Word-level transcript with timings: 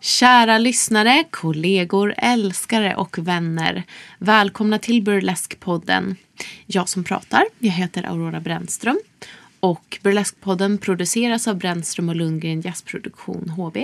Kära 0.00 0.58
lyssnare, 0.58 1.24
kollegor, 1.30 2.14
älskare 2.16 2.96
och 2.96 3.18
vänner. 3.18 3.82
Välkomna 4.18 4.78
till 4.78 5.02
Burlesque-podden. 5.02 6.16
Jag 6.66 6.88
som 6.88 7.04
pratar, 7.04 7.44
jag 7.58 7.72
heter 7.72 8.02
Aurora 8.02 8.40
Brännström. 8.40 8.98
Och 9.60 9.98
Burlesque-podden 10.02 10.78
produceras 10.78 11.48
av 11.48 11.56
Brännström 11.56 12.08
och 12.08 12.16
Lundgren 12.16 12.60
Jazzproduktion 12.60 13.48
HB. 13.48 13.76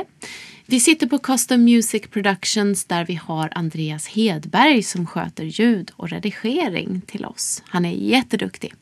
Vi 0.66 0.80
sitter 0.80 1.06
på 1.06 1.18
Custom 1.18 1.64
Music 1.64 2.02
Productions 2.10 2.84
där 2.84 3.04
vi 3.04 3.14
har 3.14 3.48
Andreas 3.52 4.06
Hedberg 4.06 4.82
som 4.82 5.06
sköter 5.06 5.44
ljud 5.44 5.90
och 5.96 6.10
redigering 6.10 7.00
till 7.06 7.24
oss. 7.24 7.62
Han 7.66 7.84
är 7.84 7.92
jätteduktig. 7.92 8.74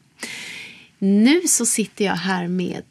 Nu 0.98 1.40
så 1.46 1.66
sitter 1.66 2.04
jag 2.04 2.14
här 2.14 2.48
med 2.48 2.82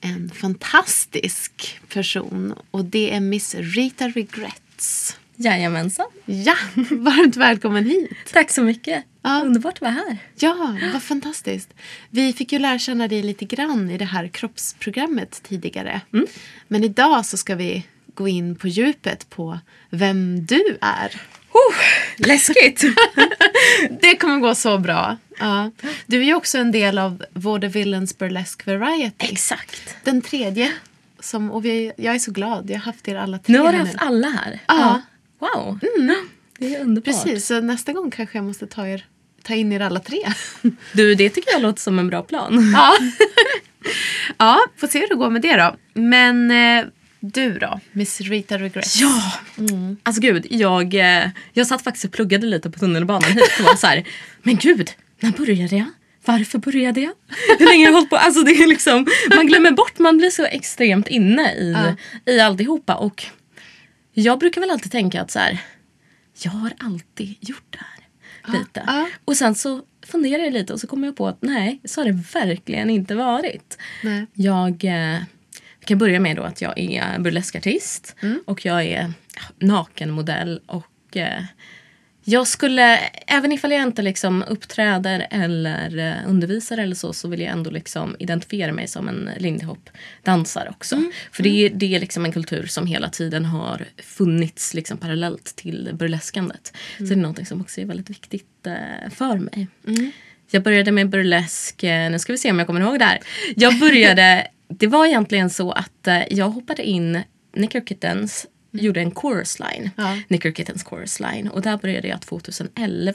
en 0.00 0.30
fantastisk 0.34 1.80
person 1.88 2.54
och 2.70 2.84
det 2.84 3.14
är 3.14 3.20
Miss 3.20 3.54
Rita 3.54 4.08
Regrets. 4.08 5.16
Jajamensan. 5.36 6.06
Ja, 6.24 6.56
varmt 6.90 7.36
välkommen 7.36 7.84
hit. 7.84 8.10
Tack 8.32 8.50
så 8.50 8.62
mycket. 8.62 9.04
Ja. 9.22 9.42
Underbart 9.44 9.74
att 9.74 9.80
vara 9.80 9.90
här. 9.90 10.18
Ja, 10.38 10.76
vad 10.92 11.02
fantastiskt. 11.02 11.74
Vi 12.10 12.32
fick 12.32 12.52
ju 12.52 12.58
lära 12.58 12.78
känna 12.78 13.08
dig 13.08 13.22
lite 13.22 13.44
grann 13.44 13.90
i 13.90 13.98
det 13.98 14.04
här 14.04 14.28
kroppsprogrammet 14.28 15.42
tidigare. 15.42 16.00
Men 16.68 16.84
idag 16.84 17.26
så 17.26 17.36
ska 17.36 17.54
vi 17.54 17.86
gå 18.14 18.28
in 18.28 18.56
på 18.56 18.68
djupet 18.68 19.30
på 19.30 19.58
vem 19.90 20.46
du 20.46 20.78
är. 20.80 21.20
Läskigt. 22.16 22.84
Det 24.00 24.16
kommer 24.16 24.38
gå 24.38 24.54
så 24.54 24.78
bra. 24.78 25.16
Ja. 25.40 25.70
Du 26.06 26.20
är 26.20 26.24
ju 26.24 26.34
också 26.34 26.58
en 26.58 26.72
del 26.72 26.98
av 26.98 27.24
Vaudevillens 27.32 28.18
Burlesque 28.18 28.76
Variety. 28.76 29.26
Exakt. 29.32 29.96
Den 30.04 30.22
tredje. 30.22 30.72
Som, 31.20 31.50
och 31.50 31.64
vi, 31.64 31.92
jag 31.96 32.14
är 32.14 32.18
så 32.18 32.30
glad. 32.30 32.70
Jag 32.70 32.76
har 32.76 32.82
haft 32.84 33.08
er 33.08 33.16
alla 33.16 33.38
tre 33.38 33.52
Nu 33.52 33.58
har 33.58 33.72
du 33.72 33.78
haft 33.78 33.96
alla 33.98 34.28
här. 34.28 34.60
Ja. 34.66 35.00
Wow. 35.38 35.78
Det 36.58 36.74
är 36.74 36.80
underbart. 36.80 37.04
Precis, 37.04 37.46
så 37.46 37.60
nästa 37.60 37.92
gång 37.92 38.10
kanske 38.10 38.38
jag 38.38 38.44
måste 38.44 38.66
ta, 38.66 38.86
er, 38.86 39.04
ta 39.42 39.54
in 39.54 39.72
er 39.72 39.80
alla 39.80 40.00
tre. 40.00 40.18
Du, 40.92 41.14
det 41.14 41.30
tycker 41.30 41.52
jag 41.52 41.62
låter 41.62 41.80
som 41.80 41.98
en 41.98 42.08
bra 42.08 42.22
plan. 42.22 42.72
Ja. 42.74 42.96
ja, 44.38 44.60
får 44.76 44.86
se 44.86 45.00
hur 45.00 45.08
det 45.08 45.14
går 45.14 45.30
med 45.30 45.42
det 45.42 45.56
då. 45.56 45.76
Men 45.94 46.50
eh, 46.50 46.84
du 47.20 47.58
då, 47.58 47.80
Miss 47.92 48.20
Rita 48.20 48.58
Regrets? 48.58 48.96
Ja! 49.00 49.32
Alltså 50.02 50.22
gud, 50.22 50.46
jag, 50.50 50.94
eh, 50.94 51.28
jag 51.52 51.66
satt 51.66 51.84
faktiskt 51.84 52.04
och 52.04 52.12
pluggade 52.12 52.46
lite 52.46 52.70
på 52.70 52.78
tunnelbanan 52.78 53.32
hit 53.32 53.50
och 53.58 53.64
var 53.64 53.74
så 53.74 53.86
här, 53.86 54.04
men 54.42 54.56
gud, 54.56 54.90
när 55.20 55.30
började 55.30 55.76
jag? 55.76 55.86
Varför 56.24 56.58
började 56.58 57.00
jag? 57.00 57.12
Hur 57.58 57.66
länge 57.66 57.84
har 57.84 57.90
jag 57.90 57.92
hållit 57.92 58.10
på? 58.10 58.16
Alltså 58.16 58.42
det 58.42 58.50
är 58.50 58.66
liksom, 58.66 59.06
man 59.36 59.46
glömmer 59.46 59.70
bort, 59.70 59.98
man 59.98 60.18
blir 60.18 60.30
så 60.30 60.44
extremt 60.44 61.08
inne 61.08 61.52
i, 61.52 61.76
i 62.26 62.40
alltihopa. 62.40 62.94
Och 62.94 63.24
jag 64.12 64.38
brukar 64.38 64.60
väl 64.60 64.70
alltid 64.70 64.92
tänka 64.92 65.22
att 65.22 65.30
så 65.30 65.38
här, 65.38 65.58
jag 66.42 66.50
har 66.50 66.72
alltid 66.78 67.36
gjort 67.40 67.66
det 67.70 67.78
här. 67.78 68.00
Lite. 68.58 68.84
ja. 68.86 69.08
Och 69.24 69.36
sen 69.36 69.54
så 69.54 69.82
funderar 70.06 70.42
jag 70.42 70.52
lite 70.52 70.72
och 70.72 70.80
så 70.80 70.86
kommer 70.86 71.08
jag 71.08 71.16
på 71.16 71.28
att 71.28 71.42
nej, 71.42 71.80
så 71.84 72.00
har 72.00 72.06
det 72.06 72.24
verkligen 72.34 72.90
inte 72.90 73.14
varit. 73.14 73.78
Nej. 74.02 74.26
Jag 74.34 74.84
eh, 74.84 75.22
kan 75.84 75.98
börja 75.98 76.20
med 76.20 76.36
då 76.36 76.42
att 76.42 76.60
jag 76.60 76.78
är 76.78 77.18
burleskartist 77.18 78.16
och 78.44 78.64
jag 78.64 78.84
är 78.84 79.12
nakenmodell 79.58 80.60
och 80.66 81.16
eh, 81.16 81.42
jag 82.24 82.46
skulle, 82.46 82.96
även 83.26 83.52
ifall 83.52 83.72
jag 83.72 83.82
inte 83.82 84.02
liksom 84.02 84.44
uppträder 84.48 85.26
eller 85.30 85.98
eh, 85.98 86.28
undervisar 86.30 86.78
eller 86.78 86.94
så, 86.94 87.12
så 87.12 87.28
vill 87.28 87.40
jag 87.40 87.50
ändå 87.50 87.70
liksom 87.70 88.16
identifiera 88.18 88.72
mig 88.72 88.88
som 88.88 89.08
en 89.08 89.30
lindy 89.38 89.64
hop-dansare 89.64 90.68
också. 90.70 91.02
För 91.32 91.42
det, 91.42 91.48
är- 91.66 91.70
det 91.70 91.94
är 91.94 92.00
liksom 92.00 92.24
en 92.24 92.32
kultur 92.32 92.66
som 92.66 92.86
hela 92.86 93.08
tiden 93.08 93.44
har 93.44 93.84
funnits 94.02 94.74
liksom 94.74 94.98
parallellt 94.98 95.56
till 95.56 95.90
burleskandet. 95.94 96.72
Så 96.98 97.04
det 97.04 97.12
är 97.14 97.16
någonting 97.16 97.46
som 97.46 97.60
också 97.60 97.80
är 97.80 97.84
väldigt 97.84 98.10
viktigt 98.10 98.66
eh, 98.66 99.10
för 99.10 99.36
mig. 99.38 99.66
Jag 100.50 100.62
började 100.62 100.92
med 100.92 101.08
burlesk, 101.08 101.82
eh, 101.82 102.10
nu 102.10 102.18
ska 102.18 102.32
vi 102.32 102.38
se 102.38 102.50
om 102.50 102.58
jag 102.58 102.66
kommer 102.66 102.80
ihåg 102.80 102.98
det 102.98 103.04
här. 103.04 103.18
Jag 103.56 103.78
började, 103.78 104.46
det 104.68 104.86
var 104.86 105.06
egentligen 105.06 105.50
så 105.50 105.72
att 105.72 106.08
jag 106.30 106.48
hoppade 106.50 106.82
in, 106.84 107.20
Nicker 107.56 107.80
Kittens 108.72 108.82
gjorde 108.84 109.00
en 109.00 109.14
chorus 109.14 109.58
line, 109.58 109.90
Ja. 109.96 110.16
Nicker 110.28 110.52
Kittens 110.52 110.84
chorus 110.84 111.20
line. 111.20 111.48
Och 111.48 111.62
där 111.62 111.76
började 111.76 112.08
jag 112.08 112.20
2011. 112.20 113.12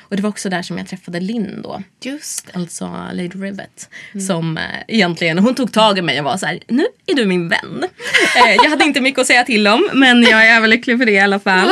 Och 0.00 0.16
det 0.16 0.22
var 0.22 0.30
också 0.30 0.48
där 0.48 0.62
som 0.62 0.78
jag 0.78 0.88
träffade 0.88 1.20
Linn 1.20 1.62
då. 1.62 1.82
Just 2.02 2.46
det. 2.46 2.58
Alltså 2.58 2.84
Lady 3.12 3.28
Rivet. 3.28 3.88
Som 4.26 4.56
eh, 4.58 4.62
egentligen, 4.88 5.38
hon 5.38 5.54
tog 5.54 5.72
tag 5.72 5.98
i 5.98 6.02
mig 6.02 6.18
och 6.18 6.24
var 6.24 6.36
så 6.36 6.46
här, 6.46 6.58
nu 6.68 6.86
är 7.06 7.14
du 7.14 7.26
min 7.26 7.48
vän. 7.48 7.84
eh, 8.46 8.54
jag 8.54 8.70
hade 8.70 8.84
inte 8.84 9.00
mycket 9.00 9.20
att 9.20 9.26
säga 9.26 9.44
till 9.44 9.66
om 9.66 9.88
men 9.94 10.22
jag 10.22 10.46
är 10.48 10.56
överlycklig 10.56 10.98
för 10.98 11.06
det 11.06 11.12
i 11.12 11.20
alla 11.20 11.40
fall. 11.40 11.70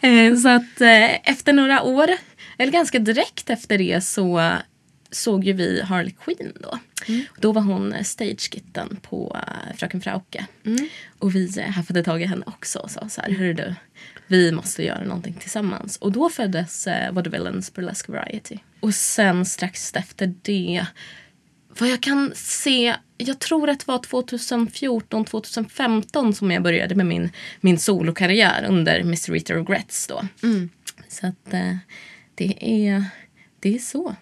Eh, 0.00 0.36
så 0.36 0.48
att 0.48 0.80
eh, 0.80 1.30
efter 1.30 1.52
några 1.52 1.82
år, 1.82 2.10
eller 2.58 2.72
ganska 2.72 2.98
direkt 2.98 3.50
efter 3.50 3.78
det 3.78 4.04
så 4.04 4.52
såg 5.16 5.44
ju 5.44 5.52
vi 5.52 5.80
Harley 5.82 6.14
Quinn 6.24 6.52
då. 6.60 6.78
Då 7.40 7.52
var 7.52 7.62
hon 7.62 7.92
eh, 7.92 8.02
stagekitten 8.02 8.98
på 9.02 9.36
eh, 9.46 9.76
Fröken 9.76 10.00
Frauke. 10.00 10.46
Och 11.18 11.34
vi 11.34 11.58
eh, 11.58 11.64
haffade 11.64 12.04
tag 12.04 12.22
i 12.22 12.24
henne 12.24 12.44
också 12.46 12.78
och 12.78 12.90
sa 12.90 13.08
så 13.08 13.20
här, 13.20 13.30
hörru 13.30 13.52
du, 13.52 13.74
vi 14.26 14.52
måste 14.52 14.84
göra 14.84 15.04
någonting 15.04 15.34
tillsammans. 15.34 15.96
Och 15.96 16.12
då 16.12 16.30
föddes 16.30 16.86
eh, 16.86 17.12
Vaudevillens 17.12 17.72
Burlesque 17.72 18.12
Variety. 18.12 18.58
Och 18.80 18.94
sen 18.94 19.44
strax 19.44 19.92
efter 19.94 20.34
det 20.42 20.86
vad 21.80 21.88
jag 21.88 22.00
kan 22.02 22.32
se, 22.34 22.96
jag 23.16 23.38
tror 23.38 23.70
att 23.70 23.80
det 23.80 23.88
var 23.88 23.98
2014, 23.98 25.24
2015 25.24 26.34
som 26.34 26.50
jag 26.50 26.62
började 26.62 26.94
med 26.94 27.06
min, 27.06 27.30
min 27.60 27.78
solokarriär 27.78 28.66
under 28.68 29.02
Miss 29.02 29.28
Rita 29.28 29.54
Regrets 29.54 30.06
då. 30.06 30.22
Så 31.08 31.26
att 31.26 31.54
eh, 31.54 31.76
det 32.34 32.84
är, 32.86 33.04
det 33.60 33.74
är 33.74 33.78
så. 33.78 34.16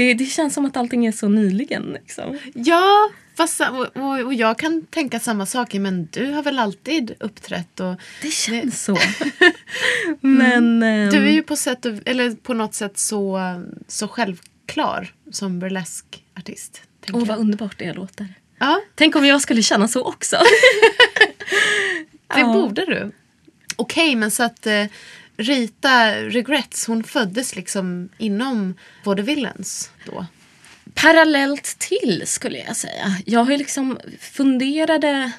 Det, 0.00 0.14
det 0.14 0.24
känns 0.24 0.54
som 0.54 0.66
att 0.66 0.76
allting 0.76 1.06
är 1.06 1.12
så 1.12 1.28
nyligen. 1.28 1.82
Liksom. 1.92 2.38
Ja, 2.54 3.10
fast, 3.36 3.60
och, 3.94 4.20
och, 4.20 4.34
jag 4.34 4.58
kan 4.58 4.86
tänka 4.86 5.20
samma 5.20 5.46
saker 5.46 5.80
men 5.80 6.08
du 6.12 6.26
har 6.30 6.42
väl 6.42 6.58
alltid 6.58 7.14
uppträtt 7.20 7.80
och 7.80 7.94
Det 8.22 8.30
känns 8.30 8.84
så. 8.84 8.98
Men... 10.20 10.82
ehm, 10.82 11.10
du 11.10 11.18
är 11.18 11.30
ju 11.30 11.42
på, 11.42 11.56
sätt 11.56 11.86
eller 11.86 12.30
på 12.34 12.54
något 12.54 12.74
sätt 12.74 12.98
så, 12.98 13.40
så 13.88 14.08
självklar 14.08 15.14
som 15.30 15.58
burleskartist. 15.58 16.82
Åh, 17.12 17.24
vad 17.26 17.38
underbart 17.38 17.78
det 17.78 17.92
låter. 17.92 18.34
Ja, 18.58 18.80
Tänk 18.94 19.16
om 19.16 19.26
jag 19.26 19.40
skulle 19.40 19.62
känna 19.62 19.88
så 19.88 20.04
också. 20.04 20.36
det 22.34 22.40
Ja. 22.40 22.52
borde 22.52 22.86
du. 22.86 23.10
Okej, 23.76 24.16
men 24.16 24.30
så 24.30 24.42
att 24.42 24.66
eh, 24.66 24.84
Rita 25.40 26.14
Regrets, 26.14 26.86
hon 26.86 27.04
föddes 27.04 27.56
liksom 27.56 28.08
inom 28.18 28.74
Vaudevillens 29.04 29.90
då? 30.06 30.26
Parallellt 30.94 31.76
till 31.78 32.22
skulle 32.26 32.58
jag 32.58 32.76
säga. 32.76 33.16
Jag 33.26 33.44
har 33.44 33.50
ju 33.50 33.58
liksom 33.58 33.98
funderade... 34.18 35.32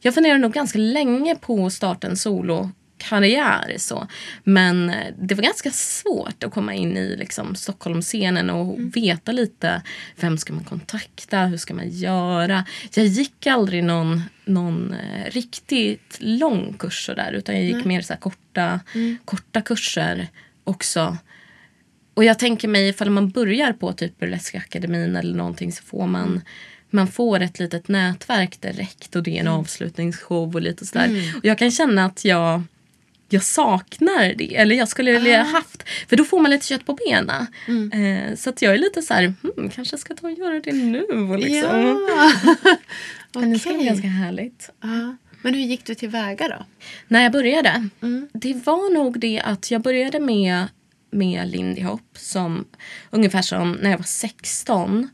Jag 0.00 0.14
funderade 0.14 0.40
nog 0.40 0.52
ganska 0.52 0.78
länge 0.78 1.36
på 1.36 1.66
att 1.66 1.72
starta 1.72 2.06
en 2.06 2.16
solo 2.16 2.70
karriär. 3.08 3.74
Så. 3.78 4.06
Men 4.44 4.90
eh, 4.90 5.14
det 5.18 5.34
var 5.34 5.42
ganska 5.42 5.70
svårt 5.70 6.44
att 6.44 6.52
komma 6.52 6.74
in 6.74 6.96
i 6.96 7.16
liksom, 7.16 7.54
Stockholmsscenen 7.54 8.50
och 8.50 8.78
veta 8.96 9.32
lite 9.32 9.82
vem 10.16 10.38
ska 10.38 10.52
man 10.52 10.64
kontakta, 10.64 11.44
hur 11.44 11.56
ska 11.56 11.74
man 11.74 11.88
göra. 11.88 12.64
Jag 12.94 13.06
gick 13.06 13.46
aldrig 13.46 13.84
någon, 13.84 14.22
någon 14.44 14.94
eh, 14.94 15.30
riktigt 15.30 16.16
lång 16.20 16.74
kurs 16.78 17.06
så 17.06 17.14
där, 17.14 17.32
utan 17.32 17.54
jag 17.54 17.64
gick 17.64 17.84
mer 17.84 18.02
så 18.02 18.14
korta, 18.16 18.80
korta 19.24 19.60
kurser 19.60 20.28
också. 20.64 21.16
Och 22.14 22.24
jag 22.24 22.38
tänker 22.38 22.68
mig 22.68 22.88
ifall 22.88 23.10
man 23.10 23.30
börjar 23.30 23.72
på 23.72 23.92
typ 23.92 24.18
Burleskaakademin 24.18 25.16
eller 25.16 25.34
någonting 25.34 25.72
så 25.72 25.82
får 25.82 26.06
man 26.06 26.40
man 26.92 27.08
får 27.08 27.40
ett 27.40 27.58
litet 27.58 27.88
nätverk 27.88 28.60
direkt 28.60 29.16
och 29.16 29.22
det 29.22 29.36
är 29.36 29.40
en 29.40 29.48
avslutningsshow 29.48 30.54
och 30.54 30.62
lite 30.62 30.86
sådär. 30.86 31.34
Och 31.36 31.44
jag 31.44 31.58
kan 31.58 31.70
känna 31.70 32.04
att 32.04 32.24
jag 32.24 32.62
jag 33.32 33.42
saknar 33.42 34.34
det. 34.34 34.56
Eller 34.56 34.76
jag 34.76 34.88
skulle 34.88 35.12
vilja 35.12 35.42
haft. 35.42 35.88
För 36.08 36.16
då 36.16 36.24
får 36.24 36.40
man 36.40 36.50
lite 36.50 36.66
kött 36.66 36.86
på 36.86 36.98
benen. 37.06 37.46
Eh, 37.92 38.36
så 38.36 38.50
att 38.50 38.62
jag 38.62 38.74
är 38.74 38.78
lite 38.78 39.02
så 39.02 39.14
här, 39.14 39.22
hmm, 39.42 39.70
kanske 39.70 39.92
jag 39.92 40.00
ska 40.00 40.14
ta 40.14 40.26
och 40.26 40.32
göra 40.32 40.60
det 40.60 40.72
nu. 40.72 41.02
och 41.02 41.38
Liksom. 41.38 42.06
Ja. 42.08 42.32
Men 43.40 43.52
det 43.52 43.58
ska 43.58 43.70
Okej. 43.70 43.86
ganska 43.86 44.08
härligt. 44.08 44.70
Ja. 44.80 45.16
Men 45.42 45.54
hur 45.54 45.60
gick 45.60 45.84
du 45.84 45.94
tillväga 45.94 46.48
då? 46.48 46.66
När 47.08 47.22
jag 47.22 47.32
började, 47.32 47.88
det 48.32 48.54
var 48.66 48.94
nog 48.94 49.18
det 49.20 49.40
att 49.40 49.70
jag 49.70 49.82
började 49.82 50.20
med, 50.20 50.66
med 51.10 51.48
Lindy 51.48 51.82
Hop 51.82 52.18
som 52.18 52.64
ungefär 53.10 53.42
som 53.42 53.72
när 53.72 53.90
jag 53.90 53.98
var 53.98 54.04
16. 54.04 55.08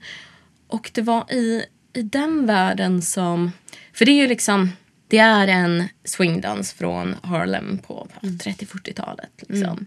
Och 0.66 0.90
det 0.94 1.02
var 1.02 1.32
i, 1.32 1.64
i 1.92 2.02
den 2.02 2.46
världen 2.46 3.02
som... 3.02 3.52
För 3.92 4.04
det 4.04 4.12
är 4.12 4.20
ju 4.22 4.26
liksom... 4.26 4.70
Det 5.08 5.18
är 5.18 5.48
en 5.48 5.84
swingdans 6.04 6.72
från 6.72 7.16
Harlem 7.22 7.78
på 7.78 8.08
30-40-talet. 8.22 9.30
Liksom. 9.48 9.86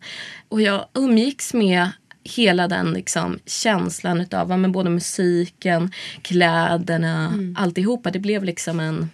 Och 0.50 0.62
jag 0.62 0.86
umgicks 0.94 1.54
med 1.54 1.90
hela 2.24 2.68
den 2.68 2.94
liksom, 2.94 3.40
känslan 3.46 4.22
utav 4.22 4.50
ja, 4.50 4.58
men 4.58 4.72
både 4.72 4.90
musiken, 4.90 5.92
kläderna, 6.22 7.34
alltihopa. 7.58 8.12
Det 8.12 8.20
blev 8.20 8.44
liksom 8.44 8.80
en, 8.80 9.10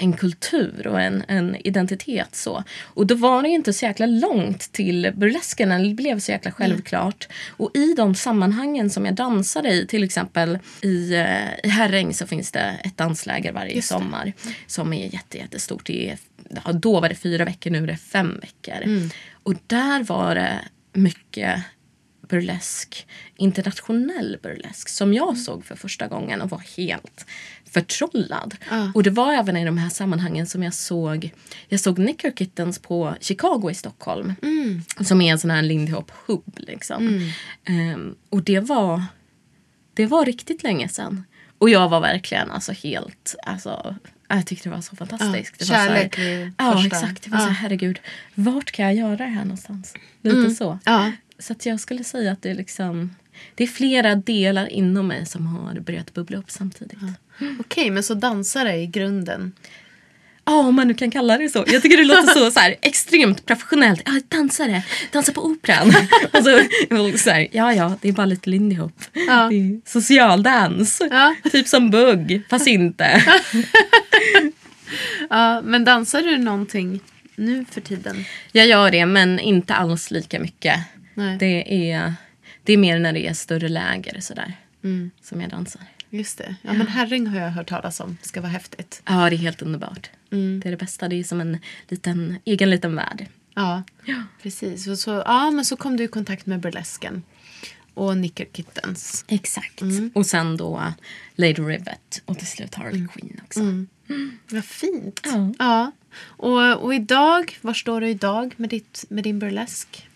en 0.00 0.12
kultur 0.12 0.86
och 0.86 1.00
en, 1.00 1.24
en 1.28 1.56
identitet. 1.66 2.34
så. 2.36 2.64
Och 2.84 3.06
då 3.06 3.14
var 3.14 3.42
det 3.42 3.48
inte 3.48 3.72
så 3.72 3.84
jäkla 3.84 4.06
långt 4.06 4.72
till 4.72 5.12
burlesken. 5.14 5.82
Det 5.82 5.94
blev 5.94 6.20
så 6.20 6.32
jäkla 6.32 6.50
självklart. 6.50 7.28
Och 7.48 7.70
i 7.74 7.94
de 7.94 8.14
sammanhangen 8.14 8.90
som 8.90 9.06
jag 9.06 9.14
dansade 9.14 9.70
i, 9.72 9.86
till 9.86 10.04
exempel 10.04 10.58
i, 10.82 11.14
eh, 11.14 11.64
i 11.64 11.68
Herräng 11.68 12.14
så 12.14 12.26
finns 12.26 12.52
det 12.52 12.80
ett 12.84 12.96
dansläger 12.96 13.52
varje 13.52 13.82
sommar 13.82 14.32
som 14.66 14.92
är 14.92 15.14
jätte, 15.14 15.38
jättestort. 15.38 15.86
Det 15.86 16.10
är, 16.10 16.18
då 16.72 17.00
var 17.00 17.08
det 17.08 17.14
fyra 17.14 17.44
veckor, 17.44 17.70
nu 17.70 17.82
är 17.82 17.86
det 17.86 17.96
fem 17.96 18.40
veckor. 18.40 19.10
Och 19.42 19.54
där 19.66 20.04
var 20.04 20.34
det 20.34 20.58
mycket 20.92 21.62
burlesk, 22.28 23.06
internationell 23.36 24.38
burlesk 24.42 24.88
som 24.88 25.14
jag 25.14 25.38
såg 25.38 25.64
för 25.64 25.76
första 25.76 26.06
gången 26.06 26.40
och 26.40 26.50
var 26.50 26.62
helt 26.76 27.26
förtrollad. 27.72 28.54
Och 28.94 29.02
det 29.02 29.10
var 29.10 29.32
även 29.32 29.56
i 29.56 29.64
de 29.64 29.78
här 29.78 29.88
sammanhangen 29.88 30.46
som 30.46 30.62
jag 30.62 30.74
såg 30.74 31.30
jag 31.68 31.80
såg 31.80 31.96
Knicker 31.96 32.30
Kittens 32.30 32.78
på 32.78 33.14
Chicago 33.20 33.70
i 33.70 33.74
Stockholm. 33.74 34.34
Som 35.00 35.20
är 35.20 35.32
en 35.32 35.38
sån 35.38 35.50
här 35.50 35.62
Lindy 35.62 35.92
Hop 35.92 36.10
hubb 36.26 36.54
liksom. 36.56 37.30
Ehm, 37.64 38.14
och 38.28 38.42
det 38.42 38.60
var 38.60 39.02
det 39.94 40.06
var 40.06 40.24
riktigt 40.24 40.62
länge 40.62 40.88
sedan. 40.88 41.24
Och 41.58 41.70
jag 41.70 41.88
var 41.88 42.00
verkligen 42.00 42.50
alltså 42.50 42.72
helt, 42.72 43.34
alltså 43.46 43.96
jag 44.28 44.46
tyckte 44.46 44.68
det 44.68 44.74
var 44.74 44.82
så 44.82 44.96
fantastiskt. 44.96 45.54
Ja, 45.58 45.66
det 45.66 45.72
var 45.72 45.86
så 45.86 45.92
här- 45.92 46.08
kärlek 46.08 46.52
Ja, 46.58 46.72
första. 46.72 46.86
exakt. 46.96 47.22
Det 47.24 47.30
var 47.30 47.38
så 47.38 47.44
här, 47.44 47.50
Ja. 47.50 47.54
herregud, 47.54 48.00
vart 48.34 48.70
kan 48.70 48.84
jag 48.86 48.94
göra 48.94 49.16
det 49.16 49.24
här 49.24 49.42
någonstans? 49.44 49.94
Lite 50.22 50.50
så. 50.50 50.78
Ja. 50.84 51.12
Så 51.38 51.52
att 51.52 51.66
jag 51.66 51.80
skulle 51.80 52.04
säga 52.04 52.32
att 52.32 52.42
det 52.42 52.50
är 52.50 52.54
liksom 52.54 53.14
det 53.54 53.64
är 53.64 53.68
flera 53.68 54.14
delar 54.14 54.66
inom 54.66 55.06
mig 55.06 55.26
som 55.26 55.46
har 55.46 55.80
börjat 55.80 56.14
bubbla 56.14 56.38
upp 56.38 56.50
samtidigt. 56.50 56.98
Ja, 57.00 57.12
Okej, 57.60 57.90
men 57.90 58.02
så 58.02 58.14
dansare 58.14 58.76
i 58.76 58.86
grunden. 58.86 59.52
om 60.44 60.74
man 60.74 60.88
nu 60.88 60.94
kan 60.94 61.10
kalla 61.10 61.38
det 61.38 61.48
så. 61.48 61.64
Jag 61.66 61.82
tycker 61.82 61.96
det 61.96 62.04
låter 62.04 62.26
så, 62.34 62.50
så 62.50 62.60
här, 62.60 62.76
extremt 62.82 63.46
professionellt. 63.46 64.02
Ja, 64.04 64.12
dansare, 64.28 64.82
dansar 65.12 65.32
på 65.32 65.44
operan. 65.44 65.88
och 66.32 66.44
så, 66.44 67.18
så 67.18 67.30
här, 67.30 67.48
ja, 67.52 67.74
ja, 67.74 67.96
det 68.00 68.08
är 68.08 68.12
bara 68.12 68.26
lite 68.26 68.50
Lindy 68.50 68.76
Hop. 68.76 69.02
Ja. 69.12 69.50
Socialdans. 69.86 71.02
Ja. 71.10 71.34
Typ 71.52 71.68
som 71.68 71.90
bugg, 71.90 72.42
fast 72.50 72.66
inte. 72.66 73.22
Ja, 75.30 75.60
men 75.64 75.84
dansar 75.84 76.22
du 76.22 76.38
någonting 76.38 77.00
nu 77.36 77.64
för 77.70 77.80
tiden? 77.80 78.24
Jag 78.52 78.66
gör 78.66 78.90
det, 78.90 79.06
men 79.06 79.38
inte 79.38 79.74
alls 79.74 80.10
lika 80.10 80.40
mycket. 80.40 80.80
Nej. 81.14 81.36
Det 81.38 81.90
är, 81.92 82.14
det 82.64 82.72
är 82.72 82.76
mer 82.76 82.98
när 82.98 83.12
det 83.12 83.26
är 83.26 83.32
större 83.34 83.68
läger 83.68 84.20
sådär, 84.20 84.52
som 85.22 85.40
jag 85.40 85.50
dansar. 85.50 85.82
Just 86.10 86.38
det. 86.38 86.56
Ja, 86.62 86.72
men 86.72 86.86
Herräng 86.86 87.26
har 87.26 87.40
jag 87.40 87.50
hört 87.50 87.68
talas 87.68 88.00
om. 88.00 88.18
ska 88.22 88.40
vara 88.40 88.52
häftigt. 88.52 89.02
Ja, 89.06 89.30
det 89.30 89.36
är 89.36 89.38
helt 89.38 89.62
underbart. 89.62 90.10
Det 90.30 90.66
är 90.66 90.70
det 90.70 90.76
bästa. 90.76 91.08
Det 91.08 91.16
är 91.16 91.24
som 91.24 91.40
en 91.40 91.58
liten, 91.88 92.38
egen 92.44 92.70
liten 92.70 92.96
värld. 92.96 93.26
Ja, 93.54 93.82
precis. 94.42 94.86
Och 94.86 94.98
så, 94.98 95.10
ja, 95.10 95.50
men 95.50 95.64
så 95.64 95.76
kom 95.76 95.96
du 95.96 96.04
i 96.04 96.08
kontakt 96.08 96.46
med 96.46 96.60
burlesken. 96.60 97.22
Och 97.94 98.12
Knicker 98.12 98.46
Kittens. 98.52 99.24
Exakt. 99.28 99.82
Och 100.14 100.26
sen 100.26 100.56
då 100.56 100.92
Lady 101.34 101.52
Rivet 101.52 102.22
och 102.24 102.38
till 102.38 102.46
slut 102.46 102.74
Harley 102.74 103.08
Quinn 103.08 103.40
också. 103.44 103.60
Vad 104.50 104.64
fint. 104.64 105.20
Ja. 105.24 105.52
ja. 105.58 105.92
Och, 106.22 106.84
och 106.84 106.94
idag, 106.94 107.58
var 107.60 107.74
står 107.74 108.00
du 108.00 108.08
idag 108.08 108.54
med, 108.56 108.70
ditt, 108.70 109.04
med 109.08 109.24
din 109.24 109.38
burlesk? 109.38 110.08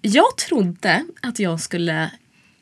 Jag 0.00 0.36
trodde 0.36 1.06
att 1.22 1.38
jag 1.38 1.60
skulle 1.60 2.10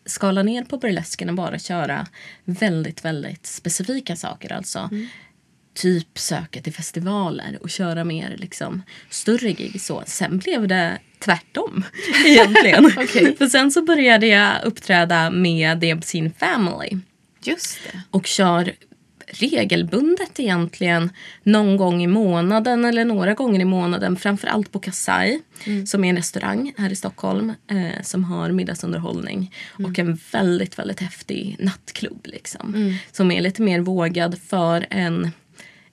skala 0.06 0.42
ner 0.42 0.64
på 0.64 0.78
burlesken 0.78 1.28
och 1.28 1.34
bara 1.34 1.58
köra 1.58 2.06
väldigt, 2.44 3.04
väldigt 3.04 3.46
specifika 3.46 4.16
saker. 4.16 4.52
Alltså 4.52 4.90
typ 5.74 6.18
söka 6.18 6.62
till 6.62 6.72
festivaler 6.72 7.58
och 7.60 7.70
köra 7.70 8.04
mer 8.04 8.36
liksom 8.38 8.82
större 9.10 9.52
gig. 9.52 9.80
Så. 9.80 10.02
Sen 10.06 10.38
blev 10.38 10.68
det 10.68 10.98
tvärtom 11.18 11.84
egentligen. 12.26 12.86
Okej. 12.96 13.36
För 13.36 13.46
sen 13.46 13.70
så 13.70 13.82
började 13.82 14.26
jag 14.26 14.64
uppträda 14.64 15.30
med 15.30 15.80
The 15.80 15.94
Obscene 15.94 16.30
Family 16.38 16.98
Just 17.42 17.78
det. 17.92 18.00
och 18.10 18.26
kör 18.26 18.72
regelbundet 19.26 20.40
egentligen 20.40 21.10
någon 21.42 21.76
gång 21.76 22.02
i 22.02 22.06
månaden 22.06 22.84
eller 22.84 23.04
några 23.04 23.34
gånger 23.34 23.60
i 23.60 23.64
månaden. 23.64 24.16
Framförallt 24.16 24.72
på 24.72 24.78
Kasai 24.78 25.40
som 25.86 26.04
är 26.04 26.10
en 26.10 26.16
restaurang 26.16 26.72
här 26.76 26.92
i 26.92 26.96
Stockholm 26.96 27.52
eh, 27.70 28.02
som 28.02 28.24
har 28.24 28.50
middagsunderhållning 28.50 29.54
och 29.68 29.98
en 29.98 30.18
väldigt, 30.32 30.78
väldigt 30.78 31.00
häftig 31.00 31.56
nattklubb 31.58 32.20
liksom. 32.24 32.98
Som 33.12 33.30
är 33.30 33.40
lite 33.40 33.62
mer 33.62 33.80
vågad 33.80 34.38
för 34.38 34.86
en, 34.90 35.30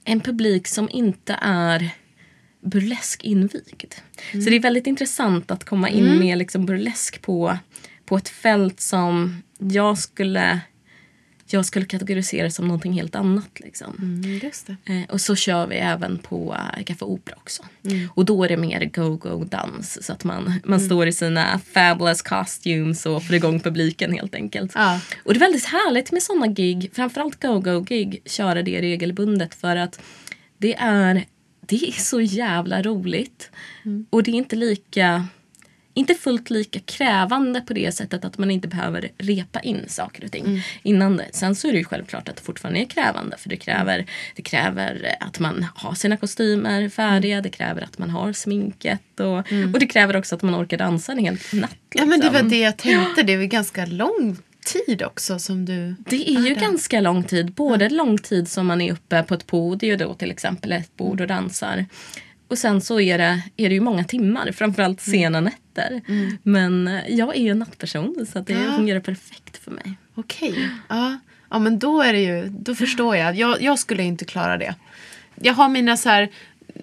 en 0.03 0.19
publik 0.19 0.67
som 0.67 0.89
inte 0.91 1.38
är 1.41 1.89
burlesk 2.62 3.24
invigd. 3.24 3.93
Så 4.31 4.50
det 4.50 4.55
är 4.55 4.60
väldigt 4.60 4.88
intressant 4.88 5.51
att 5.51 5.63
komma 5.63 5.89
in 5.89 6.19
med 6.19 6.38
liksom 6.38 6.65
burlesk 6.65 7.22
på, 7.22 7.58
på 8.05 8.17
ett 8.17 8.29
fält 8.29 8.79
som 8.79 9.43
jag 9.58 9.98
skulle 9.98 10.60
jag 11.53 11.65
skulle 11.65 11.86
kategorisera 11.86 12.50
som 12.50 12.67
någonting 12.67 12.93
helt 12.93 13.15
annat. 13.15 13.60
Liksom. 13.60 13.95
Mm, 14.01 14.39
just 14.43 14.67
det. 14.67 14.93
Eh, 14.93 15.10
och 15.10 15.22
så 15.22 15.36
kör 15.36 15.67
vi 15.67 15.75
även 15.75 16.17
på 16.17 16.57
äh, 16.77 16.83
Café 16.83 17.05
Opera 17.05 17.36
också. 17.38 17.63
Och 18.15 18.25
då 18.25 18.43
är 18.43 18.50
det 18.50 18.57
mer 18.57 18.86
go-go-dans. 18.86 20.05
Så 20.05 20.13
att 20.13 20.24
man, 20.24 20.53
man 20.63 20.79
står 20.79 21.07
i 21.07 21.12
sina 21.12 21.60
fabulous 21.74 22.22
costumes 22.22 23.05
och 23.05 23.24
får 23.24 23.36
igång 23.36 23.60
publiken 23.60 24.13
helt 24.13 24.36
enkelt. 24.36 24.72
Ja. 24.75 25.00
Och 25.24 25.33
det 25.33 25.38
är 25.38 25.39
väldigt 25.39 25.65
härligt 25.65 26.12
med 26.12 26.24
såna 26.24 26.48
gig, 26.48 26.91
framförallt 26.93 27.41
go-go-gig, 27.41 28.22
köra 28.25 28.62
det 28.63 28.81
regelbundet 28.81 29.55
för 29.55 29.75
att 29.75 30.01
det 30.57 30.75
är, 30.79 31.25
det 31.62 31.75
är 31.75 31.91
så 31.91 32.22
jävla 32.22 32.81
roligt. 32.81 33.51
Och 34.10 34.24
det 34.24 34.31
är 34.31 34.36
inte 34.36 34.55
lika 34.55 35.27
inte 35.93 36.15
fullt 36.15 36.50
lika 36.50 36.79
krävande 36.79 37.62
på 37.62 37.73
det 37.73 37.91
sättet 37.91 38.25
att 38.25 38.38
man 38.38 38.51
inte 38.51 38.67
behöver 38.67 39.09
repa 39.17 39.59
in 39.59 39.83
saker 39.88 40.25
och 40.25 40.31
ting 40.31 40.63
innan 40.83 41.17
det. 41.17 41.27
Sen 41.31 41.55
så 41.55 41.67
är 41.67 41.71
det 41.71 41.77
ju 41.77 41.83
självklart 41.83 42.29
att 42.29 42.35
det 42.35 42.41
fortfarande 42.41 42.79
är 42.79 42.85
krävande 42.85 43.38
för 43.38 43.50
det 43.50 43.57
kräver, 43.57 44.05
det 44.35 44.41
kräver 44.41 45.15
att 45.19 45.39
man 45.39 45.65
har 45.75 45.93
sina 45.93 46.17
kostymer 46.17 46.89
färdiga, 46.89 47.41
det 47.41 47.50
kräver 47.50 47.81
att 47.81 47.97
man 47.97 48.09
har 48.09 48.33
sminket 48.33 49.19
och, 49.19 49.38
och 49.73 49.79
det 49.79 49.88
kräver 49.88 50.15
också 50.17 50.35
att 50.35 50.41
man 50.41 50.55
orkar 50.63 50.77
dansa 50.77 51.12
en 51.12 51.17
hel 51.17 51.38
natt. 51.53 51.77
Ja, 51.95 52.05
men 52.05 52.19
det 52.19 52.25
var 52.25 52.33
liksom. 52.33 52.50
det 52.50 52.59
jag 52.59 52.77
tänkte. 52.77 53.23
Det 53.23 53.33
är 53.33 53.38
väl 53.38 53.47
ganska 53.47 53.85
lång 53.85 54.38
tid 54.63 55.03
också 55.03 55.39
som 55.39 55.65
du... 55.65 55.95
Det 56.00 56.29
är 56.29 56.39
ju 56.39 56.55
ganska 56.55 57.01
lång 57.01 57.23
tid. 57.23 57.53
Både 57.53 57.89
lång 57.89 58.17
tid 58.17 58.47
som 58.47 58.67
man 58.67 58.81
är 58.81 58.93
uppe 58.93 59.23
på 59.23 59.33
ett 59.33 59.47
podium 59.47 59.97
då 59.97 60.13
till 60.13 60.31
exempel 60.31 60.71
ett 60.71 60.97
bord 60.97 61.21
och 61.21 61.27
dansar. 61.27 61.85
Och 62.47 62.57
sen 62.57 62.81
så 62.81 63.00
är 63.00 63.17
det, 63.17 63.41
är 63.57 63.69
det 63.69 63.75
ju 63.75 63.81
många 63.81 64.03
timmar, 64.03 64.51
framförallt 64.51 65.01
sena 65.01 65.41
nätter. 65.41 66.01
Men 66.43 66.88
eh, 66.88 67.01
jag 67.09 67.35
är 67.35 67.41
ju 67.41 67.50
en 67.50 67.59
nattperson 67.59 68.25
så 68.33 68.39
det 68.39 68.53
Ja. 68.53 68.75
fungerar 68.77 69.00
perfekt 69.00 69.63
för 69.63 69.71
mig. 69.71 69.93
Okej. 70.15 70.69
Ja. 70.89 71.19
ja, 71.50 71.59
men 71.59 71.79
då 71.79 72.01
är 72.01 72.13
det 72.13 72.19
ju... 72.21 72.45
Då 72.50 72.75
förstår 72.75 73.15
jag. 73.15 73.35
jag. 73.35 73.62
Jag 73.62 73.79
skulle 73.79 74.03
inte 74.03 74.25
klara 74.25 74.57
det. 74.57 74.75
Jag 75.35 75.53
har 75.53 75.69
mina 75.69 75.97
så 75.97 76.09
här 76.09 76.29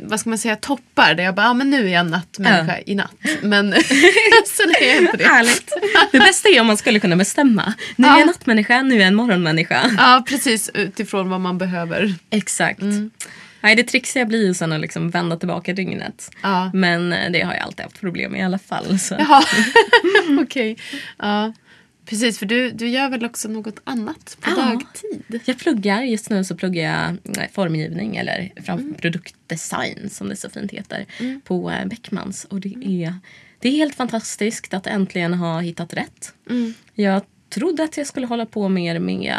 vad 0.00 0.20
ska 0.20 0.28
man 0.30 0.38
säga, 0.38 0.56
toppar 0.56 1.14
där 1.14 1.24
jag 1.24 1.34
bara, 1.34 1.48
ah, 1.50 1.54
men 1.54 1.70
nu 1.70 1.88
är 1.88 1.92
jag 1.92 2.06
nattmänniska 2.10 2.76
Ja. 2.78 2.82
i 2.86 2.94
natt. 2.94 3.14
Men 3.42 3.72
sen 4.46 4.70
är 4.80 4.86
jag 4.86 4.96
inte 5.02 5.16
det. 5.16 5.24
Härligt. 5.24 5.72
Det 6.12 6.18
bästa 6.18 6.48
är 6.48 6.60
om 6.60 6.66
man 6.66 6.76
skulle 6.76 7.00
kunna 7.00 7.16
bestämma. 7.16 7.74
Nu 7.96 8.06
är 8.06 8.10
Ja. 8.10 8.18
jag 8.18 8.26
nattmänniska, 8.26 8.82
nu 8.82 8.94
är 8.94 8.98
jag 8.98 9.06
en 9.08 9.14
morgonmänniska. 9.14 9.90
Ja, 9.98 10.24
precis 10.28 10.70
utifrån 10.74 11.30
vad 11.30 11.40
man 11.40 11.58
behöver. 11.58 12.14
Exakt. 12.30 12.82
Nej, 13.60 13.76
det 13.76 13.82
trixiga 13.84 14.24
blir 14.26 14.46
ju 14.46 14.54
sen 14.54 14.72
att 14.72 14.80
liksom 14.80 15.10
vända 15.10 15.36
tillbaka 15.36 15.72
dygnet. 15.72 16.30
Ja. 16.42 16.70
Men 16.74 17.12
eh, 17.12 17.30
det 17.32 17.40
har 17.40 17.54
jag 17.54 17.62
alltid 17.62 17.82
haft 17.84 18.00
problem 18.00 18.32
med 18.32 18.40
i 18.40 18.44
alla 18.44 18.58
fall. 18.58 18.98
Så. 18.98 19.14
Jaha, 19.18 19.42
okej. 20.42 20.76
Ja. 21.18 21.52
Precis, 22.06 22.38
för 22.38 22.46
du, 22.46 22.70
du 22.70 22.88
gör 22.88 23.08
väl 23.10 23.24
också 23.24 23.48
något 23.48 23.80
annat 23.84 24.36
på 24.40 24.50
Ja. 24.50 24.56
dagtid? 24.56 25.40
Jag 25.44 25.58
pluggar, 25.58 26.02
just 26.02 26.30
nu 26.30 26.44
så 26.44 26.56
pluggar 26.56 26.82
jag 26.82 27.38
eh, 27.42 27.50
formgivning 27.52 28.16
eller 28.16 28.52
fram 28.64 28.94
produktdesign 28.94 30.10
som 30.10 30.28
det 30.28 30.36
så 30.36 30.50
fint 30.50 30.72
heter 30.72 31.06
på 31.44 31.70
eh, 31.70 31.86
Beckmans. 31.86 32.44
Och 32.44 32.60
det 32.60 32.74
är, 33.04 33.14
det 33.58 33.68
är 33.68 33.72
helt 33.72 33.94
fantastiskt 33.94 34.74
att 34.74 34.86
äntligen 34.86 35.34
ha 35.34 35.60
hittat 35.60 35.94
rätt. 35.94 36.32
Jag 36.94 37.22
trodde 37.50 37.82
att 37.84 37.96
jag 37.96 38.06
skulle 38.06 38.26
hålla 38.26 38.46
på 38.46 38.68
mer 38.68 38.98
med 38.98 39.34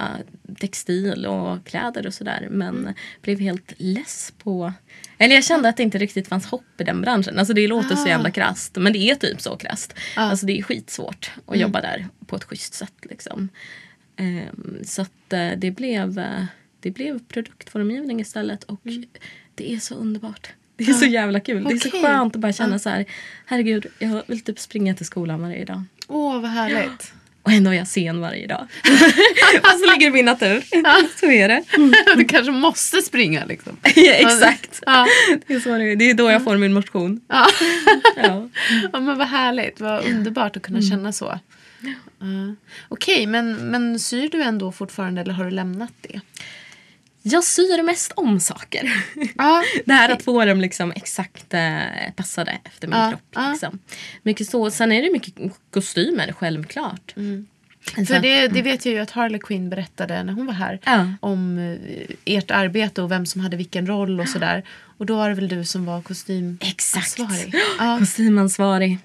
textil 0.62 1.26
och 1.26 1.66
kläder 1.66 2.08
och 2.08 2.14
sådär 2.14 2.48
men 2.52 2.94
blev 3.22 3.40
helt 3.40 3.74
less 3.78 4.34
på... 4.38 4.74
Eller 5.18 5.36
jag 5.36 5.44
kände 5.44 5.70
att 5.70 5.78
det 5.78 5.84
inte 5.84 5.98
riktigt 5.98 6.28
fanns 6.28 6.46
hopp 6.46 6.82
i 6.82 6.84
den 6.84 7.02
branschen. 7.02 7.40
Alltså 7.40 7.54
det 7.54 7.68
låter 7.68 7.96
så 7.96 8.08
jävla 8.08 8.32
krasst 8.32 8.76
men 8.76 8.94
det 8.94 9.00
är 9.00 9.16
typ 9.16 9.42
så 9.42 9.58
krasst. 9.58 9.94
Alltså 10.16 10.46
det 10.46 10.60
är 10.60 10.64
skitsvårt 10.64 11.32
att 11.46 11.60
jobba 11.60 11.82
där 11.82 12.08
på 12.26 12.36
ett 12.36 12.44
schysst 12.44 12.74
sätt 12.74 12.94
liksom. 13.02 13.50
Ehm, 14.16 14.80
så 14.84 15.02
att 15.02 15.34
eh, 15.34 15.50
det 15.58 15.72
blev, 15.72 16.20
eh, 16.20 16.46
det 16.80 16.92
blev 16.92 17.20
produktformgivning 17.28 18.20
istället 18.20 18.64
och 18.64 18.82
det 19.56 19.74
är 19.74 19.80
så 19.80 19.96
underbart. 19.96 20.54
Det 20.76 20.84
är 20.84 20.94
så 20.94 21.06
jävla 21.06 21.40
kul. 21.40 21.64
Det 21.64 21.74
är 21.74 21.78
så 21.78 21.90
skönt 21.90 22.36
att 22.36 22.42
bara 22.42 22.54
känna 22.54 22.80
så 22.80 22.90
här, 22.90 23.06
herregud 23.46 23.86
jag 24.00 24.24
vill 24.28 24.44
typ 24.44 24.60
springa 24.60 24.96
till 24.96 25.06
skolan 25.06 25.42
varje 25.42 25.66
dag. 25.66 25.84
Åh, 26.08 26.42
vad 26.42 26.52
härligt. 26.52 27.14
Och 27.44 27.52
ändå 27.52 27.72
är 27.72 27.76
jag 27.76 27.88
sen 27.88 28.22
varje 28.22 28.48
dag. 28.48 28.68
Fast 29.64 29.80
så 29.80 29.86
ligger 29.86 30.00
det 30.00 30.06
i 30.06 30.10
min 30.10 30.26
natur. 30.26 30.64
Så 31.20 31.32
är 31.32 31.48
det. 31.48 31.64
Du 32.16 32.26
kanske 32.26 32.52
måste 32.52 33.02
springa 33.02 33.46
liksom. 33.46 33.78
ja, 33.96 34.14
exakt. 34.14 34.84
Ja. 34.86 35.08
Det 35.48 35.54
är, 35.54 35.60
så 35.60 35.70
det, 35.70 35.92
är. 35.92 35.96
det 35.96 36.10
är 36.10 36.14
då 36.14 36.32
jag 36.32 36.44
får 36.44 36.58
min 36.58 36.74
motion. 36.74 37.22
Ja. 37.28 37.48
Ja. 38.16 38.50
ja, 38.94 39.00
men 39.00 39.18
vad 39.18 39.28
härligt. 39.28 39.80
Vad 39.80 40.06
underbart 40.06 40.58
att 40.58 40.64
kunna 40.64 40.82
känna 40.82 41.12
så. 41.12 41.40
Ja. 42.20 42.56
Okej, 42.90 43.26
men, 43.28 43.54
men 43.54 44.00
syr 44.00 44.30
du 44.30 44.42
ändå 44.42 44.72
fortfarande 44.72 45.22
eller 45.22 45.34
har 45.34 45.46
du 45.46 45.52
lämnat 45.52 45.94
det? 46.02 46.22
Jag 47.24 47.44
syr 47.44 47.84
mest 47.84 48.12
om 48.16 48.40
saker. 48.40 49.04
Ja, 49.38 49.64
Det 49.86 49.94
här 49.94 50.10
att 50.10 50.24
få 50.24 50.46
dem 50.46 50.62
liksom 50.62 50.92
exakt 50.96 51.54
eh, 51.54 51.80
passade 52.16 52.58
efter 52.64 52.88
min 52.88 52.98
Ja, 53.00 53.10
kropp. 53.10 53.52
Liksom. 53.52 53.80
Mycket 54.24 54.50
så. 54.50 54.72
Sen 54.72 54.92
är 54.92 55.02
det 55.02 55.12
mycket 55.12 55.34
kostymer, 55.74 56.32
självklart. 56.32 57.14
Alltså, 57.98 58.14
För 58.14 58.22
det, 58.22 58.48
det 58.48 58.62
vet 58.62 58.86
jag 58.86 58.94
ju 58.96 59.00
att 59.00 59.12
Harley 59.12 59.40
Quinn 59.40 59.70
berättade 59.70 60.24
när 60.24 60.34
hon 60.34 60.46
var 60.46 60.54
här. 60.54 60.80
Ja. 60.84 61.14
Om 61.20 61.58
eh, 61.58 62.16
ert 62.26 62.52
arbete 62.52 63.02
och 63.02 63.12
vem 63.12 63.26
som 63.26 63.42
hade 63.42 63.58
vilken 63.58 63.88
roll 63.88 64.20
och 64.20 64.30
sådär. 64.30 64.64
Och 64.98 65.06
då 65.06 65.16
var 65.16 65.30
det 65.30 65.36
väl 65.36 65.48
du 65.48 65.66
som 65.66 65.86
var 65.86 65.98
Exakt. 65.98 66.08
kostymansvarig. 66.08 67.56
Ja. 67.80 67.98
Kostymansvarig. 68.00 68.98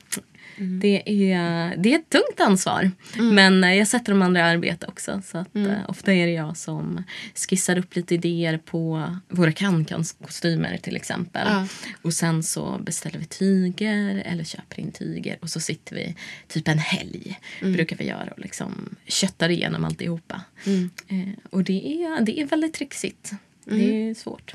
Det, 0.58 1.32
är, 1.32 1.76
det 1.76 1.94
är 1.94 1.98
ett 1.98 2.10
tungt 2.10 2.40
ansvar. 2.40 2.90
Men 3.18 3.64
eh, 3.64 3.74
jag 3.74 3.88
sätter 3.88 4.12
de 4.12 4.22
andra 4.22 4.40
i 4.40 4.42
arbete 4.42 4.86
också. 4.86 5.22
Så 5.24 5.38
att, 5.38 5.56
eh, 5.56 5.78
ofta 5.88 6.12
är 6.12 6.26
det 6.26 6.32
jag 6.32 6.56
som 6.56 7.02
skissar 7.48 7.78
upp 7.78 7.96
lite 7.96 8.14
idéer 8.14 8.58
på 8.58 9.16
våra 9.28 9.52
cancan-kostymer 9.52 10.76
till 10.76 10.96
exempel. 10.96 11.46
Ja. 11.50 11.66
Och 12.02 12.12
sen 12.12 12.42
så 12.42 12.78
beställer 12.82 13.18
vi 13.18 13.24
tyger 13.24 14.22
eller 14.26 14.44
köper 14.44 14.80
in 14.80 14.92
tyger. 14.92 15.38
Och 15.40 15.50
så 15.50 15.60
sitter 15.60 15.96
vi 15.96 16.16
typ 16.48 16.68
en 16.68 16.78
helg. 16.78 17.38
Brukar 17.60 17.96
vi 17.96 18.06
göra 18.06 18.30
och 18.30 18.38
liksom 18.40 18.96
köttar 19.06 19.48
igenom 19.48 19.84
alltihopa. 19.84 20.40
Eh, 21.08 21.28
och 21.50 21.64
det 21.64 22.02
är, 22.02 22.20
det 22.20 22.40
är 22.40 22.46
väldigt 22.46 22.74
trixigt. 22.74 23.32
Det 23.74 24.10
är 24.10 24.14
svårt. 24.14 24.54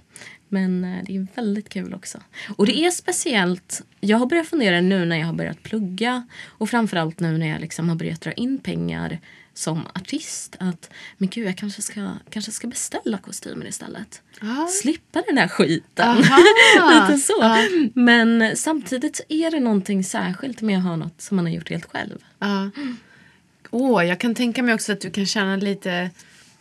Men 0.49 0.83
eh, 0.83 1.03
det 1.05 1.15
är 1.15 1.27
väldigt 1.35 1.69
kul 1.69 1.93
också. 1.93 2.19
Och 2.55 2.65
det 2.65 2.85
är 2.85 2.91
speciellt. 2.91 3.81
Jag 3.99 4.17
har 4.17 4.25
börjat 4.25 4.47
fundera 4.47 4.81
nu 4.81 5.05
när 5.05 5.17
jag 5.17 5.25
har 5.25 5.33
börjat 5.33 5.63
plugga 5.63 6.27
och 6.45 6.69
framförallt 6.69 7.19
nu 7.19 7.37
när 7.37 7.47
jag 7.47 7.61
liksom 7.61 7.89
har 7.89 7.95
börjat 7.95 8.21
dra 8.21 8.31
in 8.31 8.57
pengar 8.57 9.19
som 9.53 9.87
artist. 9.95 10.55
Att 10.59 10.89
men 11.17 11.29
gud, 11.29 11.47
jag 11.47 11.57
kanske 11.57 11.81
ska, 11.81 12.09
kanske 12.29 12.51
ska 12.51 12.67
beställa 12.67 13.17
kostymer 13.17 13.65
istället. 13.67 14.21
Ja. 14.41 14.67
Slippa 14.81 15.23
den 15.27 15.37
här 15.37 15.47
skiten. 15.47 16.07
Aha. 16.07 16.39
Lite 17.09 17.21
så. 17.21 17.57
Men 17.93 18.57
samtidigt 18.57 19.15
så 19.15 19.23
är 19.29 19.51
det 19.51 19.59
någonting 19.59 20.03
särskilt 20.03 20.61
med 20.61 20.77
att 20.77 20.83
ha 20.83 20.95
något 20.95 21.21
som 21.21 21.35
man 21.35 21.45
har 21.45 21.53
gjort 21.53 21.69
helt 21.69 21.85
själv. 21.85 22.23
Ja. 22.39 22.69
Åh, 23.69 24.05
jag 24.05 24.19
kan 24.19 24.35
tänka 24.35 24.63
mig 24.63 24.73
också 24.73 24.91
att 24.91 25.01
du 25.01 25.11
kan 25.11 25.25
känna 25.25 25.55
lite 25.55 26.09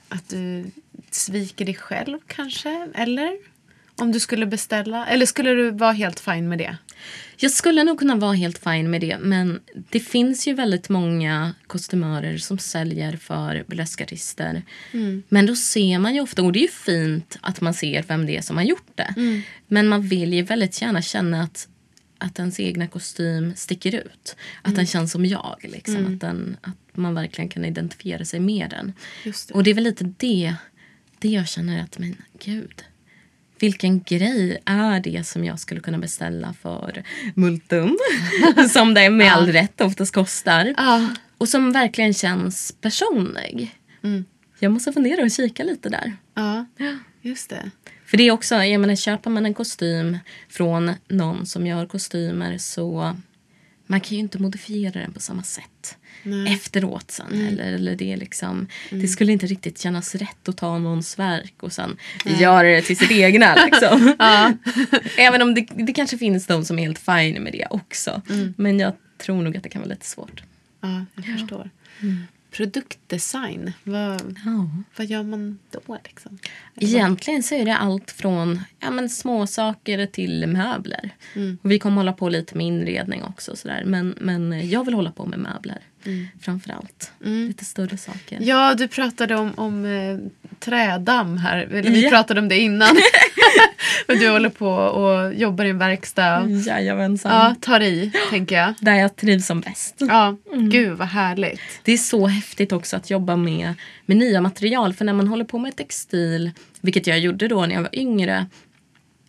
att 0.09 0.29
du 0.29 0.71
sviker 1.11 1.65
dig 1.65 1.75
själv 1.75 2.19
kanske, 2.27 2.89
eller? 2.95 3.37
Om 3.97 4.13
du 4.13 4.21
skulle 4.21 4.47
beställa, 4.47 5.07
eller 5.07 5.27
skulle 5.27 5.51
du 5.51 5.71
vara 5.71 5.93
helt 5.93 6.21
fin 6.21 6.49
med 6.49 6.59
det? 6.59 6.77
Jag 7.37 7.51
skulle 7.51 7.85
nog 7.85 7.99
kunna 7.99 8.17
vara 8.17 8.33
helt 8.33 8.59
fin 8.59 8.91
med 8.91 9.01
det 9.01 9.19
men 9.19 9.61
det 9.91 10.01
finns 10.01 10.49
ju 10.49 10.55
väldigt 10.55 10.89
många 10.89 11.55
kostymörer 11.67 12.39
som 12.39 12.59
säljer 12.59 13.17
för 13.17 13.65
burleskartister. 13.67 14.63
Men 15.29 15.47
då 15.47 15.57
ser 15.57 15.99
man 15.99 16.15
ju 16.15 16.21
ofta, 16.21 16.43
och 16.43 16.53
det 16.53 16.59
är 16.59 16.63
ju 16.63 16.69
fint 16.69 17.39
att 17.41 17.61
man 17.61 17.75
ser 17.75 18.03
vem 18.03 18.27
det 18.27 18.37
är 18.37 18.43
som 18.43 18.57
har 18.57 18.65
gjort 18.65 18.91
det. 18.95 19.43
Men 19.69 19.89
man 19.89 20.03
vill 20.03 20.35
ju 20.35 20.43
väldigt 20.43 20.83
gärna 20.83 21.03
känna 21.03 21.43
att, 21.43 21.69
att 22.19 22.39
ens 22.39 22.61
egna 22.61 22.87
kostym 22.87 23.53
sticker 23.57 23.95
ut. 23.95 24.37
Att 24.63 24.75
den 24.77 24.87
känns 24.87 25.13
som 25.13 25.27
jag. 25.27 25.57
Liksom. 25.63 26.15
Att, 26.15 26.21
den, 26.21 26.57
att 26.63 26.97
man 26.97 27.15
verkligen 27.15 27.49
kan 27.49 27.65
identifiera 27.65 28.25
sig 28.25 28.41
med 28.41 28.71
den. 28.71 28.93
Det. 29.25 29.51
Och 29.51 29.63
det 29.63 29.71
är 29.71 29.75
väl 29.75 29.85
lite 29.85 30.15
det, 30.19 30.55
det 31.21 31.29
jag 31.29 31.49
känner 31.49 31.83
att, 31.83 31.99
men 31.99 32.17
gud. 32.45 32.85
Vilken 33.59 34.03
grej 34.03 34.59
är 34.65 35.01
det 35.01 35.27
som 35.27 35.45
jag 35.45 35.61
skulle 35.61 35.81
kunna 35.81 35.99
beställa 35.99 36.55
för 36.63 37.05
multum? 37.35 37.99
som 38.73 38.95
det 38.95 39.11
med 39.11 39.33
all 39.33 39.53
rätt 39.53 39.81
oftast 39.81 40.15
kostar. 40.15 40.75
Och 41.39 41.49
som 41.49 41.73
verkligen 41.73 42.15
känns 42.15 42.75
personlig. 42.81 43.79
Jag 44.59 44.73
måste 44.73 44.93
fundera 44.93 45.23
och 45.23 45.31
kika 45.31 45.65
lite 45.65 45.89
där. 45.89 46.17
Ja, 46.35 46.67
just 47.23 47.51
det. 47.51 47.71
För 48.07 48.17
det 48.17 48.23
är 48.23 48.31
också, 48.31 48.55
jag 48.55 48.81
menar 48.81 48.95
köper 48.97 49.31
man 49.31 49.47
en 49.47 49.55
kostym 49.55 50.19
från 50.49 50.93
någon 51.09 51.47
som 51.47 51.67
gör 51.67 51.87
kostymer 51.87 52.59
så 52.59 53.17
man 53.87 54.01
kan 54.01 54.11
ju 54.11 54.19
inte 54.19 54.39
modifiera 54.39 55.01
den 55.01 55.13
på 55.13 55.21
samma 55.21 55.43
sätt 55.43 55.97
efteråt 56.49 57.11
sen. 57.11 57.47
Eller, 57.49 57.73
eller 57.73 57.97
det, 57.97 58.13
är 58.13 58.17
liksom, 58.17 58.67
det 58.91 59.09
skulle 59.09 59.33
inte 59.33 59.47
riktigt 59.47 59.79
kännas 59.79 60.15
rätt 60.15 60.49
att 60.49 60.57
ta 60.57 60.79
någons 60.79 61.19
verk 61.19 61.55
och 61.63 61.73
sen 61.73 61.97
göra 62.25 62.69
det 62.69 62.83
till 62.83 62.97
sitt 62.97 63.11
egna. 63.11 63.55
Liksom. 63.65 64.15
Även 65.17 65.43
om 65.43 65.55
det, 65.55 65.67
det 65.75 65.93
kanske 65.93 66.19
finns 66.19 66.47
de 66.47 66.65
som 66.65 66.79
är 66.79 66.83
helt 66.83 66.99
fine 66.99 67.43
med 67.43 67.53
det 67.53 67.67
också. 67.71 68.23
Men 68.57 68.79
jag 68.81 68.93
tror 69.19 69.43
nog 69.43 69.57
att 69.57 69.63
det 69.63 69.69
kan 69.69 69.83
vara 69.83 69.89
lite 69.91 70.07
svårt. 70.07 70.43
Ja, 70.81 71.05
jag 71.17 71.25
förstår. 71.25 71.71
Produktdesign, 72.51 73.73
vad, 73.85 74.37
Ja. 74.45 74.71
vad 74.97 75.07
gör 75.07 75.23
man 75.23 75.59
då? 75.71 75.99
Liksom? 76.05 76.39
Egentligen 76.77 77.43
så 77.43 77.55
är 77.55 77.65
det 77.65 77.77
allt 77.77 78.11
från 78.11 78.61
ja, 78.81 78.91
men 78.91 79.09
småsaker 79.11 80.07
till 80.07 80.47
möbler. 80.47 81.11
Och 81.63 81.71
vi 81.71 81.79
kommer 81.79 81.97
hålla 81.97 82.13
på 82.13 82.29
lite 82.29 82.57
med 82.57 82.67
inredning 82.67 83.23
också. 83.23 83.57
Sådär. 83.57 83.83
Men, 83.87 84.15
men 84.21 84.69
jag 84.71 84.85
vill 84.85 84.95
hålla 84.95 85.13
på 85.13 85.27
med 85.27 85.39
möbler 85.39 85.79
framför 86.41 86.71
allt. 86.73 87.13
Lite 87.21 87.65
större 87.65 87.97
saker. 87.97 88.39
Ja, 88.41 88.75
du 88.75 88.89
pratade 88.89 89.37
om, 89.37 89.53
om 89.57 89.85
eh, 89.85 90.19
trädamm 90.59 91.37
här. 91.37 91.59
Eller 91.59 91.91
vi 91.91 92.03
Ja. 92.05 92.11
pratade 92.11 92.41
om 92.41 92.49
det 92.49 92.59
innan. 92.59 92.89
du 94.07 94.29
håller 94.29 94.49
på 94.49 94.69
och 94.71 95.35
jobbar 95.35 95.65
i 95.65 95.71
en 95.71 95.79
verkstad. 95.79 96.47
Jajamensan. 96.49 97.33
Ja, 97.33 97.55
tar 97.61 97.81
i, 97.81 98.13
tänker 98.31 98.57
jag. 98.57 98.75
Där 98.81 98.95
jag 98.95 99.17
trivs 99.17 99.47
som 99.47 99.61
bäst. 99.61 99.95
Ja, 99.99 100.37
gud 100.55 100.99
vad 100.99 101.09
härligt. 101.09 101.61
Det 101.83 101.93
är 101.93 101.97
så 101.97 102.27
häftigt 102.27 102.73
också 102.73 102.97
att 102.97 103.11
jobba 103.11 103.37
med, 103.37 103.75
med 104.07 104.17
nya 104.17 104.41
material. 104.41 104.95
För 104.95 105.05
när 105.05 105.13
man 105.13 105.29
håller 105.29 105.45
på 105.45 105.59
med 105.59 105.77
textil, 105.77 106.51
vilket 106.81 107.07
jag 107.07 107.19
gjorde 107.19 107.49
då 107.49 107.67
när 107.67 107.75
jag 107.75 107.83
var 107.83 107.95
yngre. 107.99 108.47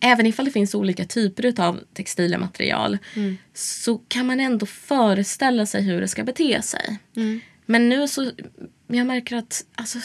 Även 0.04 0.26
ifall 0.26 0.44
det 0.44 0.50
finns 0.50 0.74
olika 0.74 1.04
typer 1.04 1.60
av 1.60 1.80
textila 1.94 2.38
material 2.38 2.98
så 3.54 3.98
kan 3.98 4.26
man 4.26 4.40
ändå 4.40 4.66
föreställa 4.66 5.66
sig 5.66 5.82
hur 5.82 6.00
det 6.00 6.08
ska 6.08 6.24
bete 6.24 6.62
sig. 6.62 6.98
Men 7.66 7.88
nu 7.88 8.08
så, 8.08 8.30
jag 8.86 9.06
märker 9.06 9.36
att 9.36 9.64
alltså, 9.74 9.98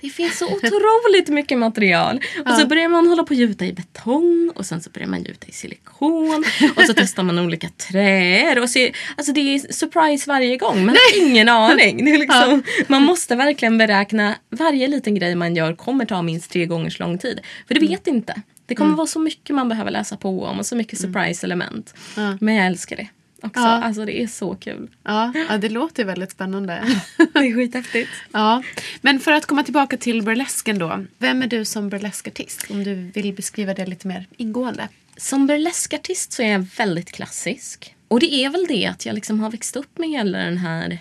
det 0.00 0.08
finns 0.10 0.38
så 0.38 0.46
otroligt 0.46 1.28
mycket 1.28 1.58
material. 1.58 2.20
Och 2.46 2.50
så 2.54 2.66
börjar 2.66 2.88
man 2.88 3.06
hålla 3.06 3.24
på 3.24 3.34
att 3.34 3.38
gjuta 3.38 3.66
i 3.66 3.72
betong 3.72 4.50
och 4.54 4.66
sen 4.66 4.80
så 4.82 4.90
börjar 4.90 5.08
man 5.08 5.22
gjuta 5.22 5.46
i 5.46 5.52
silikon. 5.52 6.44
Och 6.76 6.82
så 6.82 6.94
testar 6.96 7.22
man 7.22 7.38
olika 7.38 7.68
träer. 7.68 8.62
Och 8.62 8.70
så, 8.70 8.88
alltså 9.16 9.32
det 9.32 9.40
är 9.40 9.72
surprise 9.72 10.30
varje 10.30 10.56
gång. 10.56 10.86
Man 10.86 10.88
har 10.94 11.26
ingen 11.26 11.48
aning. 11.48 12.04
Det 12.04 12.10
är 12.10 12.18
liksom, 12.18 12.62
Man 12.88 13.02
måste 13.02 13.36
verkligen 13.36 13.78
beräkna 13.78 14.34
varje 14.50 14.88
liten 14.88 15.14
grej 15.14 15.34
man 15.34 15.56
gör 15.56 15.74
kommer 15.74 16.04
ta 16.04 16.22
minst 16.22 16.50
tre 16.50 16.66
gånger 16.66 16.90
så 16.90 17.02
lång 17.02 17.18
tid. 17.18 17.40
För 17.68 17.74
du 17.74 17.86
vet 17.86 18.06
inte. 18.06 18.42
Det 18.72 18.76
kommer 18.76 18.96
vara 18.96 19.06
så 19.06 19.18
mycket 19.18 19.56
man 19.56 19.68
behöver 19.68 19.90
läsa 19.90 20.16
på 20.16 20.44
om 20.44 20.58
och 20.58 20.66
så 20.66 20.76
mycket 20.76 20.98
surprise-element. 20.98 21.94
Men 22.40 22.54
jag 22.54 22.66
älskar 22.66 22.96
det 22.96 23.08
också. 23.42 23.60
Ja. 23.60 23.68
Alltså 23.68 24.04
det 24.04 24.22
är 24.22 24.26
så 24.26 24.54
kul. 24.54 24.88
Ja, 25.02 25.32
ja, 25.48 25.58
det 25.58 25.68
låter 25.68 26.04
väldigt 26.04 26.30
spännande. 26.30 27.00
Det 27.32 27.38
är 27.38 27.54
skithäftigt. 27.54 28.10
ja. 28.32 28.62
Men 29.00 29.20
för 29.20 29.32
att 29.32 29.46
komma 29.46 29.62
tillbaka 29.64 29.96
till 29.96 30.22
burlesken 30.22 30.78
då. 30.78 31.04
Vem 31.18 31.42
är 31.42 31.46
du 31.46 31.64
som 31.64 31.88
burleskartist? 31.88 32.66
Om 32.70 32.84
du 32.84 32.94
vill 32.94 33.32
beskriva 33.32 33.74
det 33.74 33.86
lite 33.86 34.06
mer 34.06 34.26
ingående. 34.36 34.88
Som 35.16 35.46
burleskartist 35.46 36.32
så 36.32 36.42
är 36.42 36.52
jag 36.52 36.66
väldigt 36.76 37.12
klassisk. 37.12 37.94
Och 38.08 38.20
det 38.20 38.34
är 38.34 38.50
väl 38.50 38.66
det 38.68 38.86
att 38.86 39.06
jag 39.06 39.14
liksom 39.14 39.40
har 39.40 39.50
växt 39.50 39.76
upp 39.76 39.98
med 39.98 40.08
hela 40.08 40.38
den 40.38 40.58
här, 40.58 40.98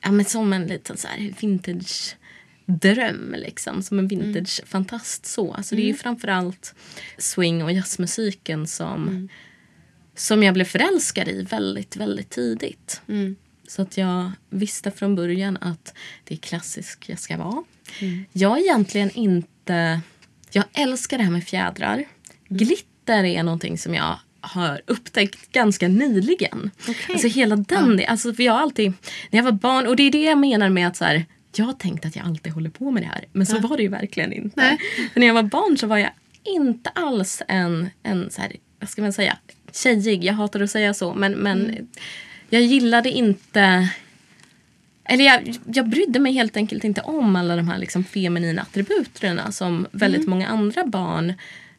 ja 0.00 0.10
men 0.10 0.24
som 0.24 0.52
en 0.52 0.66
liten 0.66 0.96
så 0.96 1.08
här 1.08 1.34
vintage 1.40 2.16
dröm 2.68 3.34
liksom. 3.38 3.82
Som 3.82 3.98
en 3.98 4.08
vintage 4.08 4.60
fantast 4.66 5.26
så. 5.26 5.52
Alltså 5.52 5.76
det 5.76 5.82
är 5.82 5.86
ju 5.86 5.94
framförallt 5.94 6.74
swing 7.18 7.64
och 7.64 7.72
jazzmusiken 7.72 8.66
som, 8.66 9.28
som 10.14 10.42
jag 10.42 10.54
blev 10.54 10.64
förälskad 10.64 11.28
i 11.28 11.42
väldigt, 11.42 11.96
väldigt 11.96 12.30
tidigt. 12.30 13.00
Så 13.68 13.82
att 13.82 13.96
jag 13.96 14.32
visste 14.50 14.90
från 14.90 15.14
början 15.16 15.58
att 15.60 15.94
det 16.24 16.34
är 16.34 16.38
klassisk 16.38 17.08
jag 17.08 17.18
ska 17.18 17.36
vara. 17.36 17.64
Jag 18.32 18.58
är 18.58 18.62
egentligen 18.62 19.10
inte... 19.10 20.00
Jag 20.50 20.64
älskar 20.72 21.18
det 21.18 21.24
här 21.24 21.30
med 21.30 21.44
fjädrar. 21.44 22.04
Glitter 22.48 23.24
är 23.24 23.42
någonting 23.42 23.78
som 23.78 23.94
jag 23.94 24.18
har 24.40 24.80
upptäckt 24.86 25.52
ganska 25.52 25.88
nyligen. 25.88 26.70
Alltså 27.08 27.26
hela 27.26 27.56
den 27.56 28.02
alltså 28.08 28.34
för 28.34 28.42
jag 28.42 28.56
alltid, 28.56 28.92
när 29.30 29.38
jag 29.38 29.44
var 29.44 29.52
barn, 29.52 29.86
och 29.86 29.96
det 29.96 30.02
är 30.02 30.10
det 30.10 30.24
jag 30.24 30.38
menar 30.38 30.68
med 30.68 30.88
att 30.88 30.96
så 30.96 31.04
här, 31.04 31.26
jag 31.58 31.78
tänkte 31.78 32.08
att 32.08 32.16
jag 32.16 32.26
alltid 32.26 32.52
håller 32.52 32.70
på 32.70 32.90
med 32.90 33.02
det 33.02 33.06
här. 33.06 33.24
Men 33.32 33.46
så 33.46 33.58
var 33.58 33.76
det 33.76 33.82
ju 33.82 33.88
verkligen 33.88 34.32
inte. 34.32 34.78
För 35.12 35.20
när 35.20 35.26
jag 35.26 35.34
var 35.34 35.42
barn 35.42 35.78
så 35.78 35.86
var 35.86 35.98
jag 35.98 36.10
inte 36.42 36.90
alls 36.90 37.42
en, 37.48 37.90
en 38.02 38.30
så 38.30 38.40
här, 38.40 38.52
vad 38.80 38.88
ska 38.88 39.02
man 39.02 39.12
säga, 39.12 39.38
tjejig. 39.72 40.24
Jag 40.24 40.34
hatar 40.34 40.60
att 40.60 40.70
säga 40.70 40.94
så. 40.94 41.14
Men, 41.14 41.32
men 41.32 41.88
jag 42.50 42.62
gillade 42.62 43.10
inte 43.10 43.88
eller 45.04 45.24
jag, 45.24 45.54
jag 45.72 45.88
brydde 45.88 46.18
mig 46.18 46.32
helt 46.32 46.56
enkelt 46.56 46.84
inte 46.84 47.00
om 47.00 47.36
alla 47.36 47.56
de 47.56 47.68
här 47.68 47.78
liksom 47.78 48.04
feminina 48.04 48.62
attributerna 48.62 49.52
som 49.52 49.86
väldigt 49.92 50.28
många 50.28 50.48
andra 50.48 50.84
barn 50.86 51.32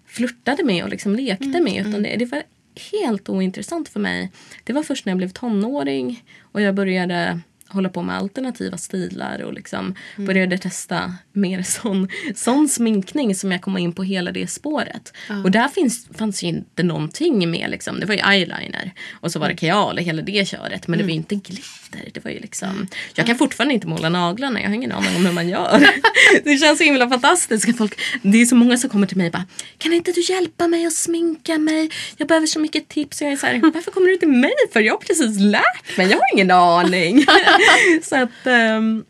flörtade 0.08 0.64
med 0.64 0.84
och 0.84 0.90
liksom 0.90 1.16
lekte 1.16 1.62
med. 1.62 1.88
Utan 1.88 2.04
det, 2.04 2.16
det 2.16 2.26
var 2.26 2.44
helt 2.92 3.30
ointressant 3.30 3.90
för 3.90 4.00
mig. 4.00 4.32
Det 4.64 4.74
var 4.74 4.84
först 4.84 5.06
när 5.06 5.12
jag 5.12 5.18
blev 5.18 5.30
tonåring 5.30 6.24
och 6.42 6.62
jag 6.62 6.76
började 6.76 7.40
hålla 7.70 7.90
på 7.90 8.02
med 8.02 8.18
alternativa 8.18 8.78
stilar 8.78 9.42
och 9.42 9.54
liksom 9.54 9.96
började 10.18 10.58
testa 10.58 11.14
mer 11.34 11.62
sån, 11.64 12.08
sån 12.36 12.70
sminkning 12.70 13.36
som 13.36 13.52
jag 13.52 13.62
kom 13.62 13.78
in 13.78 13.94
på 13.94 14.04
hela 14.04 14.32
det 14.32 14.48
spåret. 14.48 15.14
Och 15.44 15.52
där 15.52 15.68
finns, 15.68 16.08
fanns 16.14 16.44
ju 16.44 16.48
inte 16.48 16.84
någonting 16.84 17.52
med 17.52 17.70
liksom. 17.70 18.00
Det 18.00 18.06
var 18.06 18.14
ju 18.16 18.22
eyeliner 18.22 18.94
och 19.12 19.32
så 19.32 19.40
var 19.40 19.50
det 19.50 19.56
kajal 19.56 19.98
och 19.98 20.04
hela 20.04 20.22
det 20.22 20.48
köret. 20.48 20.88
Men 20.88 21.00
det 21.00 21.04
var 21.04 21.10
ju 21.10 21.16
inte 21.16 21.36
glitter. 21.36 21.89
Det 22.14 22.26
var 22.26 22.32
ju 22.32 22.40
liksom, 22.40 22.88
jag 23.16 23.26
kan 23.26 23.38
fortfarande 23.38 23.74
inte 23.74 23.88
måla 23.88 24.10
naglarna. 24.10 24.62
Jag 24.62 24.68
har 24.68 24.76
ingen 24.76 24.92
aning 24.92 25.16
om 25.16 25.26
hur 25.26 25.34
man 25.34 25.50
gör. 25.50 25.90
det 26.44 26.58
känns 26.58 26.78
så 26.78 26.84
himla 26.84 27.10
fantastiskt. 27.10 27.78
Folk, 27.78 28.00
det 28.22 28.42
är 28.42 28.46
så 28.46 28.56
många 28.56 28.78
som 28.78 28.90
kommer 28.90 29.08
till 29.08 29.18
mig 29.18 29.26
och 29.26 29.32
bara 29.32 29.46
Kan 29.78 29.94
inte 29.94 30.12
du 30.12 30.22
hjälpa 30.22 30.68
mig 30.68 30.86
att 30.86 30.94
sminka 30.94 31.58
mig? 31.58 31.90
Jag 32.18 32.28
behöver 32.28 32.48
så 32.48 32.60
mycket 32.60 32.88
tips. 32.88 33.22
Och 33.22 33.28
jag 33.28 33.34
är 33.34 33.38
så 33.38 33.46
här, 33.46 33.60
varför 33.74 33.92
kommer 33.92 34.08
du 34.08 34.18
till 34.18 34.28
mig 34.28 34.54
för? 34.74 34.80
Jag 34.80 34.94
har 34.94 35.00
precis 35.00 35.40
lärt 35.40 35.98
mig. 35.98 36.08
Jag 36.08 36.18
har 36.18 36.34
ingen 36.34 36.52
aning. 36.52 37.26
så 38.04 38.16
att 38.16 38.46
ehm, 38.48 39.06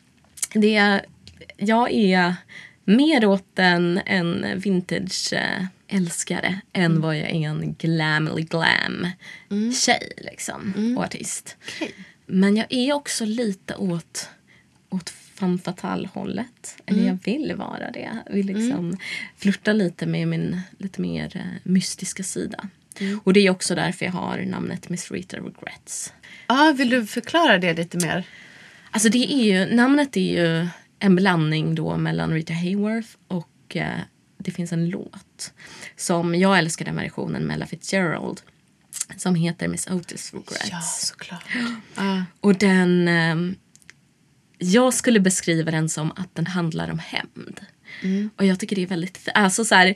det 0.53 0.75
är, 0.75 1.05
jag 1.57 1.91
är 1.93 2.35
mer 2.85 3.25
åt 3.25 3.59
en, 3.59 4.01
en 4.05 4.45
vintage 4.59 5.33
älskare 5.87 6.61
än 6.73 7.01
vad 7.01 7.17
jag 7.17 7.29
är 7.29 7.49
en 7.49 7.75
glamly 7.79 8.41
glam 8.41 9.07
tjej 9.73 10.11
liksom, 10.17 10.95
och 10.97 11.03
artist. 11.03 11.57
Men 12.29 12.57
jag 12.57 12.67
är 12.69 12.93
också 12.93 13.25
lite 13.25 13.75
åt, 13.75 14.29
åt 14.89 15.09
femme 15.09 15.57
fatale-hållet. 15.57 16.77
Eller 16.85 17.07
jag 17.07 17.17
vill 17.23 17.55
vara 17.55 17.91
det. 17.91 18.09
Jag 18.25 18.33
vill 18.33 18.45
liksom 18.45 18.97
flirta 19.37 19.73
lite 19.73 20.05
med 20.05 20.27
min 20.27 20.61
lite 20.77 21.01
mer 21.01 21.37
eh, 21.37 21.41
mystiska 21.63 22.23
sida. 22.23 22.69
Och 23.23 23.33
det 23.33 23.39
är 23.39 23.49
också 23.49 23.75
därför 23.75 24.05
jag 24.05 24.11
har 24.11 24.37
namnet 24.37 24.89
Miss 24.89 25.11
Rita 25.11 25.37
Regrets. 25.37 26.13
Ah, 26.47 26.71
vill 26.71 26.89
du 26.89 27.05
förklara 27.05 27.57
det 27.57 27.73
lite 27.73 27.97
mer? 27.97 28.27
Alltså 28.91 29.09
det 29.09 29.33
är 29.33 29.43
ju, 29.43 29.75
namnet 29.75 30.17
är 30.17 30.21
ju 30.21 30.67
en 30.99 31.15
blandning 31.15 31.75
då 31.75 31.97
mellan 31.97 32.33
Rita 32.33 32.53
Hayworth 32.53 33.09
och 33.27 33.75
eh, 33.75 33.99
det 34.37 34.51
finns 34.51 34.71
en 34.71 34.89
låt 34.89 35.53
som 35.95 36.35
jag 36.35 36.57
älskar 36.57 36.85
den 36.85 36.95
versionen 36.95 37.43
med 37.43 37.55
Ella 37.55 37.65
Fitzgerald 37.65 38.41
som 39.17 39.35
heter 39.35 39.67
Miss 39.67 39.87
Otis 39.87 40.33
Regrets. 40.33 40.69
Ja, 40.71 40.81
såklart. 40.81 41.43
Ah. 41.95 42.21
Och 42.39 42.55
den... 42.55 43.07
ehm, 43.07 43.55
jag 44.57 44.93
skulle 44.93 45.19
beskriva 45.19 45.71
den 45.71 45.89
som 45.89 46.11
att 46.11 46.35
den 46.35 46.47
handlar 46.47 46.91
om 46.91 46.99
hämnd. 46.99 47.61
Och 48.35 48.45
jag 48.45 48.59
tycker 48.59 48.75
det 48.75 48.83
är 48.83 48.87
väldigt... 48.87 49.27
Alltså 49.33 49.65
så 49.65 49.75
här, 49.75 49.95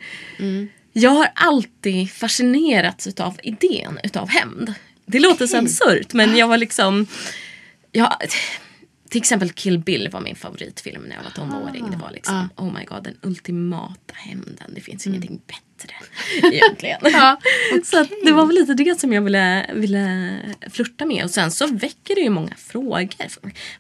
Jag 0.93 1.12
har 1.12 1.28
alltid 1.36 2.12
fascinerats 2.12 3.08
utav 3.08 3.38
idén 3.43 3.99
utav 4.04 4.30
hämnd. 4.30 4.73
Det 5.06 5.19
låter 5.19 5.47
så 5.47 5.58
absurt 5.58 6.13
men 6.13 6.38
jag 6.38 6.47
var 6.47 6.58
liksom... 6.58 7.08
Jag, 7.91 8.17
till 9.10 9.21
exempel 9.21 9.49
Kill 9.49 9.80
Bill 9.80 10.10
var 10.10 10.21
min 10.21 10.36
favoritfilm 10.36 11.04
när 11.04 11.15
jag 11.15 11.23
var 11.23 11.32
tonåring. 11.32 11.91
Det 11.91 11.97
var 11.97 12.12
liksom, 12.12 12.49
oh 12.58 12.73
my 12.73 12.86
god, 12.86 13.04
den 13.04 13.17
ultimata 13.21 14.13
hämnden. 14.13 14.71
Det 14.76 14.82
finns 14.82 15.08
ingenting 15.08 15.41
bättre 15.47 15.63
egentligen. 16.52 17.00
Så 17.84 18.02
att 18.02 18.10
det 18.26 18.32
var 18.32 18.46
väl 18.46 18.56
lite 18.56 18.74
det 18.74 19.00
som 19.00 19.13
jag 19.13 19.22
ville, 19.22 19.69
ville 19.74 20.38
flirta 20.72 21.06
med. 21.06 21.24
Och 21.24 21.32
sen 21.32 21.52
så 21.52 21.67
väcker 21.67 22.15
det 22.15 22.22
ju 22.22 22.30
många 22.30 22.56
frågor. 22.58 23.28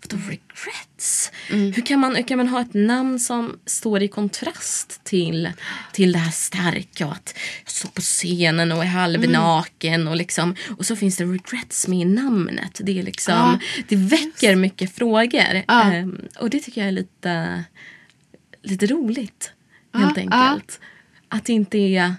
Vadå 0.01 0.17
regrets? 0.29 1.31
Hur, 1.49 1.85
kan 1.85 1.99
man, 1.99 2.15
hur 2.15 2.23
kan 2.23 2.37
man 2.37 2.47
ha 2.47 2.61
ett 2.61 2.73
namn 2.73 3.19
som 3.19 3.59
står 3.65 4.03
i 4.03 4.07
kontrast 4.07 5.03
till, 5.03 5.49
till 5.93 6.11
det 6.11 6.19
här 6.19 6.31
starka 6.31 7.07
och 7.07 7.11
att 7.11 7.37
jag 7.63 7.71
står 7.71 7.89
på 7.89 8.01
scenen 8.01 8.71
och 8.71 8.83
är 8.83 8.87
halvnaken 8.87 10.07
och 10.07 10.15
liksom 10.15 10.55
och 10.77 10.85
så 10.85 10.95
finns 10.95 11.17
det 11.17 11.23
regrets 11.23 11.87
med 11.87 11.99
i 11.99 12.05
namnet. 12.05 12.81
Det 12.83 12.99
är 12.99 13.03
liksom, 13.03 13.59
det 13.87 13.95
väcker 13.95 14.55
mycket 14.55 14.95
frågor. 14.95 15.63
Ehm, 15.67 16.21
och 16.39 16.49
det 16.49 16.59
tycker 16.59 16.81
jag 16.81 16.87
är 16.87 16.91
lite, 16.91 17.63
lite 18.63 18.85
roligt 18.87 19.51
helt 19.93 20.17
enkelt. 20.17 20.79
Att 21.33 21.45
det 21.45 21.53
inte 21.53 21.77
är 21.77 22.15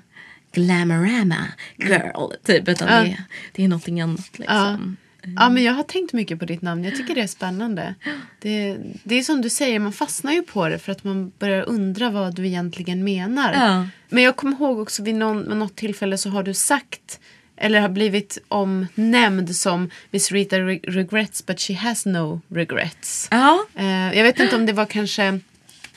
glamorama 0.52 1.46
girl 1.76 2.32
typ 2.46 2.68
utan 2.68 2.88
det, 2.88 2.94
är, 2.94 3.22
det 3.52 3.64
är 3.64 3.68
någonting 3.68 4.00
annat 4.00 4.38
liksom. 4.38 4.96
Ja, 5.36 5.48
men 5.48 5.62
jag 5.62 5.72
har 5.72 5.82
tänkt 5.82 6.12
mycket 6.12 6.38
på 6.38 6.44
ditt 6.44 6.62
namn. 6.62 6.84
Jag 6.84 6.96
tycker 6.96 7.14
det 7.14 7.20
är 7.20 7.26
spännande. 7.26 7.94
Det, 8.40 8.76
det 9.02 9.14
är 9.14 9.22
som 9.22 9.40
du 9.42 9.50
säger, 9.50 9.78
man 9.78 9.92
fastnar 9.92 10.32
ju 10.32 10.42
på 10.42 10.68
det 10.68 10.78
för 10.78 10.92
att 10.92 11.04
man 11.04 11.32
börjar 11.38 11.62
undra 11.62 12.10
vad 12.10 12.34
du 12.34 12.46
egentligen 12.46 13.04
menar. 13.04 13.52
Ja. 13.54 13.88
Men 14.08 14.22
jag 14.22 14.36
kommer 14.36 14.56
ihåg 14.56 14.78
också 14.78 15.02
vid, 15.02 15.14
någon, 15.14 15.48
vid 15.48 15.56
något 15.56 15.76
tillfälle 15.76 16.18
så 16.18 16.30
har 16.30 16.42
du 16.42 16.54
sagt 16.54 17.20
eller 17.56 17.80
har 17.80 17.88
blivit 17.88 18.38
omnämnd 18.48 19.56
som 19.56 19.90
Miss 20.10 20.32
Rita 20.32 20.56
re- 20.56 20.90
regrets 20.90 21.46
but 21.46 21.60
she 21.60 21.74
has 21.74 22.06
no 22.06 22.40
regrets. 22.48 23.28
Ja. 23.30 23.66
Eh, 23.74 24.16
jag 24.16 24.22
vet 24.24 24.40
inte 24.40 24.56
om 24.56 24.66
det 24.66 24.72
var 24.72 24.86
kanske 24.86 25.40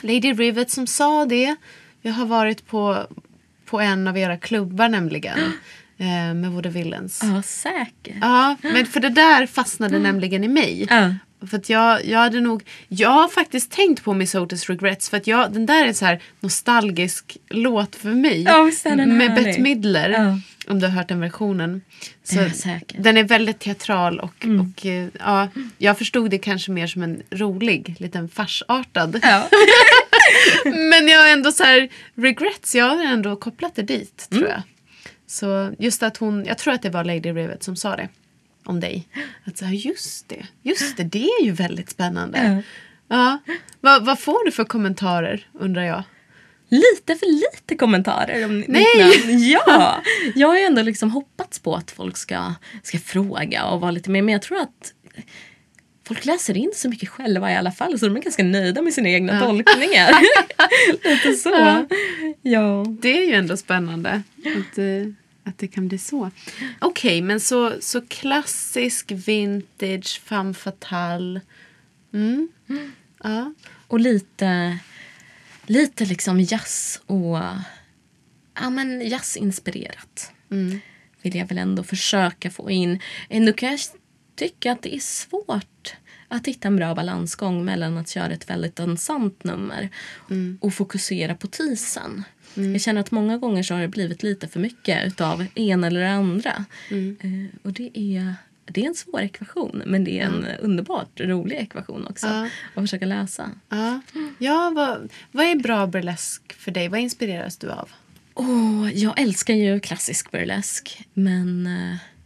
Lady 0.01 0.34
Rivet 0.34 0.71
som 0.71 0.88
sa 0.88 1.25
det. 1.25 1.56
Jag 2.01 2.13
har 2.13 2.25
varit 2.25 2.67
på, 2.67 3.07
på 3.65 3.79
en 3.79 4.07
av 4.07 4.17
era 4.17 4.38
klubbar 4.38 4.89
nämligen. 4.89 5.39
Eh, 5.99 6.33
med 6.33 6.51
Vaudevillens. 6.51 7.21
Ja, 7.23 7.41
säkert. 7.41 8.15
Ja, 8.21 8.55
men 8.62 8.86
för 8.86 8.99
det 8.99 9.10
där 9.10 9.45
fastnade 9.47 9.99
nämligen 9.99 10.43
i 10.43 10.47
mig. 10.47 10.88
Ja. 10.89 11.13
För 11.47 11.57
att 11.57 11.69
jag, 11.69 12.05
jag 12.05 12.19
hade 12.19 12.39
nog, 12.41 12.63
jag 12.88 13.10
har 13.10 13.27
faktiskt 13.27 13.71
tänkt 13.71 14.03
på 14.03 14.13
Miss 14.13 14.36
Otis 14.36 14.69
Regrets 14.69 15.10
för 15.10 15.17
att 15.17 15.27
jag, 15.27 15.53
den 15.53 15.65
där 15.65 15.83
är 15.83 15.88
en 15.88 15.93
så 15.93 16.05
här 16.05 16.19
nostalgisk 16.39 17.38
låt 17.49 17.95
för 17.95 18.10
mig. 18.10 18.45
Är 18.45 18.95
den 18.95 19.17
med. 19.17 19.36
Bette 19.36 19.62
Midler. 19.62 20.10
Ja. 20.10 20.39
Om 20.71 20.79
du 20.79 20.86
har 20.88 20.93
hört 20.93 21.07
den 21.07 21.19
versionen. 21.19 21.81
Så 22.23 22.49
säkert. 22.49 22.95
Den 23.03 23.17
är 23.17 23.23
väldigt 23.23 23.60
teatral 23.60 24.19
och, 24.19 24.43
Mm. 24.45 24.60
och 24.77 24.86
eh, 24.86 25.07
ja, 25.19 25.47
jag 25.77 25.97
förstod 25.97 26.29
det 26.31 26.38
kanske 26.38 26.71
mer 26.71 26.88
som 26.88 27.03
en 27.03 27.21
rolig, 27.31 27.95
liten 27.99 28.29
farsartad. 28.29 29.19
Ja. 29.23 29.49
Men 30.66 31.08
jag 31.08 31.20
har 31.24 31.30
ändå 31.30 31.52
så 31.52 31.63
här, 31.63 31.90
regrets, 32.16 32.76
jag 32.76 32.86
har 32.86 33.04
ändå 33.04 33.36
kopplat 33.36 33.76
det 33.76 33.82
dit 33.82 34.28
Mm. 34.32 34.40
tror 34.44 34.52
jag. 34.52 34.62
Så 35.28 35.72
just 35.80 36.04
att 36.04 36.18
hon, 36.18 36.46
jag 36.46 36.58
tror 36.58 36.74
att 36.74 36.82
det 36.82 36.90
var 36.90 37.04
Lady 37.04 37.32
Rivet 37.32 37.63
som 37.63 37.76
sa 37.76 37.96
det 37.96 38.10
om 38.66 38.80
dig. 38.80 39.08
Att 39.46 39.58
så 39.58 39.66
här, 39.66 39.74
just 39.74 40.30
det, 40.30 40.48
just 40.62 40.98
det, 40.98 41.04
det 41.04 41.24
är 41.24 41.44
ju 41.44 41.52
väldigt 41.52 41.90
spännande. 41.90 42.63
Ja. 43.08 43.40
Vad, 43.82 44.06
vad 44.06 44.20
får 44.20 44.46
du 44.46 44.52
för 44.52 44.63
kommentarer 44.63 45.48
undrar 45.54 45.84
jag? 45.84 46.04
Lite 46.70 47.16
för 47.16 47.26
lite 47.26 47.76
kommentarer 47.76 48.46
om 48.46 48.58
mitt 48.58 48.68
Nej. 48.68 48.86
namn. 49.00 49.40
Ja, 49.50 50.02
jag 50.36 50.48
har 50.48 50.58
ju 50.58 50.63
ändå 50.63 50.82
liksom 50.82 51.12
hoppats 51.12 51.60
på 51.60 51.76
att 51.76 51.92
folk 51.92 52.18
ska, 52.18 52.54
ska 52.84 53.00
fråga 53.00 53.66
och 53.66 53.82
vara 53.82 53.92
lite 53.92 54.10
mer. 54.10 54.22
Men 54.22 54.34
jag 54.34 54.42
tror 54.42 54.60
att 54.62 54.94
folk 56.08 56.26
läser 56.26 56.58
in 56.58 56.72
så 56.76 56.89
mycket 56.89 57.10
själva 57.10 57.52
i 57.52 57.56
alla 57.56 57.72
fall 57.72 58.00
så 58.00 58.08
de 58.08 58.17
är 58.17 58.22
ganska 58.22 58.43
nöjda 58.43 58.82
med 58.82 58.93
sina 58.93 59.10
egna 59.10 59.39
tolkningar. 59.39 60.12
Lite 61.04 61.34
så. 61.34 61.50
Ja. 61.50 61.88
Ja. 62.41 62.86
Det 63.02 63.17
är 63.17 63.28
ju 63.28 63.34
ändå 63.34 63.58
spännande 63.58 64.22
att, 64.38 64.78
eh, 64.78 65.13
att 65.43 65.58
det 65.58 65.67
kan 65.67 65.88
bli 65.88 65.98
så. 65.98 66.32
Okej, 66.80 67.22
men 67.22 67.39
så, 67.39 67.74
så 67.80 68.02
klassisk 68.02 69.12
vintage 69.12 70.22
femme 70.26 70.54
fatale. 70.54 71.41
Mm. 72.13 72.50
Ja. 73.24 73.54
Och 73.88 74.00
lite, 74.00 74.78
lite 75.65 76.06
liksom 76.06 76.41
jazz 76.41 77.02
och 77.06 77.38
ja, 78.60 78.70
men 78.70 79.08
jazzinspirerat. 79.08 80.32
Vill 81.22 81.36
jag 81.36 81.48
väl 81.48 81.58
ändå 81.58 81.84
försöka 81.84 82.52
få 82.52 82.72
in. 82.72 83.00
Ändå 83.30 83.54
kan 83.54 83.70
jag 83.70 83.80
tycka 84.38 84.71
att 84.71 84.82
det 84.82 84.95
är 84.95 85.00
svårt 85.00 85.93
att 86.28 86.47
hitta 86.47 86.67
en 86.67 86.76
bra 86.76 86.95
balansgång 86.95 87.65
mellan 87.65 87.97
att 87.97 88.10
köra 88.10 88.34
ett 88.34 88.50
väldigt 88.50 88.76
dansant 88.76 89.43
nummer 89.43 89.89
och 90.60 90.73
fokusera 90.73 91.36
på 91.36 91.47
tisen. 91.47 92.23
Jag 92.54 92.82
känner 92.82 93.02
att 93.02 93.12
många 93.12 93.38
gånger 93.38 93.63
så 93.63 93.73
har 93.73 93.82
det 93.82 93.88
blivit 93.88 94.23
lite 94.23 94.47
för 94.47 94.60
mycket 94.60 95.08
utav 95.08 95.45
en 95.56 95.84
eller 95.84 96.02
andra. 96.04 96.65
Eh, 96.89 97.56
och 97.63 97.73
det 97.73 97.91
är, 98.00 98.36
det 98.65 98.84
är 98.84 98.88
en 98.88 98.95
svår 98.95 99.21
ekvation 99.21 99.84
men 99.86 100.04
det 100.04 100.19
är 100.19 100.23
en 100.26 100.45
underbart 100.62 101.19
rolig 101.19 101.56
ekvation 101.56 102.08
också 102.08 102.28
Ja. 102.28 102.45
att 102.76 102.84
försöka 102.84 103.06
läsa. 103.06 103.52
Ja, 103.69 104.02
ja 104.38 104.71
vad, 104.76 105.12
vad 105.32 105.45
är 105.45 105.56
bra 105.56 105.88
burlesk 105.88 106.54
för 106.54 106.71
dig? 106.71 106.88
Vad 106.89 107.00
inspireras 107.00 107.58
du 107.58 107.71
av? 107.71 107.89
Åh, 108.34 108.89
jag 108.93 109.19
älskar 109.19 109.54
ju 109.54 109.80
klassisk 109.80 110.32
burlesk, 110.32 111.08
men 111.13 111.69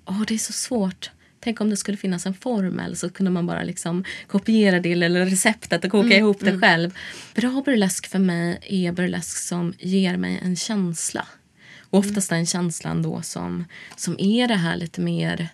åh, 0.05 0.21
det 0.27 0.33
är 0.33 0.37
så 0.37 0.53
svårt. 0.53 1.11
Tänk 1.43 1.61
om 1.61 1.69
det 1.69 1.77
skulle 1.77 1.97
finnas 1.97 2.25
en 2.25 2.33
formel 2.33 2.95
så 2.95 3.09
kunde 3.09 3.31
man 3.31 3.47
bara 3.47 3.63
liksom 3.63 4.03
kopiera 4.27 4.79
det 4.79 4.91
eller 4.91 5.25
receptet 5.25 5.85
och 5.85 5.91
koka 5.91 6.17
ihop 6.17 6.39
det 6.39 6.59
själv. 6.59 6.97
Bra 7.35 7.61
burlesk 7.65 8.07
för 8.07 8.19
mig 8.19 8.59
är 8.61 8.91
burlesk 8.91 9.37
som 9.37 9.73
ger 9.79 10.17
mig 10.17 10.39
en 10.43 10.55
känsla. 10.55 11.27
Och 11.89 11.99
oftast 11.99 12.29
den 12.29 12.45
känslan 12.45 13.01
då 13.01 13.21
som, 13.21 13.65
som 13.95 14.15
är 14.19 14.47
det 14.47 14.55
här 14.55 14.75
lite 14.75 15.01
mer 15.01 15.49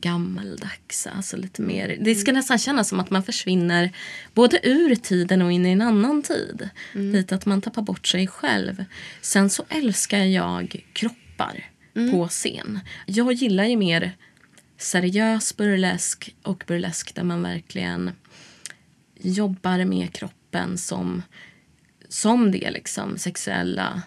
gammaldags. 0.00 1.06
Alltså 1.06 1.36
lite 1.36 1.62
mer, 1.62 1.96
det 2.00 2.14
ska 2.14 2.32
nästan 2.32 2.58
kännas 2.58 2.88
som 2.88 3.00
att 3.00 3.10
man 3.10 3.22
försvinner 3.22 3.92
både 4.34 4.68
ur 4.68 4.94
tiden 4.94 5.42
och 5.42 5.52
in 5.52 5.66
i 5.66 5.70
en 5.70 5.82
annan 5.82 6.22
tid. 6.22 6.68
Lite 6.92 7.34
att 7.34 7.46
man 7.46 7.62
tappar 7.62 7.82
bort 7.82 8.06
sig 8.06 8.26
själv. 8.26 8.84
Sen 9.20 9.50
så 9.50 9.64
älskar 9.68 10.18
jag 10.18 10.84
kroppar 10.92 11.70
på 12.10 12.28
scen. 12.28 12.80
Jag 13.06 13.32
gillar 13.32 13.64
ju 13.64 13.76
mer 13.76 14.12
seriös 14.78 15.56
burlesk 15.56 16.34
och 16.42 16.64
burlesk 16.66 17.14
där 17.14 17.24
man 17.24 17.42
verkligen 17.42 18.10
jobbar 19.14 19.84
med 19.84 20.12
kroppen 20.12 20.78
som, 20.78 21.22
som 22.08 22.50
det 22.50 22.70
liksom 22.70 23.18
sexuella 23.18 24.02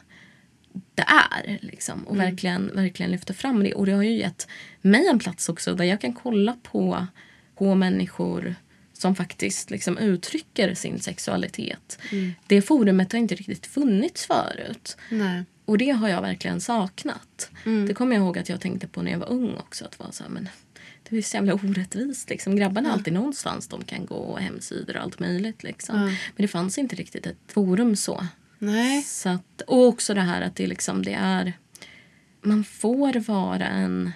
det 0.96 1.06
är. 1.08 1.60
Liksom, 1.62 2.04
och 2.04 2.20
verkligen, 2.20 2.72
verkligen 2.76 3.12
lyfter 3.12 3.34
fram 3.34 3.64
det. 3.64 3.74
Och 3.74 3.86
det 3.86 3.92
har 3.92 4.04
ju 4.04 4.18
gett 4.18 4.48
mig 4.82 5.08
en 5.08 5.20
plats 5.20 5.50
också 5.50 5.76
där 5.76 5.86
jag 5.86 6.02
kan 6.02 6.14
kolla 6.14 6.58
på, 6.64 7.08
på 7.56 7.76
människor 7.76 8.56
som 8.94 9.16
faktiskt 9.16 9.70
liksom 9.70 9.98
uttrycker 9.98 10.74
sin 10.74 11.00
sexualitet. 11.00 12.00
Det 12.48 12.62
forumet 12.62 13.12
har 13.12 13.20
inte 13.20 13.36
riktigt 13.36 13.68
funnits 13.68 14.26
förut. 14.26 14.98
Nej. 15.10 15.44
Och 15.70 15.78
det 15.78 15.90
har 15.90 16.10
jag 16.10 16.22
verkligen 16.22 16.62
saknat. 16.62 17.50
Det 17.88 17.94
kommer 17.94 18.16
jag 18.16 18.24
ihåg 18.24 18.38
att 18.38 18.50
jag 18.50 18.62
tänkte 18.62 18.88
på 18.88 19.02
när 19.02 19.12
jag 19.12 19.20
var 19.20 19.30
ung 19.30 19.56
också. 19.58 19.86
Att 19.86 20.00
vara 20.00 20.12
så 20.12 20.24
här, 20.24 20.30
men 20.30 20.50
det 21.10 21.18
är 21.18 21.22
så 21.22 21.38
jävla 21.38 21.54
orättvist. 21.54 22.30
Liksom. 22.30 22.56
Grabbarna 22.56 22.90
har 22.90 22.94
alltid 22.94 23.14
någonstans 23.14 23.68
de 23.68 23.84
kan 23.84 24.06
gå 24.06 24.16
och 24.16 24.40
hemsidor 24.40 24.98
och 24.98 25.04
allt 25.04 25.20
möjligt. 25.20 25.64
Liksom. 25.64 25.96
Men 25.96 26.16
det 26.36 26.48
fanns 26.48 26.78
inte 26.78 26.96
riktigt 26.96 27.26
ett 27.26 27.38
forum 27.48 27.96
så. 27.96 28.26
Nej. 28.60 29.02
Så 29.02 29.30
att, 29.30 29.62
och 29.68 29.88
också 29.88 30.14
det 30.14 30.22
här 30.22 30.42
att 30.42 30.56
det, 30.56 30.68
liksom, 30.68 31.04
det 31.04 31.14
är... 31.14 31.54
Man 32.42 32.64
får 32.64 33.20
vara 33.20 33.68
en, 33.68 34.12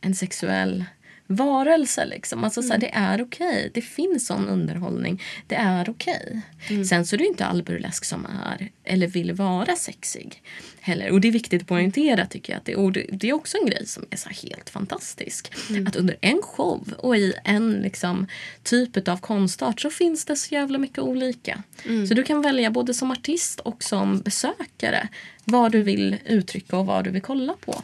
en 0.00 0.14
sexuell 0.14 0.84
varelse. 1.28 2.04
Liksom. 2.04 2.44
Alltså, 2.44 2.62
så 2.62 2.72
här, 2.72 2.80
det 2.80 2.90
är 2.94 3.22
okej. 3.22 3.70
Det 3.74 3.82
finns 3.82 4.26
sån 4.26 4.48
underhållning. 4.48 5.22
Det 5.46 5.54
är 5.54 5.90
okej. 5.90 6.40
Sen 6.88 7.06
så 7.06 7.16
är 7.16 7.18
det 7.18 7.26
inte 7.26 7.46
all 7.46 7.62
burlesk 7.62 8.04
som 8.04 8.26
är 8.26 8.70
eller 8.84 9.06
vill 9.06 9.32
vara 9.32 9.76
sexig. 9.76 10.42
Heller. 10.80 11.10
Och 11.10 11.20
det 11.20 11.28
är 11.28 11.32
viktigt 11.32 11.62
att 11.62 11.68
poängtera 11.68 12.26
tycker 12.26 12.52
jag. 12.52 12.58
Att 12.58 12.64
det, 12.64 12.76
och 12.76 12.92
det, 12.92 13.28
är 13.28 13.32
också 13.32 13.58
en 13.58 13.66
grej 13.66 13.86
som 13.86 14.06
är 14.10 14.16
så 14.16 14.28
helt 14.28 14.70
fantastisk. 14.70 15.52
Att 15.86 15.96
under 15.96 16.16
en 16.20 16.42
show 16.42 16.94
och 16.98 17.16
i 17.16 17.34
en 17.44 17.72
liksom, 17.72 18.26
typ 18.62 19.08
av 19.08 19.16
konstart 19.16 19.80
så 19.80 19.90
finns 19.90 20.24
det 20.24 20.36
så 20.36 20.54
jävla 20.54 20.78
mycket 20.78 20.98
olika. 20.98 21.62
Så 22.08 22.14
du 22.14 22.22
kan 22.22 22.42
välja 22.42 22.70
både 22.70 22.94
som 22.94 23.10
artist 23.10 23.60
och 23.60 23.82
som 23.82 24.20
besökare 24.20 25.08
vad 25.44 25.72
du 25.72 25.82
vill 25.82 26.16
uttrycka 26.24 26.76
och 26.76 26.86
vad 26.86 27.04
du 27.04 27.10
vill 27.10 27.22
kolla 27.22 27.54
på. 27.60 27.82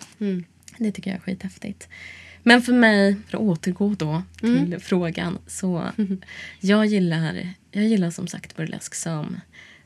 Det 0.78 0.92
tycker 0.92 1.10
jag 1.10 1.16
är 1.16 1.22
skithäftigt. 1.22 1.88
Men 2.46 2.62
för 2.62 2.72
mig, 2.72 3.16
för 3.28 3.38
att 3.38 3.42
återgå 3.42 3.94
då 3.94 4.22
till 4.40 4.78
frågan, 4.80 5.38
så 5.46 5.90
jag 6.60 6.86
gillar, 6.86 7.54
jag 7.70 7.84
gillar 7.84 8.10
som 8.10 8.26
sagt 8.26 8.56
burlesk 8.56 8.94
som, 8.94 9.40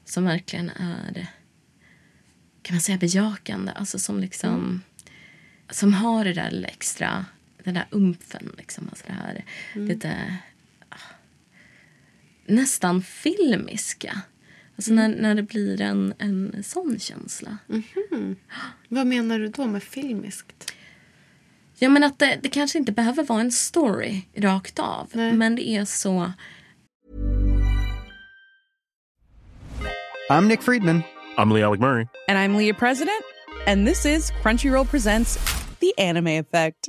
som 0.04 0.24
verkligen 0.24 0.70
är 0.70 1.26
kan 2.62 2.74
man 2.74 2.80
säga 2.80 2.98
bejakande, 2.98 3.72
alltså 3.72 3.98
som 3.98 4.20
liksom 4.20 4.82
som 5.70 5.94
har 5.94 6.24
det 6.24 6.32
där 6.32 6.50
lilla 6.50 6.68
extra, 6.68 7.24
den 7.64 7.74
där 7.74 7.86
umfen 7.90 8.52
liksom, 8.58 8.88
alltså 8.88 9.04
det 9.06 9.12
här 9.12 9.44
lite 9.72 10.36
ah, 10.88 10.96
nästan 12.46 13.02
filmiska. 13.02 14.20
Alltså 14.76 14.92
när, 14.92 15.08
när 15.08 15.34
det 15.34 15.42
blir 15.42 15.80
en, 15.80 16.14
en 16.18 16.62
sån 16.62 16.98
känsla. 16.98 17.58
Vad 18.88 19.06
menar 19.06 19.38
du 19.38 19.48
då 19.48 19.66
med 19.66 19.82
filmiskt? 19.82 20.74
Ja, 21.78 21.88
men 21.88 22.04
att 22.04 22.18
det, 22.18 22.38
det 22.42 22.48
kanske 22.48 22.78
inte 22.78 22.92
behöver 22.92 23.22
vara 23.22 23.40
en 23.40 23.52
story 23.52 24.22
rakt 24.36 24.78
av. 24.78 25.08
Men 25.14 25.56
det 25.56 25.68
är 25.68 25.84
så... 25.84 26.32
I'm 30.30 30.46
Nick 30.46 30.62
Friedman. 30.62 31.02
I'm 31.36 31.54
Lee 31.54 31.62
Alec 31.62 31.80
Murray. 31.80 32.06
And 32.28 32.38
I'm 32.38 32.56
Leah 32.58 32.76
President, 32.78 33.24
and 33.66 33.86
this 33.86 34.04
is 34.04 34.32
Crunchyroll 34.42 34.84
Presents 34.84 35.38
The 35.80 35.92
Anime 35.98 36.38
Effect. 36.38 36.88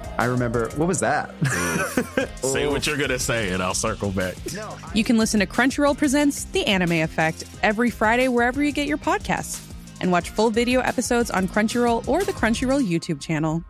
I 0.21 0.25
remember, 0.25 0.69
what 0.75 0.87
was 0.87 0.99
that? 0.99 1.33
Say 2.43 2.67
what 2.67 2.85
you're 2.85 2.95
gonna 2.95 3.17
say, 3.17 3.49
and 3.49 3.63
I'll 3.63 3.73
circle 3.73 4.11
back. 4.11 4.35
you 4.93 5.03
can 5.03 5.17
listen 5.17 5.39
to 5.39 5.47
Crunchyroll 5.47 5.97
Presents 5.97 6.43
The 6.43 6.63
Anime 6.67 7.01
Effect 7.01 7.43
every 7.63 7.89
Friday 7.89 8.27
wherever 8.27 8.63
you 8.63 8.71
get 8.71 8.85
your 8.85 8.99
podcasts. 8.99 9.67
And 9.99 10.11
watch 10.11 10.29
full 10.29 10.51
video 10.51 10.81
episodes 10.81 11.31
on 11.31 11.47
Crunchyroll 11.47 12.07
or 12.07 12.23
the 12.23 12.33
Crunchyroll 12.33 12.87
YouTube 12.87 13.19
channel. 13.19 13.63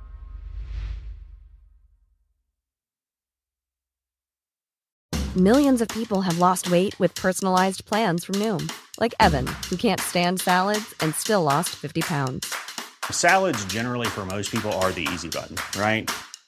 Millions 5.37 5.79
of 5.79 5.87
people 5.87 6.19
have 6.19 6.37
lost 6.37 6.69
weight 6.69 6.99
with 6.99 7.15
personalized 7.15 7.85
plans 7.85 8.25
from 8.25 8.35
Noom, 8.35 8.69
like 8.99 9.15
Evan, 9.21 9.47
who 9.69 9.77
can't 9.77 10.01
stand 10.01 10.41
salads 10.41 10.93
and 10.99 11.15
still 11.15 11.43
lost 11.43 11.69
50 11.77 12.01
pounds. 12.01 12.53
Salads, 13.09 13.63
generally, 13.71 14.07
for 14.07 14.25
most 14.25 14.51
people, 14.51 14.73
are 14.83 14.91
the 14.91 15.07
easy 15.13 15.29
button, 15.29 15.55
right? 15.79 16.11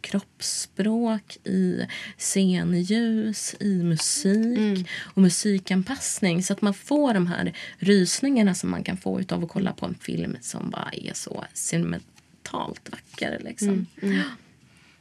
kroppsspråk, 0.00 1.36
i 1.44 1.86
scenljus, 2.18 3.54
i 3.60 3.82
musik 3.82 4.88
och 5.14 5.22
musikanpassning. 5.22 6.42
Så 6.42 6.52
att 6.52 6.62
man 6.62 6.74
får 6.74 7.14
de 7.14 7.26
här 7.26 7.52
rysningarna 7.78 8.54
som 8.54 8.70
man 8.70 8.84
kan 8.84 8.96
få 8.96 9.20
av 9.28 9.44
att 9.44 9.50
kolla 9.50 9.72
på 9.72 9.86
en 9.86 9.94
film 9.94 10.36
som 10.40 10.70
bara 10.70 10.90
är 10.92 11.14
så 11.14 11.44
sentimentalt 11.54 12.90
vacker. 12.90 13.40
Liksom. 13.44 13.86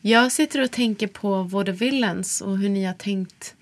Jag 0.02 0.32
sitter 0.32 0.62
och 0.62 0.72
tänker 0.72 1.08
på 1.08 1.44
Vaudevillains 1.44 2.42
och 2.42 2.58
hur 2.58 2.70
ni 2.70 2.86
har 2.86 2.94
tänkt 2.94 3.56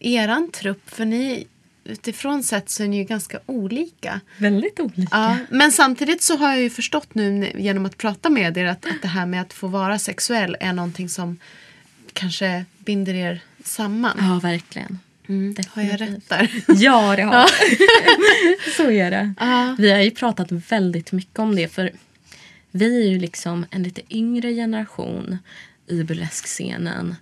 eran 0.00 0.50
trupp. 0.50 0.90
För 0.90 1.04
ni, 1.04 1.46
utifrån 1.84 2.42
sett 2.42 2.70
så 2.70 2.82
är 2.82 2.88
ni 2.88 2.96
ju 2.96 3.04
ganska 3.04 3.38
olika. 3.46 4.20
Väldigt 4.38 4.80
olika. 4.80 5.08
Ja, 5.10 5.36
men 5.50 5.72
samtidigt 5.72 6.22
så 6.22 6.36
har 6.36 6.48
jag 6.48 6.60
ju 6.60 6.70
förstått 6.70 7.14
nu 7.14 7.52
genom 7.54 7.86
att 7.86 7.98
prata 7.98 8.30
med 8.30 8.56
er 8.56 8.64
att, 8.64 8.86
att 8.86 9.02
det 9.02 9.08
här 9.08 9.26
med 9.26 9.40
att 9.40 9.52
få 9.52 9.66
vara 9.66 9.98
sexuell 9.98 10.56
är 10.60 10.72
någonting 10.72 11.08
som 11.08 11.38
kanske 12.12 12.64
binder 12.78 13.14
er 13.14 13.40
samman. 13.64 14.16
Ja, 14.18 14.40
verkligen. 14.42 14.98
Mm. 15.28 15.54
Har 15.68 15.82
jag 15.82 16.00
rätt 16.00 16.28
där? 16.28 16.50
Ja, 16.66 17.16
det 17.16 17.22
har 17.22 17.46
Så 18.76 18.90
är 18.90 19.10
det. 19.10 19.34
Ja. 19.40 19.76
Vi 19.78 19.90
har 19.90 19.98
ju 19.98 20.10
pratat 20.10 20.52
väldigt 20.52 21.12
mycket 21.12 21.38
om 21.38 21.56
det. 21.56 21.68
För 21.68 21.90
vi 22.70 23.02
är 23.02 23.10
ju 23.10 23.18
liksom 23.18 23.66
en 23.70 23.82
lite 23.82 24.02
yngre 24.10 24.52
generation 24.52 25.38
i 25.86 26.02
burleskscenen. 26.02 27.14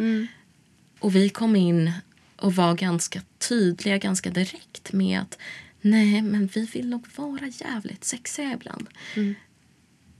Och 0.98 1.16
vi 1.16 1.28
kom 1.28 1.56
in 1.56 1.92
och 2.40 2.54
var 2.54 2.74
ganska 2.74 3.20
tydliga 3.48 3.98
ganska 3.98 4.30
direkt 4.30 4.92
med 4.92 5.20
att 5.20 5.38
nej, 5.80 6.22
men 6.22 6.46
vi 6.46 6.66
vill 6.66 6.88
nog 6.88 7.06
vara 7.16 7.46
jävligt 7.46 8.04
sexiga 8.04 8.52
ibland. 8.52 8.88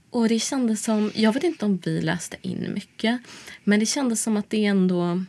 Och 0.09 0.29
det 0.29 0.39
kändes 0.39 0.83
som, 0.83 1.11
jag 1.15 1.33
vet 1.33 1.43
inte 1.43 1.65
om 1.65 1.77
vi 1.77 2.01
läste 2.01 2.37
in 2.41 2.73
mycket, 2.73 3.21
men 3.63 3.79
det 3.79 3.85
kändes 3.85 4.21
som 4.23 4.37
att 4.37 4.49
det 4.49 4.65
ändå 4.65 5.23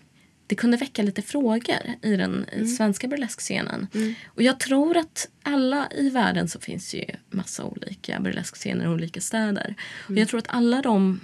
det 0.46 0.56
kunde 0.56 0.76
väcka 0.76 1.02
lite 1.02 1.22
frågor 1.22 1.94
i 2.02 2.16
den 2.16 2.46
i 2.52 2.66
svenska 2.66 3.08
burleskscenen. 3.08 3.86
Och 4.26 4.42
jag 4.42 4.60
tror 4.60 4.96
att 4.96 5.28
alla 5.42 5.88
i 5.90 6.10
världen 6.10 6.48
så 6.48 6.60
finns 6.60 6.94
ju 6.94 7.04
massa 7.30 7.64
olika 7.64 8.20
burleskscener 8.20 8.84
i 8.84 8.88
olika 8.88 9.20
städer. 9.20 9.74
Och 10.08 10.18
jag 10.18 10.28
tror 10.28 10.38
att 10.38 10.48
alla 10.48 10.82
de 10.82 11.20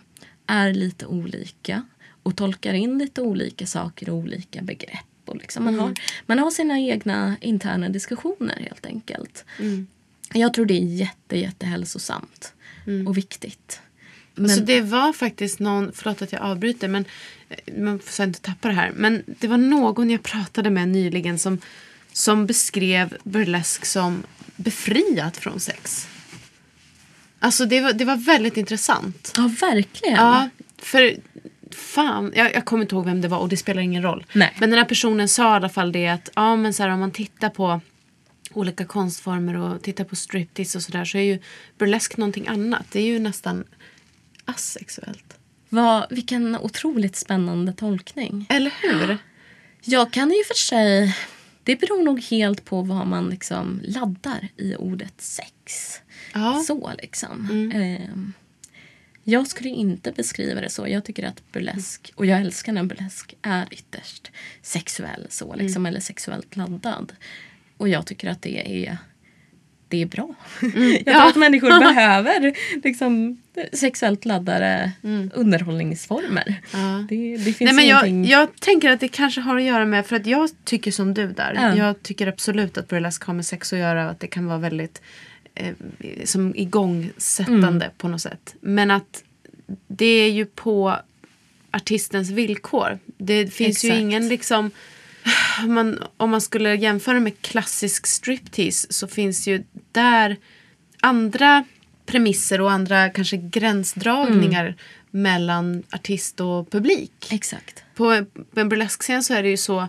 är 0.46 0.74
lite 0.74 1.07
olika 1.07 1.87
och 2.22 2.37
tolkar 2.37 2.74
in 2.74 2.98
lite 2.98 3.22
olika 3.22 3.66
saker 3.66 4.11
och 4.11 4.16
olika 4.16 4.62
begrepp. 4.62 5.17
Och 5.28 5.36
liksom 5.36 5.64
man, 5.64 5.78
har, 5.78 5.94
man 6.26 6.38
har 6.38 6.50
sina 6.50 6.80
egna 6.80 7.36
interna 7.40 7.88
diskussioner 7.88 8.56
helt 8.68 8.86
enkelt. 8.86 9.44
Jag 10.32 10.54
tror 10.54 10.66
det 10.66 10.74
är 10.74 10.84
jätte, 10.84 11.38
jättehälsosamt 11.38 12.52
och 13.06 13.16
viktigt. 13.16 13.80
Men, 14.34 14.50
Så 14.50 14.60
det 14.60 14.80
var 14.80 15.12
faktiskt 15.12 15.58
någon, 15.58 15.92
förlåt 15.94 16.22
att 16.22 16.32
jag 16.32 16.42
avbryter 16.42 16.88
men 16.88 17.04
eh, 17.48 17.82
man 17.82 17.98
får 17.98 18.24
inte 18.24 18.40
tappa 18.40 18.68
det 18.68 18.74
här. 18.74 18.92
Men 18.94 19.24
det 19.26 19.48
var 19.48 19.56
någon 19.56 20.10
jag 20.10 20.22
pratade 20.22 20.70
med 20.70 20.88
nyligen 20.88 21.38
som, 21.38 21.58
som 22.12 22.46
beskrev 22.46 23.16
burlesk 23.22 23.84
som 23.84 24.22
befriat 24.56 25.36
från 25.36 25.60
sex. 25.60 26.08
Alltså 27.38 27.66
det 27.66 27.80
var, 27.80 27.92
det 27.92 28.04
var 28.04 28.16
väldigt 28.16 28.56
intressant. 28.56 29.32
ja, 29.36 29.50
verkligen. 29.60 30.16
Ja, 30.16 30.48
för 30.78 31.16
fan, 31.74 32.33
jag, 32.37 32.54
jag 32.54 32.64
kommer 32.64 32.83
inte 32.83 32.94
ihåg 32.94 33.04
vem 33.04 33.20
det 33.20 33.28
var 33.28 33.38
och 33.38 33.48
det 33.48 33.57
spelar 33.57 33.83
ingen 33.83 34.02
roll. 34.02 34.26
Nej. 34.33 34.57
Men 34.61 34.70
den 34.70 34.78
här 34.78 34.87
personen 34.87 35.28
sa 35.28 35.52
i 35.52 35.57
alla 35.57 35.68
fall 35.68 35.92
det 35.92 36.09
att 36.09 36.28
ja, 36.35 36.57
men 36.57 36.74
så 36.74 36.83
här, 36.83 36.90
om 36.90 37.00
man 37.00 37.11
tittar 37.11 37.50
på 37.50 37.81
olika 38.52 38.85
konstformer 38.85 39.57
och 39.57 39.83
tittar 39.83 40.04
på 40.04 40.16
striptease 40.16 40.78
och 40.78 40.83
sådär 40.83 41.04
så 41.04 41.18
är 41.18 41.22
ju 41.22 41.38
burlesk 41.78 42.16
någonting 42.16 42.48
annat. 42.48 42.87
Det 42.92 43.00
är 43.00 43.07
ju 43.07 43.18
nästan 43.18 43.64
asexuellt. 44.44 45.38
Vad, 45.68 46.07
vilken 46.11 46.57
otroligt 46.57 47.16
spännande 47.16 47.72
tolkning. 47.72 48.46
Eller 48.48 48.72
hur? 48.83 49.18
Jag 49.85 50.12
kan 50.12 50.28
och 50.28 50.46
för 50.46 50.54
sig... 50.54 51.16
Det 51.62 51.76
beror 51.76 52.02
nog 52.02 52.20
helt 52.20 52.64
på 52.64 52.83
vad 52.83 53.07
man 53.07 53.31
liksom 53.31 53.81
laddar 53.85 54.48
i 54.57 54.76
ordet 54.76 55.14
sex. 55.20 55.94
Ja. 56.35 56.62
Så 56.66 56.92
liksom. 57.02 57.50
Ehm, 57.74 58.33
jag 59.30 59.46
skulle 59.46 59.68
inte 59.68 60.12
beskriva 60.12 60.60
det 60.60 60.70
så. 60.70 60.88
Jag 60.88 61.04
tycker 61.04 61.26
att 61.26 61.52
burlesk, 61.52 62.12
och 62.14 62.26
jag 62.26 62.40
älskar 62.40 62.72
när 62.72 62.82
burlesk 62.82 63.34
är 63.42 63.66
ytterst 63.70 64.30
sexuell 64.62 65.26
så 65.28 65.54
liksom, 65.54 65.86
eller 65.86 66.00
sexuellt 66.00 66.56
laddad. 66.56 67.12
Och 67.76 67.88
jag 67.88 68.06
tycker 68.06 68.30
att 68.30 68.42
det 68.42 68.86
är 68.86 68.98
det 69.88 70.02
är 70.02 70.06
bra. 70.06 70.34
jag 70.62 70.72
tror 70.72 71.02
Ja. 71.06 71.28
att 71.28 71.36
människor 71.36 71.68
behöver 71.94 72.52
liksom, 72.84 73.42
sexuellt 73.72 74.24
laddade 74.24 74.92
underhållningsformer. 75.34 76.60
Ja. 76.72 77.06
Det, 77.08 77.36
det 77.36 77.52
finns 77.52 77.60
Nej, 77.60 77.74
men 77.74 77.86
jag, 77.86 78.08
ingenting... 78.08 78.30
jag 78.32 78.60
tänker 78.60 78.90
att 78.90 79.00
det 79.00 79.08
kanske 79.08 79.40
har 79.40 79.56
att 79.56 79.62
göra 79.62 79.84
med, 79.84 80.06
för 80.06 80.16
att 80.16 80.26
jag 80.26 80.50
tycker 80.64 80.90
som 80.90 81.14
du 81.14 81.32
där. 81.32 81.54
Ja. 81.54 81.76
Jag 81.76 82.02
tycker 82.02 82.26
absolut 82.26 82.78
att 82.78 82.88
burlesk 82.88 83.24
har 83.24 83.34
med 83.34 83.46
sex 83.46 83.72
att 83.72 83.78
göra 83.78 84.04
och 84.04 84.10
att 84.10 84.20
det 84.20 84.26
kan 84.26 84.46
vara 84.46 84.58
väldigt 84.58 85.02
eh, 85.59 85.75
som 86.25 86.55
igångsättande 86.57 87.85
Mm. 87.85 87.97
på 87.99 88.09
något 88.09 88.21
sätt. 88.23 88.55
Men 88.61 88.90
att 88.90 89.23
det 89.88 90.07
är 90.07 90.31
ju 90.31 90.47
på 90.47 90.97
artistens 91.71 92.31
villkor. 92.31 92.99
Det 93.18 93.47
finns 93.55 93.85
ju 93.85 93.88
Exakt. 93.88 94.01
ingen 94.01 94.29
liksom 94.29 94.71
om 95.64 95.75
man, 95.75 95.99
om 96.16 96.31
man 96.31 96.40
skulle 96.40 96.75
jämföra 96.75 97.21
med 97.21 97.40
klassisk 97.42 98.07
striptease 98.07 98.87
så 98.92 99.09
finns 99.09 99.49
ju 99.49 99.62
där 99.92 100.37
andra 101.01 101.64
premisser 102.07 102.61
och 102.61 102.71
andra 102.73 103.11
kanske 103.11 103.37
gränsdragningar 103.37 104.64
Mm. 104.64 104.75
mellan 105.11 105.83
artist 105.92 106.40
och 106.40 106.71
publik. 106.71 107.12
Exakt. 107.31 107.83
På 107.94 108.25
på 108.55 108.61
en 108.61 108.68
burleskscen 108.68 109.23
så 109.25 109.35
är 109.35 109.42
det 109.42 109.49
ju 109.49 109.57
så 109.57 109.88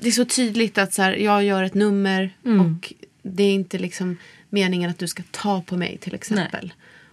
det 0.00 0.08
är 0.08 0.12
så 0.12 0.24
tydligt 0.24 0.78
att 0.78 0.94
så 0.94 1.02
här, 1.02 1.12
jag 1.12 1.44
gör 1.44 1.62
ett 1.62 1.74
nummer 1.74 2.30
Mm. 2.44 2.60
och 2.60 2.92
det 3.22 3.42
är 3.42 3.54
inte 3.54 3.78
liksom 3.78 4.16
meningen 4.54 4.90
att 4.90 4.98
du 4.98 5.08
ska 5.08 5.22
ta 5.30 5.62
på 5.62 5.76
mig 5.76 5.98
till 5.98 6.14
exempel. 6.14 6.72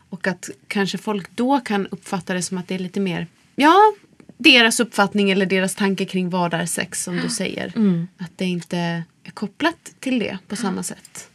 Och 0.09 0.27
att 0.27 0.49
kanske 0.67 0.97
folk 0.97 1.35
då 1.35 1.59
kan 1.59 1.87
uppfatta 1.87 2.33
det 2.33 2.41
som 2.41 2.57
att 2.57 2.67
det 2.67 2.75
är 2.75 2.79
lite 2.79 2.99
mer, 2.99 3.27
ja, 3.55 3.93
deras 4.37 4.79
uppfattning 4.79 5.31
eller 5.31 5.45
deras 5.45 5.75
tanke 5.75 6.05
kring 6.05 6.29
vad 6.29 6.53
är 6.53 6.65
sex 6.65 7.03
som 7.03 7.17
du 7.17 7.29
säger. 7.29 7.73
Mm. 7.75 8.07
Att 8.17 8.31
det 8.35 8.45
inte 8.45 8.77
är 9.23 9.31
kopplat 9.33 9.91
till 9.99 10.19
det 10.19 10.37
på 10.47 10.55
samma 10.55 10.83
sätt. 10.83 11.29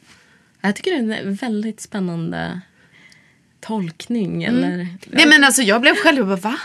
Jag 0.60 0.76
tycker 0.76 0.90
det 0.90 1.14
är 1.14 1.26
en 1.26 1.34
väldigt 1.34 1.80
spännande 1.80 2.60
tolkning. 3.60 4.44
Eller, 4.44 4.88
Nej 5.06 5.26
men 5.26 5.44
alltså 5.44 5.62
jag 5.62 5.80
blev 5.80 5.94
själv 5.94 6.26
bara 6.26 6.36
va? 6.36 6.58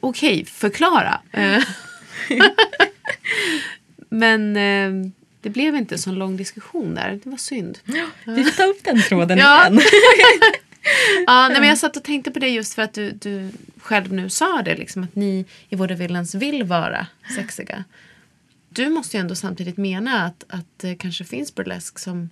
Okej, 0.00 0.44
förklara. 0.44 1.20
Eh, 1.32 1.62
men 4.08 4.56
eh, 4.56 5.10
det 5.40 5.50
blev 5.50 5.76
inte 5.76 5.94
en 5.94 5.98
sån 5.98 6.14
lång 6.14 6.36
diskussion 6.36 6.94
där. 6.94 7.20
Det 7.24 7.30
var 7.30 7.36
synd. 7.36 7.78
Vi 8.24 8.44
får 8.44 8.56
ta 8.56 8.64
upp 8.64 8.84
den 8.84 9.02
tråden 9.02 9.38
Ja. 9.44 9.66
igen. 9.66 9.80
Ja, 11.26 11.48
nej, 11.48 11.60
men 11.60 11.68
jag 11.68 11.78
satt 11.78 11.96
och 11.96 12.04
tänkte 12.04 12.30
på 12.30 12.38
det 12.38 12.48
just 12.48 12.74
för 12.74 12.82
att 12.82 12.92
du, 12.94 13.10
du 13.10 13.50
själv 13.78 14.12
nu 14.12 14.28
sa 14.28 14.62
det. 14.62 14.76
Liksom, 14.76 15.04
att 15.04 15.14
ni 15.14 15.44
i 15.68 15.76
Vårdavillans 15.76 16.34
vill 16.34 16.64
vara 16.64 17.06
sexiga. 17.36 17.84
Du 18.68 18.88
måste 18.88 19.16
ju 19.16 19.20
ändå 19.20 19.34
samtidigt 19.34 19.76
mena 19.76 20.24
att, 20.24 20.44
att 20.48 20.66
det 20.76 20.94
kanske 20.94 21.24
finns 21.24 21.54
burlesk 21.54 21.98
som 21.98 22.30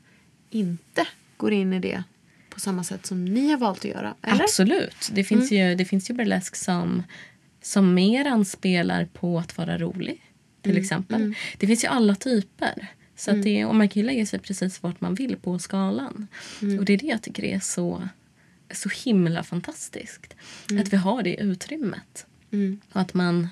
inte 0.50 1.06
går 1.36 1.52
in 1.52 1.72
i 1.72 1.78
det 1.80 2.02
på 2.50 2.60
samma 2.60 2.84
sätt 2.84 3.06
som 3.06 3.24
ni 3.24 3.50
har 3.50 3.58
valt 3.58 3.78
att 3.78 3.84
göra. 3.84 4.14
Eller? 4.22 4.42
Absolut. 4.44 5.10
Det 5.12 5.24
finns, 5.24 5.52
ju, 5.52 5.74
det 5.74 5.84
finns 5.84 6.10
ju 6.10 6.14
burlesk 6.14 6.56
som, 6.56 7.02
som 7.62 7.94
mer 7.94 8.24
anspelar 8.26 9.04
på 9.04 9.38
att 9.38 9.58
vara 9.58 9.78
rolig. 9.78 10.22
Till 10.66 10.76
exempel. 10.76 11.34
Det 11.58 11.66
finns 11.66 11.84
ju 11.84 11.88
alla 11.88 12.14
typer. 12.14 12.86
Så 13.16 13.30
att 13.30 13.42
det, 13.42 13.64
och 13.64 13.74
man 13.74 13.88
kan 13.88 14.02
ju 14.02 14.06
lägga 14.06 14.26
sig 14.26 14.38
precis 14.38 14.82
vart 14.82 15.00
man 15.00 15.14
vill 15.14 15.36
på 15.36 15.58
skalan. 15.58 16.26
Och 16.78 16.84
det 16.84 16.92
är 16.92 16.98
det 16.98 17.06
jag 17.06 17.22
tycker 17.22 17.44
är 17.44 17.60
så, 17.60 18.08
så 18.70 18.88
himla 19.04 19.42
fantastiskt. 19.42 20.34
Att 20.80 20.92
vi 20.92 20.96
har 20.96 21.22
det 21.22 21.36
utrymmet. 21.36 22.26
Och 22.92 23.00
att 23.00 23.14
man, 23.14 23.48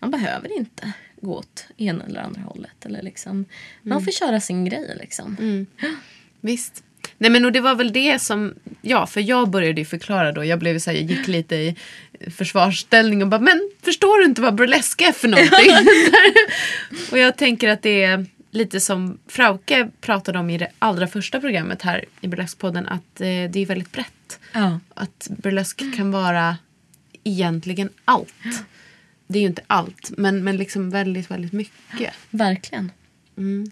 man 0.00 0.10
behöver 0.10 0.56
inte 0.56 0.92
gå 1.20 1.34
åt 1.34 1.66
ena 1.76 2.04
eller 2.04 2.20
andra 2.20 2.40
hållet. 2.40 2.86
Eller 2.86 3.02
liksom, 3.02 3.44
Man 3.82 4.04
får 4.04 4.12
köra 4.12 4.40
sin 4.40 4.64
grej. 4.64 4.96
Liksom. 5.00 5.36
Visst. 6.40 6.82
Nej 7.18 7.30
men 7.30 7.44
och 7.44 7.52
det 7.52 7.60
var 7.60 7.74
väl 7.74 7.92
det 7.92 8.22
som, 8.22 8.54
ja 8.82 9.06
för 9.06 9.20
jag 9.20 9.50
började 9.50 9.80
ju 9.80 9.84
förklara 9.84 10.32
då, 10.32 10.44
jag 10.44 10.58
blev 10.58 10.78
så 10.78 10.90
här, 10.90 10.98
jag 10.98 11.10
gick 11.10 11.28
lite 11.28 11.56
i 11.56 11.76
försvarsställning 12.30 13.22
och 13.22 13.28
bara 13.28 13.40
men 13.40 13.70
förstår 13.82 14.18
du 14.18 14.24
inte 14.24 14.42
vad 14.42 14.54
burlesk 14.54 15.02
är 15.02 15.12
för 15.12 15.28
någonting? 15.28 15.70
och 17.10 17.18
jag 17.18 17.36
tänker 17.36 17.68
att 17.68 17.82
det 17.82 18.02
är 18.02 18.26
lite 18.50 18.80
som 18.80 19.18
Frauke 19.26 19.90
pratade 20.00 20.38
om 20.38 20.50
i 20.50 20.58
det 20.58 20.70
allra 20.78 21.06
första 21.06 21.40
programmet 21.40 21.82
här 21.82 22.04
i 22.20 22.28
Burleskpodden 22.28 22.86
att 22.86 23.20
eh, 23.20 23.26
det 23.26 23.56
är 23.56 23.66
väldigt 23.66 23.92
brett. 23.92 24.40
Ja. 24.52 24.80
Att 24.94 25.28
burlesk 25.30 25.96
kan 25.96 26.10
vara 26.10 26.56
egentligen 27.24 27.90
allt. 28.04 28.34
Det 29.26 29.38
är 29.38 29.40
ju 29.40 29.48
inte 29.48 29.62
allt 29.66 30.10
men, 30.16 30.44
men 30.44 30.56
liksom 30.56 30.90
väldigt 30.90 31.30
väldigt 31.30 31.52
mycket. 31.52 32.14
Verkligen. 32.30 32.92
Mm. 33.36 33.70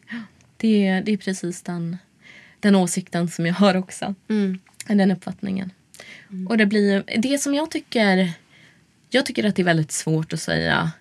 Det, 0.57 0.87
är, 0.87 1.03
det 1.03 1.13
är 1.13 1.17
precis 1.17 1.63
den, 1.63 1.97
den 2.61 2.75
åsikten 2.75 3.29
som 3.29 3.47
jag 3.47 3.55
har 3.55 3.77
också. 3.77 4.15
Mm. 4.29 4.59
Den 4.87 5.11
uppfattningen. 5.11 5.71
Och 6.49 6.59
det 6.59 6.67
blir 6.67 7.05
det 7.19 7.39
som 7.39 7.55
jag 7.55 7.71
tycker 7.71 8.33
jag 9.11 9.27
tycker 9.27 9.45
att 9.45 9.57
det 9.57 9.63
är 9.63 9.65
väldigt 9.65 9.93
svårt 9.93 10.33
att 10.33 10.41
säga 10.41 10.93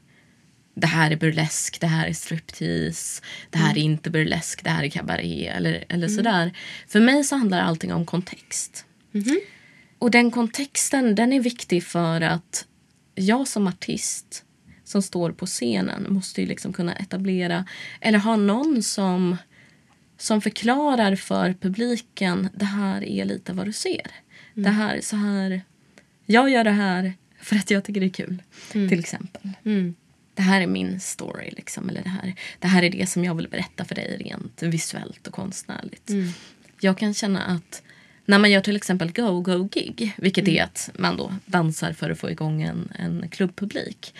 det 0.75 0.88
här 0.88 1.12
är 1.12 1.15
burlesk, 1.15 1.82
det 1.82 1.88
här 1.88 2.08
är 2.08 2.13
striptease, 2.13 3.21
det 3.49 3.58
här 3.58 3.77
är 3.77 3.82
inte 3.82 4.10
burlesk, 4.10 4.63
det 4.63 4.69
här 4.69 4.84
är 4.84 4.89
cabaret 4.89 5.56
eller, 5.56 5.86
eller 5.89 6.08
sådär. 6.08 6.58
För 6.88 6.99
mig 6.99 7.23
så 7.23 7.36
handlar 7.36 7.62
allting 7.62 7.93
om 7.93 8.06
kontext. 8.06 8.86
Och 9.99 10.12
den 10.12 10.32
kontexten 10.32 11.15
den 11.15 11.34
är 11.34 11.39
viktig 11.39 11.84
för 11.84 12.21
att 12.21 12.65
jag 13.15 13.47
som 13.47 13.67
artist 13.67 14.45
som 14.84 15.01
står 15.01 15.32
på 15.32 15.45
scenen 15.45 16.06
måste 16.10 16.41
ju 16.41 16.47
liksom 16.47 16.73
kunna 16.73 16.95
etablera 16.95 17.65
eller 18.01 18.19
ha 18.19 18.36
någon 18.36 18.84
som, 18.84 19.38
som 20.17 20.41
förklarar 20.41 21.15
för 21.15 21.53
publiken 21.53 22.49
det 22.53 22.65
här 22.65 23.03
är 23.03 23.25
lite 23.25 23.53
vad 23.53 23.65
du 23.65 23.73
ser. 23.73 24.12
Det 24.53 24.69
här, 24.69 25.01
så 25.01 25.15
här, 25.15 25.61
jag 26.25 26.49
gör 26.49 26.63
det 26.63 26.71
här 26.71 27.13
för 27.39 27.55
att 27.55 27.71
jag 27.71 27.83
tycker 27.83 28.01
det 28.01 28.07
är 28.07 28.09
kul. 28.09 28.43
Till 28.71 28.99
exempel. 28.99 29.49
Det 30.33 30.41
här 30.41 30.61
är 30.61 30.67
min 30.67 30.99
story. 30.99 31.49
Liksom, 31.51 31.89
eller 31.89 32.03
det, 32.03 32.09
här, 32.09 32.35
det 32.59 32.67
här 32.67 32.83
är 32.83 32.89
det 32.89 33.09
som 33.09 33.23
jag 33.25 33.35
vill 33.35 33.49
berätta 33.49 33.85
för 33.85 33.95
dig 33.95 34.17
rent 34.17 34.63
visuellt 34.63 35.27
och 35.27 35.33
konstnärligt. 35.33 36.09
Jag 36.79 36.97
kan 36.97 37.13
känna 37.13 37.43
att 37.43 37.83
när 38.25 38.39
man 38.39 38.51
gör 38.51 38.61
till 38.61 38.75
exempel 38.75 39.11
go-go-gig, 39.11 40.13
vilket 40.17 40.47
är 40.47 40.63
att 40.63 40.89
man 40.99 41.17
då 41.17 41.35
dansar 41.45 41.93
för 41.93 42.09
att 42.09 42.19
få 42.19 42.31
igång 42.31 42.61
en, 42.61 42.91
en 42.95 43.29
klubbpublik. 43.29 44.13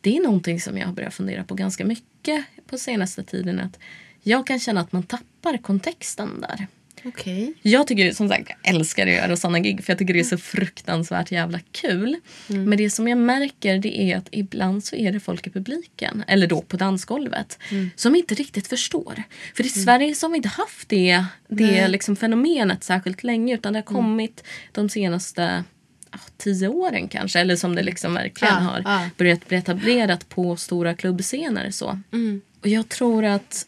Det 0.00 0.16
är 0.16 0.22
någonting 0.22 0.60
som 0.60 0.78
jag 0.78 0.86
har 0.86 0.92
börjat 0.92 1.14
fundera 1.14 1.44
på 1.44 1.54
ganska 1.54 1.84
mycket 1.84 2.44
på 2.66 2.78
senaste 2.78 3.24
tiden. 3.24 3.60
Att 3.60 3.78
jag 4.22 4.46
kan 4.46 4.60
känna 4.60 4.80
att 4.80 4.92
man 4.92 5.02
tappar 5.02 5.56
kontexten 5.56 6.40
där. 6.40 6.66
Okej. 7.04 7.54
Jag 7.62 7.86
tycker 7.86 8.12
som 8.12 8.28
sagt 8.28 8.50
jag 8.62 8.74
älskar 8.74 9.06
att 9.06 9.12
göra 9.12 9.36
sådana 9.36 9.60
gig 9.60 9.84
för 9.84 9.90
jag 9.92 9.98
tycker 9.98 10.14
det 10.14 10.20
är 10.20 10.24
så 10.24 10.38
fruktansvärt 10.38 11.32
jävla 11.32 11.60
kul. 11.72 12.16
Men 12.46 12.78
det 12.78 12.90
som 12.90 13.08
jag 13.08 13.18
märker 13.18 13.78
det 13.78 14.00
är 14.00 14.16
att 14.16 14.28
ibland 14.30 14.84
så 14.84 14.96
är 14.96 15.12
det 15.12 15.20
folk 15.20 15.46
i 15.46 15.50
publiken, 15.50 16.24
eller 16.28 16.46
då 16.46 16.62
på 16.62 16.76
dansgolvet, 16.76 17.58
som 17.96 18.16
inte 18.16 18.34
riktigt 18.34 18.66
förstår. 18.66 19.22
För 19.56 19.66
i 19.66 19.68
Sverige 19.68 20.14
så 20.14 20.26
har 20.26 20.30
vi 20.30 20.36
inte 20.36 20.48
haft 20.48 20.88
det, 20.88 21.24
det 21.48 21.88
liksom 21.88 22.16
fenomenet 22.16 22.84
särskilt 22.84 23.22
länge 23.24 23.54
utan 23.54 23.72
det 23.72 23.78
har 23.78 23.84
kommit 23.84 24.44
de 24.72 24.88
senaste 24.88 25.64
tio 26.36 26.68
åren 26.68 27.08
kanske. 27.08 27.40
Eller 27.40 27.56
som 27.56 27.74
det 27.74 27.82
liksom 27.82 28.14
verkligen 28.14 28.54
Ja, 28.54 28.60
har 28.60 28.82
ja. 28.84 29.08
börjat 29.16 29.48
bli 29.48 29.56
etablerat 29.56 30.28
på 30.28 30.56
stora 30.56 30.94
klubbscener. 30.94 31.70
Så. 31.70 32.00
Och 32.60 32.68
jag 32.68 32.88
tror 32.88 33.24
att 33.24 33.66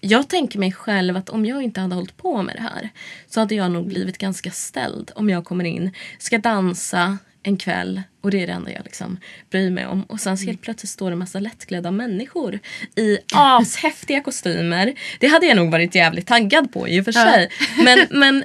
jag 0.00 0.28
tänker 0.28 0.58
mig 0.58 0.72
själv 0.72 1.16
att 1.16 1.28
om 1.28 1.46
jag 1.46 1.62
inte 1.62 1.80
hade 1.80 1.94
hållit 1.94 2.16
på 2.16 2.42
med 2.42 2.56
det 2.56 2.62
här 2.62 2.90
så 3.26 3.40
hade 3.40 3.54
jag 3.54 3.70
nog 3.70 3.86
blivit 3.86 4.18
ganska 4.18 4.50
ställd 4.50 5.12
om 5.14 5.30
jag 5.30 5.44
kommer 5.44 5.64
in, 5.64 5.90
ska 6.18 6.38
dansa 6.38 7.18
en 7.42 7.56
kväll 7.56 8.02
och 8.20 8.30
det 8.30 8.42
är 8.42 8.46
det 8.46 8.52
enda 8.52 8.72
jag 8.72 8.84
liksom 8.84 9.18
bryr 9.50 9.70
mig 9.70 9.86
om. 9.86 10.02
Och 10.02 10.20
sen 10.20 10.38
så 10.38 10.46
helt 10.46 10.62
plötsligt 10.62 10.90
står 10.90 11.10
det 11.10 11.14
en 11.14 11.18
massa 11.18 11.40
lättklädda 11.40 11.90
människor 11.90 12.58
i 12.96 13.18
ashäftiga 13.32 14.20
kostymer. 14.20 14.94
Det 15.20 15.26
hade 15.26 15.46
jag 15.46 15.56
nog 15.56 15.70
varit 15.70 15.94
jävligt 15.94 16.26
taggad 16.26 16.72
på 16.72 16.88
i 16.88 17.00
och 17.00 17.04
för 17.04 17.12
sig. 17.12 17.50
Men, 17.84 18.06
men 18.18 18.44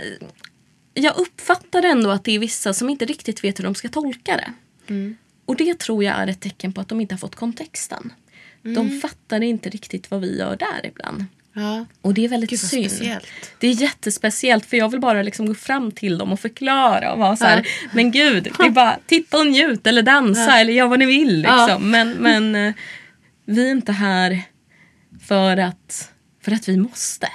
jag 0.94 1.18
uppfattar 1.18 1.84
ändå 1.84 2.10
att 2.10 2.24
det 2.24 2.32
är 2.32 2.40
vissa 2.40 2.74
som 2.74 2.90
inte 2.90 3.06
riktigt 3.06 3.44
vet 3.44 3.60
hur 3.60 3.64
de 3.64 3.76
ska 3.76 3.90
tolka 3.90 4.38
det. 4.38 4.54
Och 5.46 5.56
det 5.56 5.80
tror 5.80 6.04
jag 6.04 6.16
är 6.16 6.28
ett 6.28 6.42
tecken 6.42 6.74
på 6.74 6.82
att 6.82 6.88
de 6.88 7.02
inte 7.02 7.14
har 7.14 7.20
fått 7.20 7.36
kontexten. 7.36 8.14
De 8.62 9.00
fattar 9.02 9.42
inte 9.42 9.70
riktigt 9.70 10.12
vad 10.12 10.22
vi 10.22 10.38
gör 10.38 10.58
där 10.58 10.86
ibland. 10.86 11.26
Ja. 11.56 11.86
Och 12.02 12.14
det 12.14 12.26
är 12.26 12.30
väldigt 12.30 12.50
Gud, 12.50 12.60
synd. 12.60 12.92
speciellt. 12.92 13.28
Det 13.60 13.68
är 13.68 13.72
jättespeciellt 13.72 14.66
för 14.66 14.78
jag 14.78 14.90
vill 14.90 15.00
bara 15.00 15.22
liksom 15.22 15.46
gå 15.46 15.54
fram 15.54 15.92
till 15.92 16.18
dem 16.18 16.32
och 16.32 16.40
förklara 16.40 17.14
och 17.14 17.20
vara 17.20 17.36
så 17.36 17.46
här, 17.46 17.68
men 17.94 18.12
gud, 18.12 18.44
det 18.44 18.64
är 18.66 18.70
bara 18.70 19.00
titta 19.06 19.38
och 19.40 19.48
njut 19.48 19.88
eller 19.88 20.02
dansa 20.02 20.60
eller 20.60 20.74
gör 20.74 20.88
vad 20.88 21.00
ni 21.00 21.06
vill 21.06 21.38
liksom. 21.38 21.68
Ja. 21.70 21.80
Men, 21.80 22.12
men 22.12 22.56
eh, 22.56 22.74
vi 23.46 23.68
är 23.68 23.72
inte 23.72 23.92
här 23.92 24.42
för 25.22 25.58
att, 25.58 26.12
för 26.42 26.52
att 26.52 26.70
vi 26.70 26.78
måste. 26.78 27.28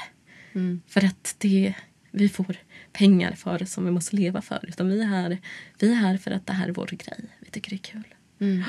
Mm. 0.54 0.80
För 0.88 1.04
att 1.04 1.34
det, 1.38 1.74
vi 2.10 2.28
får 2.28 2.56
pengar 2.92 3.32
för 3.32 3.58
det 3.58 3.66
som 3.66 3.84
vi 3.84 3.90
måste 3.90 4.16
leva 4.16 4.42
för. 4.42 4.64
Utan 4.68 4.88
vi 4.88 5.00
är, 5.00 5.06
här, 5.06 5.38
vi 5.78 5.90
är 5.90 5.96
här 5.96 6.16
för 6.16 6.30
att 6.30 6.46
det 6.46 6.52
här 6.52 6.68
är 6.68 6.72
vår 6.72 6.86
grej. 6.86 7.24
Vi 7.40 7.50
tycker 7.50 7.70
det 7.70 7.76
är 7.76 7.78
kul. 7.78 8.64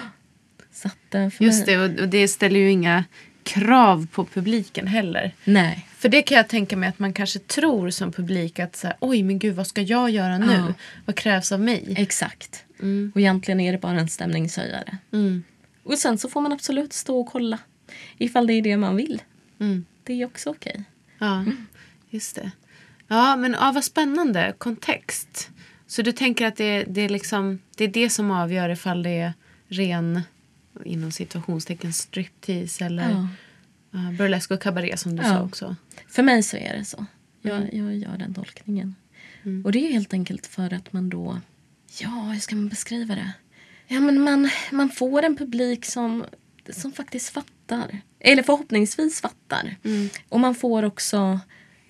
Så 0.74 0.88
att, 0.88 1.16
eh, 1.16 1.22
Mm. 1.22 1.32
Just 1.40 1.68
mig, 1.68 1.76
det, 1.78 1.84
och 1.84 2.00
och 2.00 2.10
det 2.10 2.28
ställer 2.28 2.60
ju 2.60 2.72
inga 2.72 3.04
krav 3.44 4.08
på 4.12 4.26
publiken 4.26 4.88
heller. 4.88 5.32
Nej. 5.44 5.88
För 5.98 6.10
det 6.10 6.22
kan 6.22 6.38
jag 6.38 6.48
tänka 6.48 6.78
mig 6.78 6.90
att 6.90 7.00
man 7.00 7.14
kanske 7.14 7.40
tror 7.40 7.90
som 7.90 8.12
publik 8.12 8.60
att 8.60 8.76
så 8.76 8.88
här, 8.88 8.96
oj 9.00 9.24
men 9.24 9.40
gud 9.40 9.56
vad 9.56 9.68
ska 9.68 9.82
jag 9.82 10.10
göra 10.10 10.38
nu? 10.38 10.54
Ja. 10.54 10.74
Vad 11.06 11.16
krävs 11.16 11.52
av 11.52 11.60
mig? 11.60 11.94
Exakt. 11.98 12.64
Och 13.14 13.20
egentligen 13.22 13.60
är 13.60 13.72
det 13.72 13.78
bara 13.78 14.00
en 14.00 14.10
stämningshöjare. 14.10 14.98
Mm. 15.14 15.44
Och 15.84 15.98
sen 15.98 16.18
så 16.18 16.30
får 16.30 16.42
man 16.42 16.52
absolut 16.52 16.94
stå 16.94 17.20
och 17.20 17.28
kolla 17.28 17.60
ifall 18.18 18.48
det 18.48 18.54
är 18.54 18.62
det 18.62 18.78
man 18.78 18.96
vill. 18.96 19.22
Mm. 19.60 19.86
Det 20.04 20.22
är 20.22 20.26
också 20.26 20.50
okej. 20.50 20.84
Ja, 21.18 21.46
just 22.10 22.36
det. 22.36 22.52
Ja, 23.08 23.36
men 23.36 23.52
ja, 23.60 23.72
vad 23.72 23.84
spännande. 23.84 24.54
Kontext. 24.58 25.50
Så 25.88 26.02
du 26.02 26.12
tänker 26.12 26.46
att 26.46 26.56
det, 26.56 26.84
det, 26.84 27.02
är 27.02 27.10
liksom, 27.10 27.60
det 27.76 27.84
är 27.84 27.88
det 27.88 28.10
som 28.10 28.32
avgör 28.32 28.70
ifall 28.70 29.04
det 29.04 29.10
är 29.10 29.34
ren, 29.68 30.22
inom 30.86 31.12
situationstecken, 31.12 31.94
striptease 31.94 32.86
eller 32.86 33.10
Ja. 33.12 33.28
ja, 33.92 34.12
burlesk 34.18 34.52
och 34.52 34.62
cabaret 34.62 35.00
som 35.00 35.16
du 35.16 35.24
Ja. 35.24 35.30
sa 35.30 35.42
också. 35.44 35.76
För 36.08 36.24
mig 36.24 36.44
så 36.44 36.58
är 36.58 36.78
det 36.78 36.86
så. 36.86 37.06
Jag, 37.42 37.74
jag 37.74 37.98
gör 37.98 38.18
den 38.18 38.34
tolkningen. 38.34 38.96
Och 39.64 39.72
det 39.72 39.88
är 39.88 39.92
helt 39.92 40.14
enkelt 40.14 40.48
för 40.48 40.74
att 40.74 40.94
man 40.94 41.10
då... 41.10 41.40
Ja, 42.00 42.10
hur 42.10 42.40
ska 42.40 42.56
man 42.56 42.70
beskriva 42.70 43.16
det? 43.16 43.32
Ja, 43.88 44.00
men 44.00 44.22
man, 44.22 44.50
man 44.72 44.90
får 44.90 45.24
en 45.24 45.36
publik 45.38 45.86
som, 45.86 46.26
som 46.70 46.92
faktiskt 46.92 47.30
fattar. 47.30 48.02
Eller 48.20 48.44
förhoppningsvis 48.44 49.22
fattar. 49.22 49.76
Och 50.30 50.40
man 50.40 50.56
får 50.56 50.84
också 50.84 51.40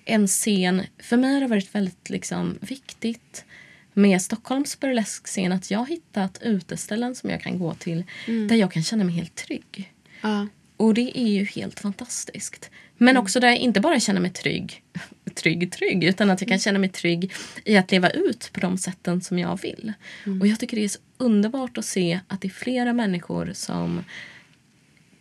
en 0.04 0.26
scen. 0.26 0.82
För 0.98 1.16
mig 1.16 1.34
har 1.34 1.40
det 1.40 1.46
varit 1.46 1.74
väldigt 1.74 2.10
liksom, 2.10 2.58
viktigt 2.60 3.44
med 3.92 4.22
Stockholms 4.22 4.80
burleskscen 4.80 5.52
att 5.52 5.70
jag 5.70 5.88
hittat 5.88 6.38
uteställen 6.42 7.14
som 7.14 7.30
jag 7.30 7.40
kan 7.40 7.58
gå 7.58 7.74
till 7.74 8.04
där 8.48 8.56
jag 8.56 8.72
kan 8.72 8.82
känna 8.82 9.04
mig 9.04 9.14
helt 9.14 9.34
trygg. 9.34 9.92
Ja. 10.20 10.46
Och 10.76 10.94
det 10.94 11.18
är 11.18 11.28
ju 11.28 11.44
helt 11.44 11.80
fantastiskt. 11.80 12.70
Men 12.98 13.16
också 13.16 13.40
där 13.40 13.48
jag 13.48 13.58
inte 13.58 13.80
bara 13.80 14.00
känner 14.00 14.20
mig 14.20 14.30
trygg, 14.30 14.82
trygg, 15.34 15.72
trygg, 15.72 16.04
utan 16.04 16.30
att 16.30 16.40
jag 16.40 16.48
kan 16.48 16.58
känna 16.58 16.78
mig 16.78 16.88
trygg 16.88 17.32
i 17.64 17.76
att 17.76 17.90
leva 17.90 18.10
ut 18.10 18.50
på 18.52 18.60
de 18.60 18.78
sätten 18.78 19.20
som 19.20 19.38
jag 19.38 19.62
vill. 19.62 19.92
Och 20.40 20.46
jag 20.46 20.60
tycker 20.60 20.76
det 20.76 20.84
är 20.84 20.88
så 20.88 20.98
underbart 21.16 21.78
att 21.78 21.84
se 21.84 22.20
att 22.28 22.40
det 22.40 22.48
är 22.48 22.50
flera 22.50 22.92
människor 22.92 23.50
som 23.54 24.04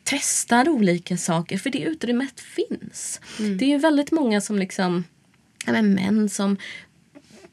testar 0.03 0.69
olika 0.69 1.17
saker, 1.17 1.57
för 1.57 1.69
det 1.69 1.79
utrymmet 1.79 2.39
finns. 2.39 3.21
Det 3.37 3.65
är 3.65 3.69
ju 3.69 3.77
väldigt 3.77 4.11
många 4.11 4.41
som 4.41 4.59
liksom, 4.59 5.03
ja, 5.65 5.71
men 5.71 5.93
män 5.93 6.29
som 6.29 6.57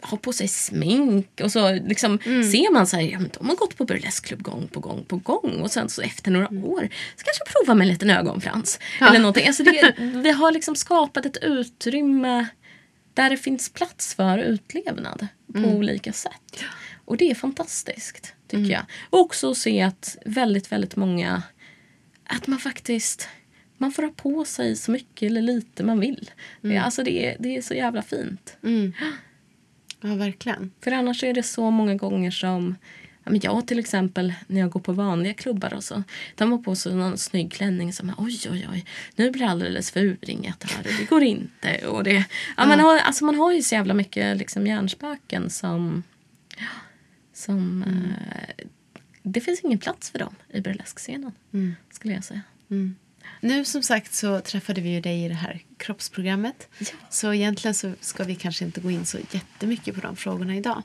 har 0.00 0.16
på 0.16 0.32
sig 0.32 0.48
smink 0.48 1.40
och 1.42 1.52
så 1.52 1.72
liksom 1.72 2.18
ser 2.24 2.72
man 2.72 2.86
så 2.86 2.96
här, 2.96 3.02
ja, 3.02 3.18
men 3.18 3.30
de 3.38 3.48
har 3.48 3.56
gått 3.56 3.76
på 3.76 3.84
burleskklubb 3.84 4.42
gång 4.42 4.68
på 4.68 4.80
gång 4.80 5.04
på 5.04 5.16
gång 5.16 5.60
och 5.62 5.70
sen 5.70 5.88
så 5.88 6.02
efter 6.02 6.30
några 6.30 6.46
år 6.46 6.88
så 7.16 7.24
kanske 7.24 7.44
prova 7.52 7.74
med 7.74 7.84
en 7.84 7.92
liten 7.92 8.10
ögonfrans. 8.10 8.78
Eller 9.00 9.18
någonting. 9.18 9.46
Alltså 9.46 9.62
det, 9.62 9.94
vi 9.98 10.30
har 10.30 10.52
liksom 10.52 10.76
skapat 10.76 11.26
ett 11.26 11.36
utrymme 11.42 12.46
där 13.14 13.30
det 13.30 13.36
finns 13.36 13.72
plats 13.72 14.14
för 14.14 14.38
utlevnad 14.38 15.26
på 15.52 15.60
olika 15.60 16.12
sätt. 16.12 16.64
Och 17.04 17.16
det 17.16 17.30
är 17.30 17.34
fantastiskt 17.34 18.34
tycker 18.48 18.72
jag. 18.72 18.82
Och 19.10 19.20
också 19.20 19.50
att 19.50 19.56
se 19.56 19.82
att 19.82 20.16
väldigt, 20.24 20.72
väldigt 20.72 20.96
många 20.96 21.42
att 22.24 22.46
man 22.46 22.58
faktiskt 22.58 23.28
man 23.78 23.92
får 23.92 24.02
ha 24.02 24.10
på 24.10 24.44
sig 24.44 24.76
så 24.76 24.90
mycket 24.90 25.26
eller 25.26 25.42
lite 25.42 25.84
man 25.84 26.00
vill. 26.00 26.30
Det, 26.60 26.76
alltså 26.76 27.02
det, 27.02 27.26
är, 27.26 27.36
det 27.38 27.56
är 27.56 27.62
så 27.62 27.74
jävla 27.74 28.02
fint. 28.02 28.56
ja, 30.00 30.14
verkligen. 30.14 30.70
För 30.80 30.92
annars 30.92 31.24
är 31.24 31.34
det 31.34 31.42
så 31.42 31.70
många 31.70 31.94
gånger 31.94 32.30
som 32.30 32.76
ja, 33.24 33.30
men 33.30 33.40
jag 33.42 33.66
till 33.66 33.78
exempel 33.78 34.34
när 34.46 34.60
jag 34.60 34.70
går 34.70 34.80
på 34.80 34.92
vanliga 34.92 35.34
klubbar 35.34 35.74
och 35.74 35.84
så. 35.84 36.02
De 36.34 36.52
har 36.52 36.58
på 36.58 36.76
sig 36.76 36.94
någon 36.94 37.18
snygg 37.18 37.52
klänning 37.52 37.92
som 37.92 38.12
oj 38.18 38.40
oj 38.50 38.68
oj 38.72 38.84
nu 39.16 39.30
blir 39.30 39.42
det 39.42 39.50
alldeles 39.50 39.90
för 39.90 40.00
urringat 40.00 40.64
här 40.64 40.78
och 40.78 40.98
det 40.98 41.04
går 41.04 41.22
inte. 41.22 41.86
Och 41.86 42.04
det, 42.04 42.24
ja, 42.56 42.66
Man, 42.66 42.80
har, 42.80 42.98
alltså, 42.98 43.24
man 43.24 43.34
har 43.34 43.52
ju 43.52 43.62
så 43.62 43.74
jävla 43.74 43.94
mycket 43.94 44.36
liksom, 44.36 44.66
hjärnspöken 44.66 45.50
som, 45.50 46.02
som 47.32 47.82
eh, 47.82 48.66
det 49.22 49.40
finns 49.40 49.60
ingen 49.60 49.78
plats 49.78 50.10
för 50.10 50.18
dem 50.18 50.34
i 50.48 50.60
burleskscenen. 50.60 51.32
Mm. 51.52 51.76
Skulle 51.90 52.14
jag 52.14 52.24
säga. 52.24 52.42
Nu 53.40 53.64
som 53.64 53.82
sagt 53.82 54.14
så 54.14 54.40
träffade 54.40 54.80
vi 54.80 54.88
ju 54.88 55.00
dig 55.00 55.24
i 55.24 55.28
det 55.28 55.34
här 55.34 55.60
kroppsprogrammet. 55.76 56.68
Så 57.10 57.34
egentligen 57.34 57.74
så 57.74 57.92
ska 58.00 58.24
vi 58.24 58.34
kanske 58.34 58.64
inte 58.64 58.80
gå 58.80 58.90
in 58.90 59.06
så 59.06 59.18
jättemycket 59.30 59.94
på 59.94 60.00
de 60.00 60.16
frågorna 60.16 60.56
idag. 60.56 60.82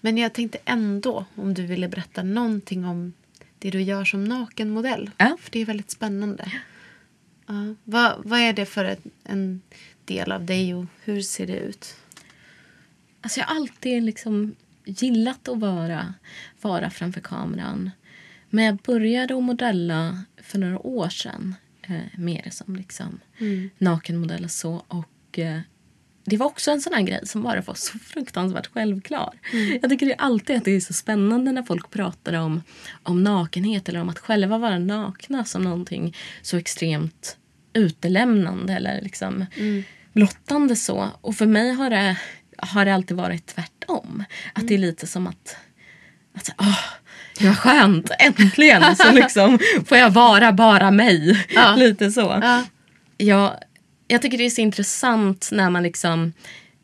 Men 0.00 0.18
jag 0.18 0.32
tänkte 0.32 0.58
ändå 0.64 1.24
om 1.34 1.54
du 1.54 1.66
ville 1.66 1.88
berätta 1.88 2.22
någonting 2.22 2.84
om 2.84 3.12
det 3.58 3.70
du 3.70 3.82
gör 3.82 4.04
som 4.04 4.24
nakenmodell. 4.24 5.10
Ja. 5.16 5.36
För 5.40 5.50
det 5.50 5.58
är 5.58 5.66
väldigt 5.66 5.90
spännande. 5.90 6.52
Ja. 7.46 7.74
Vad, 7.84 8.22
vad 8.24 8.40
är 8.40 8.52
det 8.52 8.66
för 8.66 8.84
ett, 8.84 9.04
en 9.24 9.62
del 10.04 10.32
av 10.32 10.44
dig 10.44 10.74
och 10.74 10.84
hur 11.04 11.22
ser 11.22 11.46
det 11.46 11.56
ut? 11.56 11.96
Alltså 13.20 13.40
jag 13.40 13.46
har 13.46 13.56
alltid 13.56 14.02
liksom 14.02 14.54
gillat 14.84 15.48
att 15.48 15.58
vara, 15.58 16.14
vara 16.60 16.90
framför 16.90 17.20
kameran. 17.20 17.90
Men 18.50 18.64
jag 18.64 18.76
började 18.76 19.36
att 19.36 19.42
modella 19.42 20.24
för 20.42 20.58
några 20.58 20.86
år 20.86 21.08
sedan. 21.08 21.54
Eh, 21.88 22.18
mer 22.18 22.48
som 22.50 22.76
liksom 22.76 23.20
nakenmodell 23.78 24.44
och 24.44 24.50
så. 24.50 24.84
Och 24.88 25.38
eh, 25.38 25.60
det 26.24 26.36
var 26.36 26.46
också 26.46 26.70
en 26.70 26.80
sån 26.80 26.92
här 26.92 27.02
grej 27.02 27.20
som 27.24 27.42
bara 27.42 27.60
var 27.60 27.74
så 27.74 27.98
fruktansvärt 27.98 28.66
självklar. 28.66 29.38
Jag 29.82 29.90
tycker 29.90 30.06
det 30.06 30.14
alltid 30.14 30.56
att 30.56 30.64
det 30.64 30.70
är 30.70 30.80
så 30.80 30.92
spännande 30.92 31.52
när 31.52 31.62
folk 31.62 31.90
pratar 31.90 32.32
om, 32.32 32.62
om 33.02 33.24
nakenhet 33.24 33.88
eller 33.88 34.00
om 34.00 34.08
att 34.08 34.18
själva 34.18 34.58
vara 34.58 34.78
nakna 34.78 35.44
som 35.44 35.62
någonting 35.62 36.16
så 36.42 36.56
extremt 36.56 37.36
utelämnande 37.72 38.72
eller 38.72 39.02
liksom 39.02 39.46
blottande 40.12 40.76
så. 40.76 41.08
Och 41.20 41.36
för 41.36 41.46
mig 41.46 41.72
har 41.72 41.90
det, 41.90 42.18
har 42.58 42.84
det 42.84 42.94
alltid 42.94 43.16
varit 43.16 43.46
tvärtom. 43.46 44.24
Att 44.52 44.68
det 44.68 44.74
är 44.74 44.78
lite 44.78 45.06
som 45.06 45.26
att, 45.26 45.56
att 46.34 46.46
så, 46.46 46.52
åh, 46.58 46.78
var 47.40 47.54
skönt, 47.54 48.10
äntligen 48.18 48.96
så 48.96 49.12
liksom 49.12 49.58
får 49.86 49.98
jag 49.98 50.10
vara 50.10 50.52
bara 50.52 50.90
mig. 50.90 51.46
Ja. 51.48 51.74
lite 51.76 52.10
så. 52.10 52.40
Ja. 52.42 52.62
Jag, 53.16 53.52
jag 54.08 54.22
tycker 54.22 54.38
det 54.38 54.46
är 54.46 54.50
så 54.50 54.60
intressant 54.60 55.48
när 55.52 55.70
man 55.70 55.82
liksom 55.82 56.32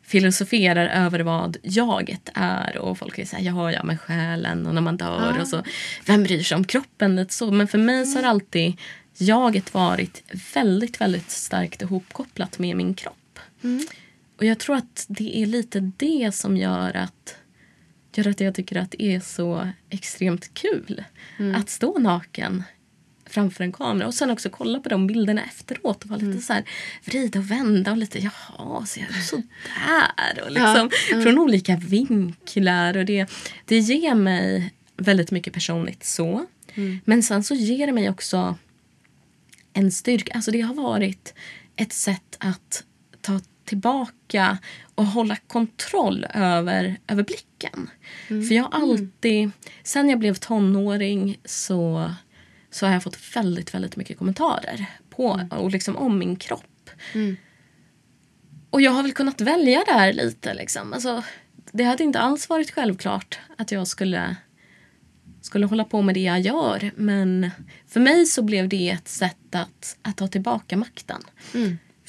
filosoferar 0.05 1.05
över 1.05 1.19
vad 1.19 1.57
jaget 1.63 2.29
är 2.33 2.77
och 2.77 2.97
folk 2.97 3.19
är 3.19 3.25
såhär, 3.25 3.43
jaha 3.43 3.71
ja 3.71 3.83
men 3.83 3.97
själen 3.97 4.67
och 4.67 4.73
när 4.73 4.81
man 4.81 4.97
dör 4.97 5.37
och 5.41 5.47
så. 5.47 5.63
Vem 6.05 6.23
bryr 6.23 6.43
sig 6.43 6.55
om 6.55 6.63
kroppen? 6.63 7.15
Lite 7.15 7.33
så. 7.33 7.51
Men 7.51 7.67
för 7.67 7.77
mig 7.77 8.05
så 8.05 8.19
har 8.19 8.29
alltid 8.29 8.77
jaget 9.17 9.73
varit 9.73 10.23
väldigt, 10.53 11.01
väldigt 11.01 11.31
starkt 11.31 11.81
ihopkopplat 11.81 12.59
med 12.59 12.75
min 12.75 12.93
kropp. 12.93 13.39
Och 14.37 14.45
jag 14.45 14.59
tror 14.59 14.75
att 14.75 15.05
det 15.07 15.37
är 15.37 15.45
lite 15.45 15.91
det 15.97 16.35
som 16.35 16.57
gör 16.57 16.97
att, 16.97 17.35
gör 18.17 18.27
att 18.27 18.39
jag 18.39 18.55
tycker 18.55 18.75
att 18.75 18.91
det 18.91 19.03
är 19.03 19.19
så 19.19 19.67
extremt 19.89 20.53
kul 20.53 21.03
att 21.55 21.69
stå 21.69 21.99
naken 21.99 22.63
framför 23.25 23.63
en 23.63 23.71
kamera 23.71 24.07
och 24.07 24.13
sen 24.13 24.29
också 24.29 24.49
kolla 24.49 24.79
på 24.79 24.89
de 24.89 25.07
bilderna 25.07 25.43
efteråt 25.43 26.03
och 26.03 26.09
vara 26.09 26.19
lite 26.19 26.41
så 26.41 26.53
här 26.53 26.63
vrida 27.05 27.39
och 27.39 27.51
vända 27.51 27.91
och 27.91 27.97
lite 27.97 28.19
jaha, 28.19 28.85
ser 28.85 29.01
jag 29.01 29.23
så 29.23 29.35
där? 29.35 30.43
Och 30.43 30.51
liksom 30.51 30.89
från 31.23 31.39
olika 31.39 31.75
vinklar 31.75 32.97
och 32.97 33.05
det, 33.05 33.27
det 33.65 33.77
ger 33.77 34.15
mig 34.15 34.73
väldigt 34.97 35.31
mycket 35.31 35.53
personligt 35.53 36.03
så. 36.03 36.45
Men 37.05 37.23
sen 37.23 37.43
så 37.43 37.55
ger 37.55 37.87
det 37.87 37.93
mig 37.93 38.09
också 38.09 38.57
en 39.73 39.91
styrka. 39.91 40.33
Alltså 40.33 40.51
det 40.51 40.61
har 40.61 40.73
varit 40.73 41.33
ett 41.75 41.93
sätt 41.93 42.37
att 42.37 42.83
ta 43.21 43.39
tillbaka 43.65 44.57
och 45.01 45.07
hålla 45.07 45.35
kontroll 45.35 46.25
över, 46.33 46.99
över 47.07 47.23
blicken. 47.23 47.89
För 48.27 48.55
jag 48.55 48.63
har 48.63 48.81
alltid, 48.81 49.51
sen 49.83 50.09
jag 50.09 50.19
blev 50.19 50.35
tonåring 50.35 51.39
så, 51.45 52.13
så 52.71 52.85
har 52.85 52.93
jag 52.93 53.03
fått 53.03 53.35
väldigt, 53.35 53.73
väldigt 53.73 53.95
mycket 53.95 54.17
kommentarer 54.17 54.85
på 55.09 55.41
och 55.51 55.71
liksom 55.71 55.95
om 55.95 56.19
min 56.19 56.35
kropp. 56.35 56.89
Och 58.69 58.81
jag 58.81 58.91
har 58.91 59.03
väl 59.03 59.13
kunnat 59.13 59.41
välja 59.41 59.83
där 59.87 60.13
lite. 60.13 60.53
Liksom. 60.53 60.93
Alltså, 60.93 61.23
det 61.71 61.83
hade 61.83 62.03
inte 62.03 62.19
alls 62.19 62.49
varit 62.49 62.71
självklart 62.71 63.39
att 63.57 63.71
jag 63.71 63.87
skulle 63.87 64.35
skulle 65.41 65.65
hålla 65.65 65.83
på 65.83 66.01
med 66.01 66.15
det 66.15 66.21
jag 66.21 66.39
gör. 66.39 66.91
Men 66.95 67.51
för 67.87 67.99
mig 67.99 68.25
så 68.25 68.41
blev 68.41 68.69
det 68.69 68.89
ett 68.89 69.07
sätt 69.07 69.55
att, 69.55 69.97
att 70.01 70.17
ta 70.17 70.27
tillbaka 70.27 70.77
makten. 70.77 71.21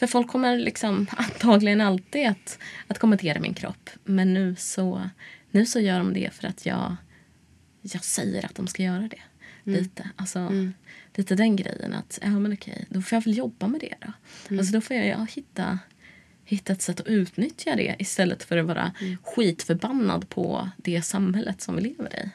För 0.02 0.06
folk 0.06 0.28
kommer 0.28 0.58
liksom 0.58 1.06
antagligen 1.16 1.80
alltid 1.80 2.28
att, 2.28 2.58
att 2.86 2.98
kommentera 2.98 3.40
min 3.40 3.54
kropp. 3.54 3.90
Men 4.04 4.34
nu 4.34 4.56
så, 4.58 5.10
nu 5.50 5.66
så 5.66 5.80
gör 5.80 5.98
de 5.98 6.14
det 6.14 6.34
för 6.34 6.48
att 6.48 6.66
jag, 6.66 6.96
jag 7.82 8.04
säger 8.04 8.44
att 8.44 8.54
de 8.54 8.66
ska 8.66 8.82
göra 8.82 9.08
det. 9.08 9.20
Lite. 9.62 10.10
Alltså, 10.16 10.52
lite 11.14 11.34
den 11.34 11.56
grejen 11.56 11.92
att 11.92 12.18
ja, 12.22 12.30
men 12.30 12.52
okej, 12.52 12.86
då 12.88 13.02
får 13.02 13.16
jag 13.16 13.24
väl 13.24 13.36
jobba 13.36 13.66
med 13.66 13.80
det 13.80 13.94
då. 14.00 14.12
Alltså, 14.58 14.72
då 14.72 14.80
får 14.80 14.96
jag 14.96 15.06
ja, 15.06 15.26
hitta, 15.30 15.78
hitta 16.44 16.72
ett 16.72 16.82
sätt 16.82 17.00
att 17.00 17.06
utnyttja 17.06 17.76
det 17.76 17.96
istället 17.98 18.42
för 18.42 18.56
att 18.56 18.66
vara 18.66 18.92
skitförbannad 19.22 20.28
på 20.28 20.70
det 20.76 21.02
samhället 21.02 21.60
som 21.60 21.76
vi 21.76 21.82
lever 21.82 22.24
i. 22.24 22.30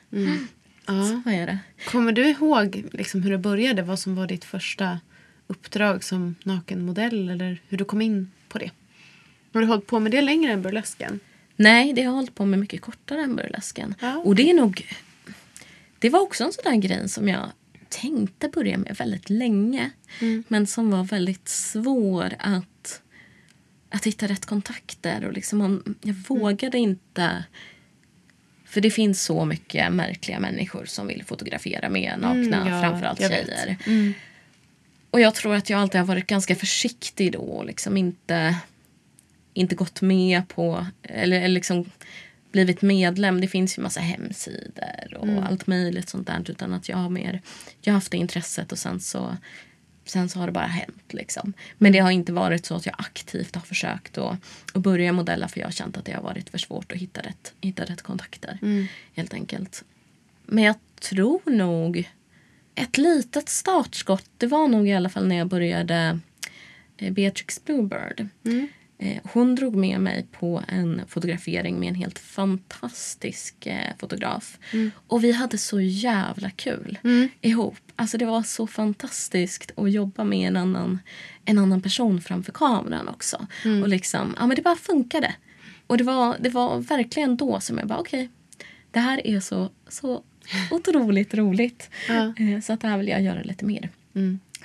Ja. 0.86 1.22
Så 1.24 1.30
är 1.30 1.46
det. 1.46 1.60
Kommer 1.86 2.12
du 2.12 2.30
ihåg 2.30 2.86
liksom 2.92 3.24
hur 3.24 3.32
det 3.32 3.38
började? 3.38 3.82
Vad 3.82 4.00
som 4.00 4.16
var 4.16 4.28
ditt 4.28 4.46
första 4.46 5.00
uppdrag 5.48 6.04
som 6.04 6.36
nakenmodell? 6.44 7.30
Eller 7.30 7.62
hur 7.68 7.78
du 7.78 7.86
kom 7.86 8.02
in 8.02 8.32
på 8.50 8.58
det? 8.58 8.72
Har 9.54 9.62
du 9.62 9.68
hållit 9.68 9.88
på 9.88 10.00
med 10.00 10.12
det 10.12 10.22
längre 10.22 10.52
än 10.52 10.62
burlesken? 10.62 11.20
Nej, 11.56 11.94
det 11.94 12.02
har 12.02 12.06
jag 12.06 12.16
hållit 12.16 12.36
på 12.36 12.46
med 12.46 12.60
mycket 12.60 12.82
kortare 12.82 13.22
än 13.22 13.36
burlesken. 13.36 13.96
Ja, 14.00 14.18
Och 14.18 14.36
det 14.36 14.50
är 14.50 14.54
nog... 14.54 14.88
Det 16.00 16.10
var 16.10 16.20
också 16.20 16.44
en 16.44 16.54
sån 16.54 16.64
där 16.72 16.76
grej 16.76 17.10
som 17.10 17.28
jag 17.30 17.52
tänkte 17.90 18.48
börja 18.50 18.78
med 18.78 18.96
väldigt 18.96 19.30
länge. 19.30 19.92
Men 20.48 20.68
som 20.68 20.92
var 20.92 21.04
väldigt 21.04 21.48
svår 21.48 22.34
att, 22.40 23.02
att 23.90 24.08
hitta 24.08 24.28
rätt 24.28 24.46
kontakter. 24.46 25.26
Och 25.26 25.34
liksom 25.34 25.60
man, 25.60 25.96
jag 26.02 26.14
vågade 26.14 26.78
inte... 26.78 27.44
För 28.66 28.82
det 28.82 28.92
finns 28.92 29.24
så 29.24 29.46
mycket 29.46 29.94
märkliga 29.94 30.40
människor 30.40 30.86
som 30.86 31.08
vill 31.08 31.24
fotografera 31.24 31.90
med 31.90 32.14
nakna, 32.20 32.62
Mm, 32.62 32.68
ja, 32.74 32.82
framförallt 32.82 33.22
jag 33.22 33.30
vet. 33.30 33.78
Och 35.12 35.22
jag 35.22 35.36
tror 35.36 35.56
att 35.56 35.70
jag 35.70 35.80
alltid 35.80 36.02
har 36.02 36.08
varit 36.08 36.28
ganska 36.28 36.56
försiktig 36.56 37.32
då 37.32 37.40
och 37.40 37.66
liksom 37.66 37.98
inte, 37.98 38.58
inte 39.54 39.76
gått 39.76 40.02
med 40.02 40.48
på 40.48 40.86
eller, 41.04 41.38
eller 41.38 41.48
liksom 41.48 41.92
blivit 42.52 42.82
medlem. 42.82 43.42
Det 43.42 43.48
finns 43.48 43.78
ju 43.78 43.82
massa 43.82 44.00
hemsidor 44.00 45.18
och 45.18 45.46
allt 45.46 45.68
möjligt 45.68 46.10
sånt 46.10 46.28
där. 46.28 46.52
Utan 46.52 46.74
att 46.74 46.90
jag 46.90 46.98
har 46.98 47.10
mer, 47.10 47.42
jag 47.82 47.94
har 47.94 47.98
haft 47.98 48.12
det 48.12 48.18
intresset 48.18 48.72
och 48.72 48.80
sen 48.80 49.00
så, 49.00 49.38
sen 50.06 50.30
så 50.30 50.40
har 50.40 50.46
det 50.46 50.52
bara 50.52 50.66
hänt. 50.66 51.14
Liksom. 51.14 51.54
Men 51.78 51.92
det 51.92 52.00
har 52.00 52.12
inte 52.12 52.34
varit 52.34 52.66
så 52.66 52.76
att 52.76 52.86
jag 52.86 52.96
aktivt 52.98 53.56
har 53.56 53.62
försökt 53.62 54.18
att, 54.18 54.38
att 54.74 54.82
börja 54.82 55.14
modella 55.14 55.48
för 55.48 55.60
jag 55.60 55.68
har 55.68 55.72
känt 55.72 55.98
att 55.98 56.06
det 56.06 56.12
har 56.12 56.24
varit 56.24 56.50
för 56.50 56.58
svårt 56.58 56.92
att 56.92 56.98
hitta 56.98 57.22
rätt, 57.22 57.54
hitta 57.62 57.86
rätt 57.86 58.02
kontakter. 58.02 58.60
Helt 59.16 59.34
enkelt. 59.34 59.84
Men 60.46 60.64
jag 60.64 60.76
tror 61.00 61.42
nog 61.46 62.10
ett 62.78 62.98
litet 62.98 63.50
startskott, 63.50 64.30
det 64.38 64.48
var 64.48 64.68
nog 64.68 64.88
i 64.88 64.94
alla 64.94 65.10
fall 65.10 65.28
när 65.28 65.36
jag 65.36 65.48
började 65.48 66.20
eh, 66.98 67.14
Beatrix 67.14 67.66
Bluebird. 67.66 68.28
Eh, 69.00 69.18
Hon 69.34 69.56
drog 69.56 69.76
med 69.76 70.02
mig 70.02 70.28
på 70.32 70.64
en 70.68 71.02
fotografering 71.08 71.80
med 71.80 71.90
en 71.90 71.96
helt 71.96 72.20
fantastisk 72.20 73.66
eh, 73.66 73.94
fotograf. 74.00 74.58
Och 75.08 75.24
vi 75.24 75.32
hade 75.32 75.58
så 75.58 75.82
jävla 75.82 76.50
kul 76.50 77.00
ihop. 77.42 77.78
Alltså 77.96 78.18
det 78.18 78.26
var 78.26 78.44
så 78.44 78.68
fantastiskt 78.68 79.72
att 79.76 79.92
jobba 79.92 80.24
med 80.24 80.48
en 80.48 80.58
annan, 80.58 81.00
en 81.46 81.58
annan 81.58 81.82
person 81.82 82.22
framför 82.22 82.52
kameran 82.52 83.08
också. 83.08 83.48
Och 83.84 83.90
liksom, 83.90 84.36
ja 84.40 84.48
men 84.48 84.56
det 84.56 84.62
bara 84.62 84.76
funkade. 84.76 85.36
Och 85.88 85.98
det 85.98 86.04
var, 86.04 86.38
det 86.40 86.50
var 86.50 86.80
verkligen 86.80 87.38
då 87.38 87.60
som 87.60 87.78
jag 87.78 87.88
bara 87.88 88.00
okej, 88.00 88.30
det 88.92 89.00
här 89.00 89.28
är 89.28 89.40
så, 89.40 89.70
så 89.88 90.24
otroligt 90.72 91.34
roligt. 91.34 91.90
Eh, 92.38 92.60
Så 92.62 92.74
att 92.74 92.82
det 92.82 92.88
här 92.88 92.98
vill 92.98 93.08
jag 93.08 93.22
göra 93.22 93.42
lite 93.42 93.66
mer. 93.66 93.90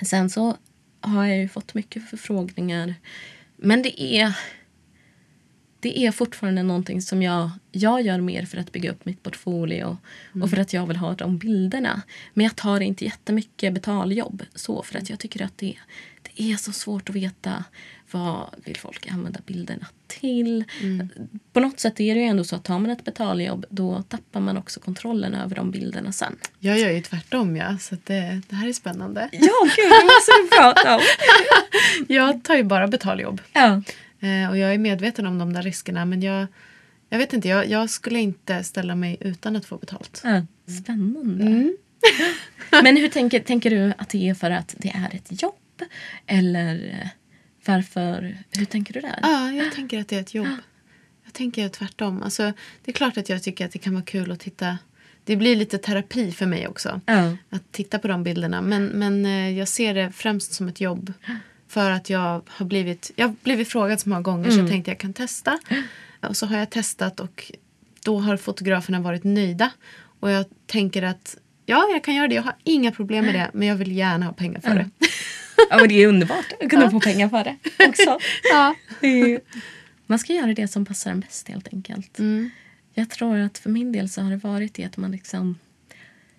Sen 0.03 0.30
så 0.30 0.57
har 1.01 1.24
jag 1.26 1.39
ju 1.39 1.49
fått 1.49 1.74
mycket 1.74 2.11
förfrågningar. 2.11 2.95
Men 3.57 3.83
det 3.83 4.03
är, 4.03 4.37
det 5.80 6.07
är 6.07 6.12
fortfarande 6.12 6.62
någonting 6.62 7.03
som 7.03 7.22
jag, 7.22 7.51
jag 7.72 8.03
gör 8.03 8.20
mer 8.20 8.47
för 8.47 8.59
att 8.59 8.72
bygga 8.72 8.91
upp 8.91 9.05
mitt 9.05 9.22
portfolio 9.22 9.97
och 10.43 10.51
för 10.51 10.57
att 10.57 10.72
jag 10.72 10.87
vill 10.87 10.97
ha 10.97 11.14
de 11.14 11.39
bilderna. 11.39 12.03
Men 12.35 12.45
jag 12.45 12.57
tar 12.57 12.80
inte 12.80 13.05
jättemycket 13.05 13.74
betaljobb 13.74 14.43
så 14.55 14.83
för 14.83 14.99
att 14.99 15.11
jag 15.11 15.18
tycker 15.18 15.43
att 15.45 15.59
det, 15.59 15.76
det 16.22 16.43
är 16.53 16.57
så 16.57 16.72
svårt 16.72 17.09
att 17.09 17.14
veta 17.16 17.64
vad 18.11 18.55
vill 18.64 18.76
folk 18.76 19.07
använda 19.11 19.41
bilderna 19.47 19.87
till. 20.23 20.64
På 21.53 21.61
något 21.61 21.81
sätt 21.81 22.01
är 22.01 22.14
det 22.14 22.20
ju 22.20 22.27
ändå 22.27 22.45
så 22.45 22.57
att 22.57 22.64
tar 22.64 22.79
man 22.79 22.91
ett 22.91 23.05
betaljobb 23.05 23.66
då 23.70 24.03
tappar 24.03 24.41
man 24.41 24.57
också 24.57 24.81
kontrollen 24.81 25.35
över 25.35 25.57
de 25.57 25.70
bilderna 25.70 26.12
sen. 26.12 26.37
Jag 26.59 26.79
gör 26.79 26.91
ju 26.91 27.03
tvärtom, 27.03 27.57
ja. 27.57 27.79
Så 27.79 27.97
det, 28.05 28.41
det 28.49 28.57
här 28.57 28.68
är 28.68 28.73
spännande. 28.73 29.29
Ja, 29.33 29.68
gud, 29.77 29.91
det 29.91 30.05
måste 30.05 30.33
du 30.43 30.49
prata 30.49 30.95
om. 30.97 31.03
Jag 32.09 32.45
tar 32.45 32.57
ju 32.57 32.62
bara 32.64 32.89
betaljobb. 32.89 33.41
Ja. 33.53 33.83
Eh, 34.20 34.51
och 34.51 34.59
jag 34.59 34.75
är 34.75 34.79
medveten 34.79 35.27
om 35.27 35.39
de 35.39 35.53
där 35.53 35.62
riskerna. 35.62 36.05
Men 36.05 36.23
jag, 36.23 36.47
Jag 37.09 37.18
vet 37.18 37.33
inte, 37.33 37.49
jag, 37.49 37.68
jag 37.68 37.91
skulle 37.91 38.18
inte 38.20 38.64
ställa 38.64 38.95
mig 38.95 39.16
utan 39.20 39.57
att 39.57 39.66
få 39.66 39.77
betalt. 39.77 40.20
Ja, 40.25 40.43
spännande. 40.83 41.73
Men 42.83 42.97
hur 42.97 43.09
tänker, 43.09 43.41
tänker 43.41 43.70
du 43.70 43.93
att 43.99 44.09
det 44.09 44.29
är 44.29 44.35
för 44.35 44.51
att 44.51 44.75
det 44.79 44.89
är 44.89 45.16
ett 45.16 45.43
jobb? 45.43 45.55
Eller 46.27 46.75
eh, 47.03 47.09
varför? 47.65 48.39
Hur 48.51 48.65
tänker 48.65 48.95
du 48.95 49.01
där? 49.01 49.19
Ja, 49.23 49.51
jag 49.53 49.73
tänker 49.73 50.01
att 50.01 50.09
det 50.09 50.17
är 50.17 50.21
ett 50.21 50.35
jobb. 50.35 50.57
Jag 51.25 51.33
tänker 51.33 51.69
tvärtom. 51.69 52.23
Alltså, 52.23 52.43
det 52.85 52.91
är 52.91 52.93
klart 52.93 53.17
att 53.17 53.29
jag 53.29 53.43
tycker 53.43 53.65
att 53.67 53.73
det 53.73 53.79
kan 53.79 53.95
vara 53.95 54.05
kul 54.05 54.33
att 54.33 54.41
titta. 54.41 54.79
Det 55.25 55.37
blir 55.37 55.57
lite 55.57 55.79
terapi 55.79 56.33
för 56.33 56.47
mig 56.47 56.69
också. 56.69 57.01
Ja. 57.07 57.37
Att 57.51 57.73
titta 57.73 57.99
på 57.99 58.09
de 58.09 58.23
bilderna. 58.23 58.63
Men, 58.63 58.87
men 58.87 59.27
eh, 59.27 59.59
jag 59.59 59.69
ser 59.69 59.95
det 59.95 60.13
främst 60.13 60.53
som 60.53 60.69
ett 60.69 60.81
jobb. 60.81 61.13
För 61.69 61.91
att 61.91 62.11
jag 62.11 62.43
har 62.47 62.67
blivit, 62.67 63.11
jag 63.17 63.29
har 63.29 63.35
blivit 63.43 63.69
frågad 63.69 64.01
så 64.01 64.09
många 64.09 64.23
gånger 64.23 64.51
så 64.51 64.59
jag 64.59 64.69
tänkte 64.69 64.91
jag 64.91 64.99
kan 64.99 65.13
testa. 65.13 65.59
Och 66.21 66.37
så 66.37 66.47
har 66.47 66.57
jag 66.57 66.71
testat 66.71 67.21
och 67.21 67.53
då 68.05 68.19
har 68.19 68.37
fotograferna 68.37 69.01
varit 69.01 69.25
nöjda. 69.25 69.71
Och 70.21 70.31
jag 70.31 70.47
tänker 70.67 71.03
att 71.03 71.37
ja, 71.67 71.89
jag 71.93 72.05
kan 72.05 72.15
göra 72.15 72.29
det. 72.29 72.35
Jag 72.35 72.43
har 72.43 72.55
inga 72.65 72.93
problem 72.93 73.25
med 73.25 73.35
det. 73.35 73.51
Men 73.53 73.69
jag 73.69 73.77
vill 73.77 73.93
gärna 73.93 74.27
ha 74.27 74.33
pengar 74.33 74.61
för 74.61 74.75
det. 74.75 74.91
Ja, 75.70 75.76
men 75.78 75.88
det 75.88 75.94
är 76.03 76.07
underbart 76.07 76.53
att 76.61 76.70
kunna 76.70 76.90
få 76.90 77.00
pengar 77.00 77.28
för 77.28 77.44
det 77.44 77.57
också. 77.88 78.18
Ja. 78.53 78.74
Man 80.07 80.18
ska 80.18 80.32
göra 80.32 80.55
det 80.55 80.68
som 80.68 80.84
passar 80.86 81.11
en 81.11 81.20
bäst 81.20 81.48
helt 81.48 81.68
enkelt. 81.72 82.18
Jag 82.94 83.11
tror 83.11 83.38
att 83.38 83.59
för 83.59 83.70
min 83.70 83.92
del 83.92 84.09
så 84.09 84.20
har 84.20 84.30
det 84.30 84.36
varit 84.36 84.74
det 84.74 84.84
att 84.84 84.96
man 84.96 85.12
liksom... 85.12 85.59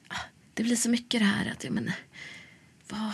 ah, 0.08 0.16
Det 0.54 0.64
blir 0.64 0.76
så 0.76 0.90
mycket 0.90 1.20
det 1.22 1.26
här 1.26 1.52
att, 1.52 1.64
jag 1.64 1.74
menar, 1.74 1.94
vad, 2.90 3.12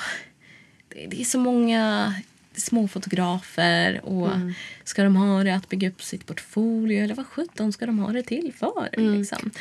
det, 0.90 1.08
det 1.08 1.22
är 1.22 1.26
så 1.26 1.40
många 1.40 2.14
småfotografer 2.56 4.06
och 4.06 4.30
ska 4.84 5.04
de 5.04 5.16
ha 5.16 5.44
det 5.44 5.56
att 5.56 5.70
bygga 5.70 5.90
upp 5.90 6.04
sitt 6.04 6.26
portfolio 6.26 7.04
eller 7.04 7.16
vad 7.16 7.26
sjutton 7.28 7.74
ska 7.74 7.86
de 7.86 8.00
ha 8.00 8.12
det 8.12 8.24
till 8.24 8.54
för? 8.58 8.90
Liksom? 9.18 9.52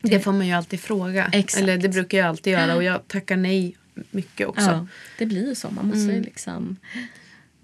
Det 0.00 0.20
får 0.20 0.32
man 0.32 0.46
ju 0.46 0.52
alltid 0.52 0.80
fråga. 0.80 1.30
Exakt. 1.32 1.62
Eller 1.62 1.78
det 1.78 1.88
brukar 1.88 2.18
jag 2.18 2.26
alltid 2.26 2.52
göra. 2.52 2.74
Och 2.76 2.82
jag 2.84 3.08
tackar 3.08 3.36
nej 3.36 3.76
mycket 4.10 4.46
också. 4.46 4.62
Ja, 4.64 4.86
det 5.18 5.26
blir 5.26 5.48
ju 5.48 5.54
så. 5.54 5.70
Man 5.70 5.86
måste 5.86 6.12
ju 6.12 6.22
liksom 6.22 6.76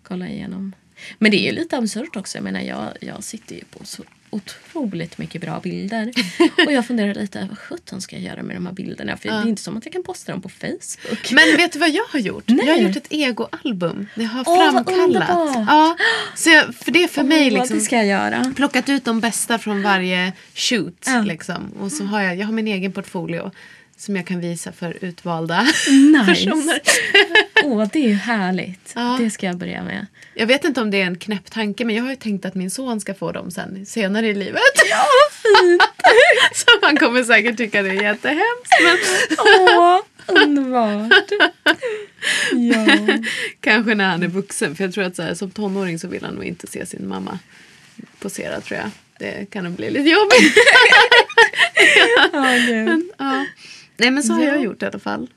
kolla 0.03 0.29
igenom. 0.29 0.73
Men 1.19 1.31
det 1.31 1.37
är 1.37 1.53
ju 1.53 1.53
lite 1.53 1.77
absurt 1.77 2.17
också. 2.17 2.39
Jag 2.39 2.45
menar, 2.45 2.61
jag, 2.61 2.89
jag 3.01 3.25
sitter 3.25 3.55
ju 3.55 3.65
på 3.65 3.85
så 3.85 4.03
otroligt 4.31 5.19
mycket 5.19 5.41
bra 5.41 5.61
bilder. 5.61 6.13
Och 6.67 6.73
jag 6.73 6.87
funderar 6.87 7.15
lite, 7.15 7.47
vad 7.49 7.59
sjutton 7.59 8.01
ska 8.01 8.17
jag 8.17 8.25
göra 8.25 8.43
med 8.43 8.57
de 8.57 8.67
här 8.67 8.73
bilderna? 8.73 9.17
För 9.17 9.29
det 9.29 9.35
är 9.35 9.49
inte 9.49 9.63
som 9.63 9.77
att 9.77 9.85
jag 9.85 9.93
kan 9.93 10.03
posta 10.03 10.33
dem 10.33 10.43
på 10.43 10.49
Facebook. 10.49 11.33
Men 11.33 11.57
vet 11.57 11.73
du 11.73 11.79
vad 11.79 11.91
jag 11.91 12.05
har 12.05 12.19
gjort? 12.19 12.45
Nej. 12.47 12.67
Jag 12.67 12.75
har 12.75 12.81
gjort 12.81 12.97
ett 12.97 13.07
egoalbum. 13.13 14.07
Det 14.15 14.25
har 14.25 14.45
vad 14.45 14.73
framkallat. 14.75 15.29
ja, 15.69 15.97
så 16.37 16.51
jag, 16.51 16.75
för 16.75 16.91
det 16.91 17.03
är 17.05 17.09
för 17.09 17.23
mig 17.23 17.47
Åh, 17.47 17.59
liksom. 17.59 17.79
Det 17.79 17.85
ska 17.85 17.97
jag 17.97 18.07
göra. 18.07 18.53
plockat 18.57 18.89
ut 18.89 19.05
de 19.05 19.21
bästa 19.21 19.59
från 19.59 19.83
varje 19.83 20.33
shoot. 20.55 21.05
Ja. 21.07 21.23
Liksom. 21.23 21.73
Och 21.81 21.93
så 21.93 22.05
har 22.05 22.21
jag, 22.21 22.37
jag 22.37 22.47
har 22.47 22.53
min 22.53 22.69
egen 22.69 22.93
portfolio 22.93 23.51
som 24.01 24.17
jag 24.17 24.27
kan 24.27 24.41
visa 24.41 24.73
för 24.73 24.97
utvalda 25.01 25.63
Nice. 25.63 26.25
personer. 26.27 26.81
Åh, 27.65 27.89
det 27.93 27.99
är 27.99 28.09
ju 28.09 28.15
härligt. 28.15 28.93
Ja. 28.95 29.17
Det 29.21 29.31
ska 29.31 29.47
jag 29.47 29.57
börja 29.57 29.83
med. 29.83 30.07
Jag 30.35 30.47
vet 30.47 30.65
inte 30.65 30.81
om 30.81 30.91
det 30.91 31.03
är 31.03 31.07
en 31.07 31.19
knäpp 31.19 31.51
tanke 31.51 31.85
men 31.85 31.97
jag 31.97 32.03
har 32.03 32.11
ju 32.11 32.17
tänkt 32.17 32.45
att 32.45 32.55
min 32.55 32.71
son 32.71 33.01
ska 33.01 33.15
få 33.15 33.33
dem 33.33 33.51
sen 33.51 33.87
senare 33.87 34.29
i 34.29 34.35
livet. 34.35 34.61
Ja, 34.91 35.05
fint! 35.43 35.83
så 36.55 36.67
han 36.83 36.97
kommer 36.97 37.25
säkert 37.25 37.57
tycka 37.57 37.83
det 37.83 37.89
är 37.89 38.03
jättehemskt. 38.03 38.73
Men 38.83 38.97
Åh, 39.39 40.01
underbart. 40.27 41.31
Ja. 42.53 43.09
kanske 43.61 43.95
när 43.95 44.09
han 44.09 44.23
är 44.23 44.29
vuxen. 44.29 44.77
För 44.77 44.85
jag 44.85 44.95
tror 44.95 45.05
att 45.05 45.17
så 45.17 45.23
här, 45.23 45.35
som 45.35 45.51
tonåring 45.51 45.99
så 45.99 46.09
vill 46.09 46.25
han 46.25 46.35
nog 46.35 46.45
inte 46.45 46.67
se 46.67 46.87
sin 46.87 47.09
mamma 47.09 47.39
posera 48.19 48.61
tror 48.61 48.81
jag. 48.81 48.91
Det 49.19 49.51
kan 49.51 49.65
nog 49.65 49.73
bli 49.73 49.91
lite 49.91 50.11
jobbigt. 50.11 50.57
Ja, 52.33 52.57
gud. 52.67 53.11
Nej 54.01 54.11
men 54.11 54.23
så 54.23 54.33
har 54.33 54.43
Ja. 54.43 54.49
jag 54.49 54.63
gjort 54.65 54.83
i 54.83 54.87
alla 54.87 54.99
fall. 54.99 55.31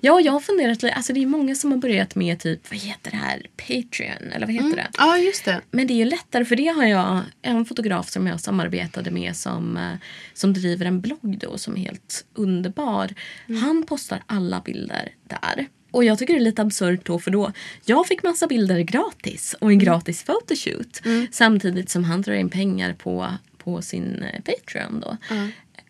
Ja, 0.00 0.20
jag 0.20 0.32
har 0.32 0.40
funderat 0.40 0.82
lite. 0.82 0.94
Alltså 0.94 1.12
det 1.12 1.22
är 1.22 1.26
många 1.26 1.54
som 1.54 1.70
har 1.72 1.78
börjat 1.78 2.14
med 2.14 2.40
typ, 2.40 2.70
vad 2.70 2.78
heter 2.80 3.10
det 3.10 3.16
här? 3.16 3.46
Patreon, 3.56 4.32
eller 4.32 4.46
vad 4.46 4.54
heter 4.54 4.76
det? 4.76 4.88
Ja 4.98 5.18
just 5.18 5.44
det. 5.44 5.60
Men 5.70 5.86
det 5.86 5.92
är 5.94 5.96
ju 5.96 6.04
lättare 6.04 6.44
för 6.44 6.56
det 6.56 6.66
har 6.66 6.84
jag 6.84 7.20
en 7.42 7.64
fotograf 7.64 8.10
som 8.10 8.26
jag 8.26 8.40
samarbetade 8.40 9.10
med 9.10 9.36
som, 9.36 9.76
eh, 9.76 9.92
som 10.34 10.52
driver 10.52 10.86
en 10.86 11.00
blogg 11.00 11.38
då 11.40 11.58
som 11.58 11.76
är 11.76 11.80
helt 11.80 12.24
underbar. 12.34 13.14
Han 13.62 13.82
postar 13.86 14.22
alla 14.26 14.60
bilder 14.64 15.08
där. 15.28 15.66
Och 15.90 16.04
jag 16.04 16.18
tycker 16.18 16.34
det 16.34 16.40
är 16.40 16.44
lite 16.44 16.62
absurt 16.62 17.06
då 17.06 17.18
för 17.18 17.30
då 17.30 17.52
jag 17.84 18.06
fick 18.06 18.22
massa 18.22 18.46
bilder 18.46 18.80
gratis 18.80 19.54
och 19.60 19.70
en 19.70 19.78
gratis 19.78 20.22
photoshoot 20.24 21.00
samtidigt 21.30 21.90
som 21.90 22.04
han 22.04 22.22
drar 22.22 22.34
in 22.34 22.48
pengar 22.48 22.92
på, 22.92 23.28
på 23.58 23.82
sin 23.82 24.22
eh, 24.22 24.40
Patreon 24.42 25.00
då. 25.00 25.16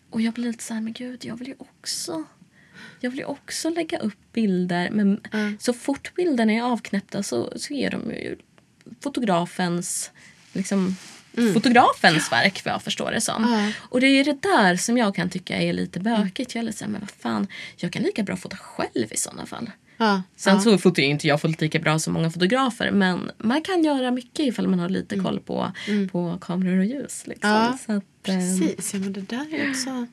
Och 0.09 0.21
jag 0.21 0.33
blir 0.33 0.45
lite 0.45 0.63
så 0.63 0.73
här, 0.73 0.81
men 0.81 0.93
gud 0.93 1.25
jag 1.25 1.37
vill 1.37 1.47
ju 1.47 1.55
också 1.57 2.23
jag 2.99 3.11
vill 3.11 3.23
också 3.25 3.69
lägga 3.69 3.97
upp 3.99 4.33
bilder 4.33 4.89
men 4.89 5.21
så 5.59 5.73
fort 5.73 6.15
bilderna 6.15 6.53
är 6.53 6.61
avknäppta 6.61 7.23
så, 7.23 7.53
så 7.55 7.73
är 7.73 7.89
de 7.91 8.09
ju 8.11 8.37
fotografens 9.01 10.11
liksom, 10.53 10.95
fotografens 11.53 12.31
verk 12.31 12.61
vad 12.65 12.73
jag 12.73 12.83
förstår 12.83 13.11
det 13.11 13.21
som. 13.21 13.71
Och 13.77 14.01
det 14.01 14.07
är 14.07 14.23
det 14.23 14.41
där 14.41 14.75
som 14.75 14.97
jag 14.97 15.15
kan 15.15 15.29
tycka 15.29 15.55
är 15.57 15.73
lite 15.73 15.99
bökigt. 15.99 16.55
Jag 16.55 16.61
är 16.61 16.65
lite 16.65 16.77
så 16.77 16.85
här, 16.85 16.91
men 16.91 17.01
vad 17.01 17.11
fan, 17.11 17.47
jag 17.75 17.91
kan 17.91 18.03
lika 18.03 18.23
bra 18.23 18.35
fota 18.37 18.57
själv 18.57 19.07
i 19.11 19.17
sådana 19.17 19.45
fall. 19.45 19.69
Ja. 19.97 20.23
Sen 20.35 20.55
ja. 20.55 20.61
så 20.61 20.77
fotar 20.77 21.03
ju 21.03 21.09
inte 21.09 21.27
jag 21.27 21.41
fullt 21.41 21.61
lika 21.61 21.79
bra 21.79 21.99
som 21.99 22.13
många 22.13 22.31
fotografer 22.31 22.91
men 22.91 23.31
man 23.37 23.61
kan 23.61 23.83
göra 23.83 24.11
mycket 24.11 24.45
ifall 24.45 24.67
man 24.67 24.79
har 24.79 24.89
lite 24.89 25.19
koll 25.19 25.39
på, 25.39 25.71
på 26.11 26.37
kameror 26.41 26.79
och 26.79 26.85
ljus. 26.85 27.23
Liksom. 27.27 27.49
Ja, 27.49 27.77
så 27.85 27.91
att, 27.91 28.03
ehm, 28.27 28.39
Precis, 28.59 28.93
ja, 28.93 28.99
men 28.99 29.13
det 29.13 29.21
där 29.21 29.53
är 29.53 29.69
också 29.69 30.07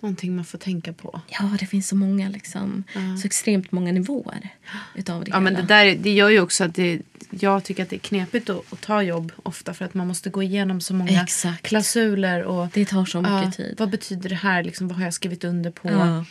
någonting 0.00 0.36
man 0.36 0.44
får 0.44 0.58
tänka 0.58 0.92
på. 0.92 1.20
Ja, 1.28 1.56
det 1.60 1.66
finns 1.66 1.88
så 1.88 1.96
många 1.96 2.28
liksom, 2.28 2.84
så 3.22 3.26
extremt 3.26 3.72
många 3.72 3.92
nivåer 3.92 4.48
utav 4.94 5.24
det 5.24 5.30
Ja, 5.30 5.40
men 5.40 5.54
det, 5.54 5.62
där, 5.62 5.96
det 5.96 6.10
gör 6.10 6.28
ju 6.28 6.40
också 6.40 6.64
att 6.64 6.74
det, 6.74 7.00
jag 7.30 7.64
tycker 7.64 7.82
att 7.82 7.90
det 7.90 7.96
är 7.96 8.00
knepigt 8.00 8.50
att, 8.50 8.72
att 8.72 8.80
ta 8.80 9.02
jobb 9.02 9.32
ofta 9.42 9.74
för 9.74 9.84
att 9.84 9.94
man 9.94 10.06
måste 10.08 10.30
gå 10.30 10.42
igenom 10.42 10.80
så 10.80 10.94
många 10.94 11.22
Exakt. 11.22 11.62
klausuler. 11.62 12.42
Och, 12.42 12.68
Det 12.72 12.84
tar 12.84 13.04
så 13.04 13.20
mycket 13.20 13.44
ja, 13.44 13.50
tid. 13.50 13.74
Vad 13.78 13.90
betyder 13.90 14.28
det 14.28 14.34
här? 14.34 14.62
Liksom, 14.62 14.88
vad 14.88 14.96
har 14.96 15.04
jag 15.04 15.14
skrivit 15.14 15.44
under 15.44 15.70
på? 15.70 15.88
Ja. 15.88 16.24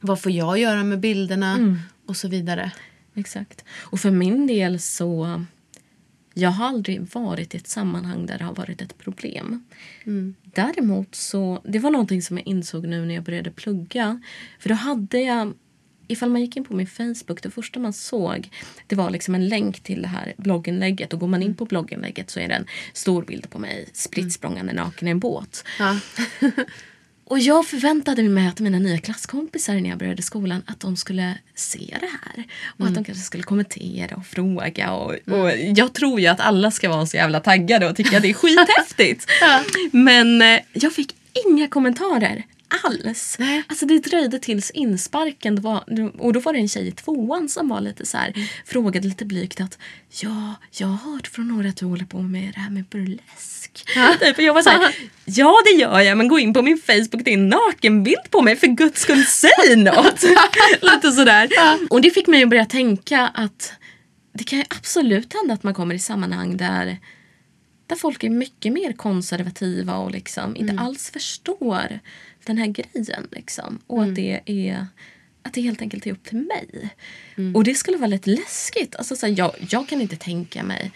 Vad 0.00 0.20
får 0.20 0.32
jag 0.32 0.58
göra 0.58 0.84
med 0.84 1.00
bilderna? 1.00 1.76
Och 2.06 2.16
så 2.16 2.28
vidare. 2.28 2.72
Exakt. 3.14 3.64
Och 3.78 4.00
för 4.00 4.10
min 4.10 4.46
del 4.46 4.80
så... 4.80 5.44
Jag 6.34 6.50
har 6.50 6.66
aldrig 6.66 7.14
varit 7.14 7.54
i 7.54 7.56
ett 7.56 7.68
sammanhang 7.68 8.26
där 8.26 8.38
det 8.38 8.44
har 8.44 8.54
varit 8.54 8.82
ett 8.82 8.98
problem. 8.98 9.64
Däremot 10.42 11.14
så... 11.14 11.60
Det 11.64 11.78
var 11.78 11.90
någonting 11.90 12.22
som 12.22 12.38
jag 12.38 12.46
insåg 12.46 12.86
nu 12.86 13.06
när 13.06 13.14
jag 13.14 13.24
började 13.24 13.50
plugga. 13.50 14.22
För 14.58 14.68
då 14.68 14.74
hade 14.74 15.20
jag... 15.20 15.52
Ifall 16.08 16.30
man 16.30 16.40
gick 16.40 16.56
in 16.56 16.64
på 16.64 16.74
min 16.74 16.86
Facebook, 16.86 17.42
det 17.42 17.50
första 17.50 17.80
man 17.80 17.92
såg 17.92 18.50
det 18.86 18.96
var 18.96 19.10
liksom 19.10 19.34
en 19.34 19.48
länk 19.48 19.80
till 19.80 20.02
det 20.02 20.08
här 20.08 20.34
blogginlägget. 20.36 21.12
Och 21.12 21.20
går 21.20 21.28
man 21.28 21.42
in 21.42 21.54
på 21.54 21.64
blogginlägget 21.64 22.30
så 22.30 22.40
är 22.40 22.48
det 22.48 22.54
en 22.54 22.66
stor 22.92 23.22
bild 23.22 23.50
på 23.50 23.58
mig 23.58 23.88
spritt 23.92 24.32
språngande 24.32 24.72
naken 24.72 25.08
i 25.08 25.10
en 25.10 25.20
båt. 25.20 25.64
Ja. 25.78 26.00
Och 27.30 27.38
jag 27.38 27.66
förväntade 27.66 28.22
mig 28.22 28.48
att 28.48 28.60
mina 28.60 28.78
nya 28.78 28.98
klasskompisar 28.98 29.74
när 29.74 29.90
jag 29.90 29.98
började 29.98 30.22
skolan 30.22 30.62
att 30.66 30.80
de 30.80 30.96
skulle 30.96 31.38
se 31.54 31.96
det 32.00 32.06
här. 32.06 32.44
Och 32.78 32.86
att 32.86 32.94
de 32.94 33.04
kanske 33.04 33.24
skulle 33.24 33.42
kommentera 33.42 34.16
och 34.16 34.26
fråga. 34.26 34.92
Och, 34.92 35.10
och 35.10 35.50
jag 35.76 35.92
tror 35.92 36.20
ju 36.20 36.26
att 36.26 36.40
alla 36.40 36.70
ska 36.70 36.88
vara 36.88 37.06
så 37.06 37.16
jävla 37.16 37.40
taggade 37.40 37.88
och 37.88 37.96
tycka 37.96 38.16
att 38.16 38.22
det 38.22 38.30
är 38.30 38.34
skithäftigt. 38.34 39.26
Men 39.92 40.42
eh, 40.42 40.60
jag 40.72 40.92
fick 40.92 41.14
inga 41.46 41.68
kommentarer 41.68 42.44
alls. 42.84 43.36
Nej. 43.38 43.62
Alltså 43.68 43.86
det 43.86 43.98
dröjde 43.98 44.38
tills 44.38 44.70
insparken. 44.70 45.60
Var, 45.62 45.84
och 46.18 46.32
då 46.32 46.40
var 46.40 46.52
det 46.52 46.58
en 46.58 46.68
tjej 46.68 46.88
i 46.88 46.92
tvåan 46.92 47.48
som 47.48 47.68
var 47.68 47.80
lite 47.80 48.06
så 48.06 48.16
här, 48.16 48.32
frågade 48.66 49.08
lite 49.08 49.24
blygt 49.24 49.60
att 49.60 49.78
ja, 50.22 50.54
jag 50.70 50.86
har 50.86 51.12
hört 51.12 51.26
från 51.26 51.48
några 51.48 51.68
att 51.68 51.76
du 51.76 51.86
håller 51.86 52.04
på 52.04 52.22
med 52.22 52.52
det 52.54 52.60
här 52.60 52.70
med 52.70 52.84
burlesk. 52.84 53.86
Typ, 54.20 54.38
och 54.38 54.44
jag 54.44 54.54
var 54.54 54.62
så 54.62 54.70
här, 54.70 54.94
ja 55.24 55.56
det 55.64 55.80
gör 55.80 56.00
jag 56.00 56.18
men 56.18 56.28
gå 56.28 56.38
in 56.38 56.54
på 56.54 56.62
min 56.62 56.78
Facebook, 56.78 57.24
det 57.24 57.30
är 57.30 57.34
en 57.34 57.48
nakenbild 57.48 58.30
på 58.30 58.42
mig 58.42 58.56
för 58.56 58.66
guds 58.66 59.00
skull 59.00 59.24
säg 59.24 59.76
något. 59.76 60.24
lite 60.82 61.12
sådär. 61.12 61.48
Och 61.90 62.00
det 62.00 62.10
fick 62.10 62.26
mig 62.26 62.42
att 62.42 62.50
börja 62.50 62.66
tänka 62.66 63.26
att 63.34 63.72
det 64.34 64.44
kan 64.44 64.58
ju 64.58 64.64
absolut 64.68 65.34
hända 65.34 65.54
att 65.54 65.62
man 65.62 65.74
kommer 65.74 65.94
i 65.94 65.98
sammanhang 65.98 66.56
där 66.56 66.98
där 67.90 67.96
folk 67.96 68.24
är 68.24 68.30
mycket 68.30 68.72
mer 68.72 68.92
konservativa 68.92 69.96
och 69.96 70.10
liksom 70.10 70.56
inte 70.56 70.76
alls 70.78 71.10
förstår 71.10 72.00
den 72.44 72.58
här 72.58 72.66
grejen. 72.66 73.28
Liksom. 73.32 73.78
Och 73.86 74.02
att 74.02 74.14
det 74.14 74.40
är 74.46 74.86
att 75.42 75.54
det 75.54 75.60
helt 75.60 75.82
enkelt 75.82 76.06
är 76.06 76.12
upp 76.12 76.24
till 76.24 76.38
mig. 76.38 76.90
Och 77.54 77.64
det 77.64 77.74
skulle 77.74 77.96
vara 77.96 78.06
lite 78.06 78.30
läskigt. 78.30 78.96
Alltså, 78.96 79.16
så 79.16 79.26
här, 79.26 79.34
jag, 79.38 79.52
jag 79.70 79.88
kan 79.88 80.00
inte 80.00 80.16
tänka 80.16 80.62
mig 80.62 80.92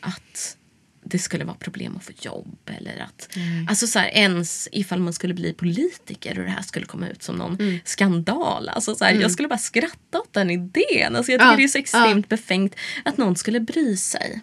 att 0.00 0.56
det 1.04 1.18
skulle 1.18 1.44
vara 1.44 1.56
problem 1.56 1.96
att 1.96 2.04
få 2.04 2.12
jobb. 2.20 2.58
Eller 2.66 2.98
att, 2.98 3.28
alltså 3.68 3.86
så 3.86 3.98
här, 3.98 4.08
ens 4.08 4.68
ifall 4.72 5.00
man 5.00 5.12
skulle 5.12 5.34
bli 5.34 5.52
politiker 5.52 6.38
och 6.38 6.44
det 6.44 6.50
här 6.50 6.62
skulle 6.62 6.86
komma 6.86 7.08
ut 7.08 7.22
som 7.22 7.36
någon 7.36 7.80
skandal. 7.84 8.68
Alltså 8.68 8.94
så 8.94 9.04
här, 9.04 9.14
Jag 9.14 9.30
skulle 9.30 9.48
bara 9.48 9.58
skratta 9.58 10.20
åt 10.20 10.32
den 10.32 10.50
idén. 10.50 11.16
Alltså 11.16 11.32
jag 11.32 11.40
tycker 11.40 11.50
Ja, 11.50 11.56
det 11.56 11.64
är 11.64 11.68
så 11.68 11.78
extremt 11.78 12.28
befängt 12.28 12.74
att 13.04 13.16
någon 13.16 13.36
skulle 13.36 13.60
bry 13.60 13.96
sig. 13.96 14.40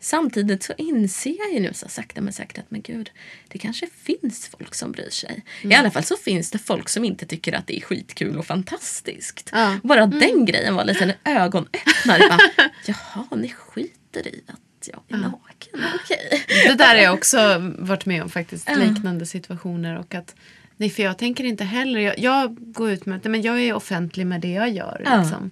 Samtidigt 0.00 0.62
så 0.62 0.72
inser 0.78 1.36
jag 1.38 1.52
ju 1.52 1.60
nu 1.60 1.70
så 1.74 1.88
sakta 1.88 2.20
men 2.20 2.32
säkert 2.32 2.58
att 2.58 2.70
men 2.70 2.82
gud, 2.82 3.10
det 3.48 3.58
kanske 3.58 3.86
finns 4.02 4.48
folk 4.58 4.74
som 4.74 4.92
bryr 4.92 5.10
sig. 5.10 5.44
I 5.62 5.66
Mm. 5.66 5.80
alla 5.80 5.90
fall 5.90 6.04
så 6.04 6.16
finns 6.16 6.50
det 6.50 6.58
folk 6.58 6.88
som 6.88 7.04
inte 7.04 7.26
tycker 7.26 7.52
att 7.52 7.66
det 7.66 7.76
är 7.76 7.80
skitkul 7.80 8.38
och 8.38 8.46
fantastiskt. 8.46 9.50
Ja. 9.52 9.76
Bara 9.82 10.02
Mm. 10.02 10.18
den 10.18 10.44
grejen 10.44 10.74
var 10.74 10.84
lite 10.84 11.04
en 11.04 11.12
ögonöppnare. 11.36 12.28
Bara, 12.28 12.38
Jaha, 12.86 13.26
ni 13.36 13.48
skiter 13.48 14.26
i 14.28 14.42
att 14.46 14.88
jag 14.92 15.02
är 15.08 15.16
naken. 15.22 15.80
Okej. 15.94 16.44
Det 16.66 16.74
där 16.74 16.94
har 16.96 17.02
jag 17.02 17.14
också 17.14 17.58
varit 17.78 18.06
med 18.06 18.22
om 18.22 18.28
faktiskt. 18.30 18.68
Ja. 18.68 18.74
Liknande 18.76 19.26
situationer. 19.26 19.98
Och 19.98 20.14
att, 20.14 20.34
nej, 20.76 20.90
för 20.90 21.02
jag 21.02 21.18
tänker 21.18 21.44
inte 21.44 21.64
heller. 21.64 22.00
Jag, 22.00 22.18
jag 22.18 22.56
går 22.72 22.90
ut 22.90 23.06
med 23.06 23.26
att 23.26 23.44
jag 23.44 23.60
är 23.60 23.72
offentlig 23.74 24.26
med 24.26 24.40
det 24.40 24.48
jag 24.52 24.70
gör. 24.70 24.98
Liksom. 24.98 25.50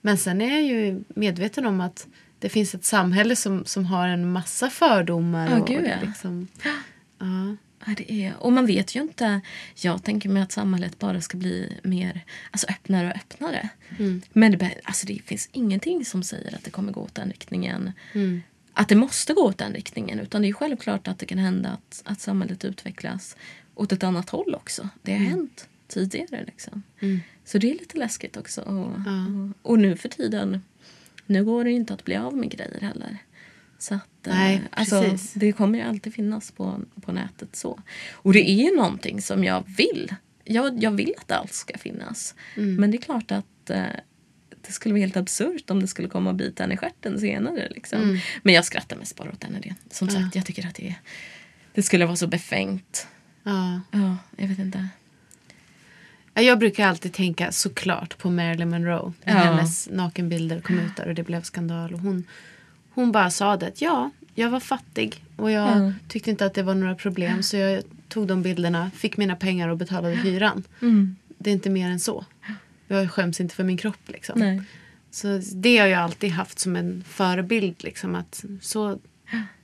Men 0.00 0.18
sen 0.18 0.40
är 0.40 0.50
jag 0.50 0.62
ju 0.62 1.04
medveten 1.08 1.66
om 1.66 1.80
att 1.80 2.06
det 2.44 2.50
finns 2.50 2.74
ett 2.74 2.84
samhälle 2.84 3.36
som, 3.36 3.64
som 3.64 3.84
har 3.84 4.08
en 4.08 4.32
massa 4.32 4.70
fördomar. 4.70 5.50
Ja, 5.50 5.60
och, 5.60 5.66
gud, 5.66 5.86
ja. 5.86 6.06
liksom, 6.06 6.48
ja. 6.64 6.74
Ja, 7.86 7.94
det 7.96 8.12
är, 8.12 8.34
och 8.38 8.52
man 8.52 8.66
vet 8.66 8.94
ju 8.96 9.00
inte. 9.02 9.40
Jag 9.74 10.02
tänker 10.04 10.28
mig 10.28 10.42
att 10.42 10.52
samhället 10.52 10.98
bara 10.98 11.20
ska 11.20 11.36
bli 11.36 11.78
mer 11.82 12.20
alltså 12.50 12.66
öppnare 12.70 13.10
och 13.10 13.16
öppnare. 13.16 13.68
Mm. 13.98 14.22
Men 14.32 14.52
det, 14.58 14.74
alltså 14.84 15.06
det 15.06 15.18
finns 15.24 15.48
ingenting 15.52 16.04
som 16.04 16.22
säger 16.22 16.54
att 16.54 16.64
det 16.64 16.70
kommer 16.70 16.92
gå 16.92 17.00
åt 17.00 17.14
den 17.14 17.28
riktningen. 17.28 17.92
Mm. 18.12 18.42
Att 18.72 18.88
det 18.88 18.96
måste 18.96 19.32
gå 19.32 19.42
åt 19.42 19.58
den 19.58 19.72
riktningen. 19.72 20.20
Utan 20.20 20.42
det 20.42 20.48
är 20.48 20.52
självklart 20.52 21.08
att 21.08 21.18
det 21.18 21.26
kan 21.26 21.38
hända 21.38 21.68
att, 21.70 22.02
att 22.04 22.20
samhället 22.20 22.64
utvecklas 22.64 23.36
åt 23.74 23.92
ett 23.92 24.02
annat 24.02 24.30
håll 24.30 24.54
också. 24.54 24.88
Det 25.02 25.12
har 25.12 25.18
Mm. 25.18 25.30
hänt 25.30 25.68
tidigare. 25.88 26.44
Liksom. 26.46 26.82
Mm. 27.00 27.20
Så 27.44 27.58
det 27.58 27.70
är 27.70 27.74
lite 27.74 27.98
läskigt 27.98 28.36
också. 28.36 28.60
Och, 28.60 28.92
Ja. 29.06 29.26
och, 29.62 29.70
och 29.72 29.78
nu 29.78 29.96
för 29.96 30.08
tiden, 30.08 30.62
nu 31.26 31.44
går 31.44 31.64
det 31.64 31.70
inte 31.70 31.94
att 31.94 32.04
bli 32.04 32.16
av 32.16 32.36
med 32.36 32.50
grejer 32.50 32.80
heller. 32.80 33.18
Så 33.78 33.94
att, 33.94 34.26
eh, 34.26 34.34
Nej, 34.34 34.62
alltså, 34.70 35.16
det 35.34 35.52
kommer 35.52 35.78
ju 35.78 35.84
alltid 35.84 36.14
finnas 36.14 36.50
på, 36.50 36.80
på 37.00 37.12
nätet 37.12 37.56
så. 37.56 37.80
Och 38.12 38.32
det 38.32 38.50
är 38.50 38.70
ju 38.70 38.76
någonting 38.76 39.22
som 39.22 39.44
jag 39.44 39.64
vill. 39.76 40.14
Jag, 40.44 40.82
jag 40.82 40.90
vill 40.90 41.14
att 41.18 41.32
allt 41.32 41.52
ska 41.52 41.78
finnas. 41.78 42.34
Mm. 42.56 42.74
Men 42.74 42.90
det 42.90 42.96
är 42.96 43.02
klart 43.02 43.30
att 43.30 43.70
eh, 43.70 43.82
det 44.66 44.72
skulle 44.72 44.92
vara 44.92 45.00
helt 45.00 45.16
absurt 45.16 45.70
om 45.70 45.80
det 45.80 45.86
skulle 45.86 46.08
komma 46.08 46.30
och 46.30 46.36
bita 46.36 46.64
en 46.64 46.72
i 46.72 46.76
stjärten 46.76 47.20
senare. 47.20 47.68
Liksom. 47.70 48.02
Mm. 48.02 48.18
Men 48.42 48.54
jag 48.54 48.64
skrattar 48.64 48.96
mest 48.96 49.16
bara 49.16 49.30
åt 49.30 49.40
den 49.40 49.56
idén. 49.56 49.74
Som 49.90 50.08
Ja. 50.08 50.14
sagt, 50.14 50.36
jag 50.36 50.46
tycker 50.46 50.66
att 50.66 50.74
det, 50.74 50.94
det 51.74 51.82
skulle 51.82 52.06
vara 52.06 52.16
så 52.16 52.26
befängt. 52.26 53.06
Ja. 53.42 53.80
Ja, 53.90 54.16
jag 54.36 54.48
vet 54.48 54.58
inte. 54.58 54.88
Ja, 56.34 56.42
Jag 56.42 56.58
brukar 56.58 56.86
alltid 56.88 57.12
tänka 57.12 57.52
såklart 57.52 58.18
på 58.18 58.30
Marilyn 58.30 58.70
Monroe. 58.70 59.12
Ja. 59.24 59.32
hennes 59.32 59.88
nakenbilder 59.90 60.60
kom 60.60 60.78
ut 60.78 60.96
där 60.96 61.08
och 61.08 61.14
det 61.14 61.22
blev 61.22 61.42
skandal. 61.42 61.94
Och 61.94 62.00
hon, 62.00 62.24
hon 62.90 63.12
bara 63.12 63.30
sa 63.30 63.56
det 63.56 63.66
att 63.66 63.80
ja, 63.80 64.10
jag 64.34 64.50
var 64.50 64.60
fattig 64.60 65.24
och 65.36 65.50
jag 65.50 65.68
Ja. 65.86 65.92
tyckte 66.08 66.30
inte 66.30 66.46
att 66.46 66.54
det 66.54 66.62
var 66.62 66.74
några 66.74 66.94
problem. 66.94 67.42
Så 67.42 67.56
jag 67.56 67.82
tog 68.08 68.26
de 68.26 68.42
bilderna, 68.42 68.90
fick 68.94 69.16
mina 69.16 69.36
pengar 69.36 69.68
och 69.68 69.76
betalade 69.76 70.14
hyran. 70.16 70.62
Mm. 70.82 71.16
Det 71.38 71.50
är 71.50 71.54
inte 71.54 71.70
mer 71.70 71.90
än 71.90 72.00
så. 72.00 72.24
Jag 72.88 73.10
skäms 73.10 73.40
inte 73.40 73.54
för 73.54 73.64
min 73.64 73.76
kropp. 73.76 74.00
Liksom. 74.08 74.38
Nej. 74.40 74.62
Så 75.10 75.40
det 75.54 75.78
har 75.78 75.86
jag 75.86 76.00
alltid 76.00 76.30
haft 76.30 76.58
som 76.58 76.76
en 76.76 77.04
förebild. 77.08 77.84
Liksom, 77.84 78.14
att 78.14 78.44
så, 78.60 78.98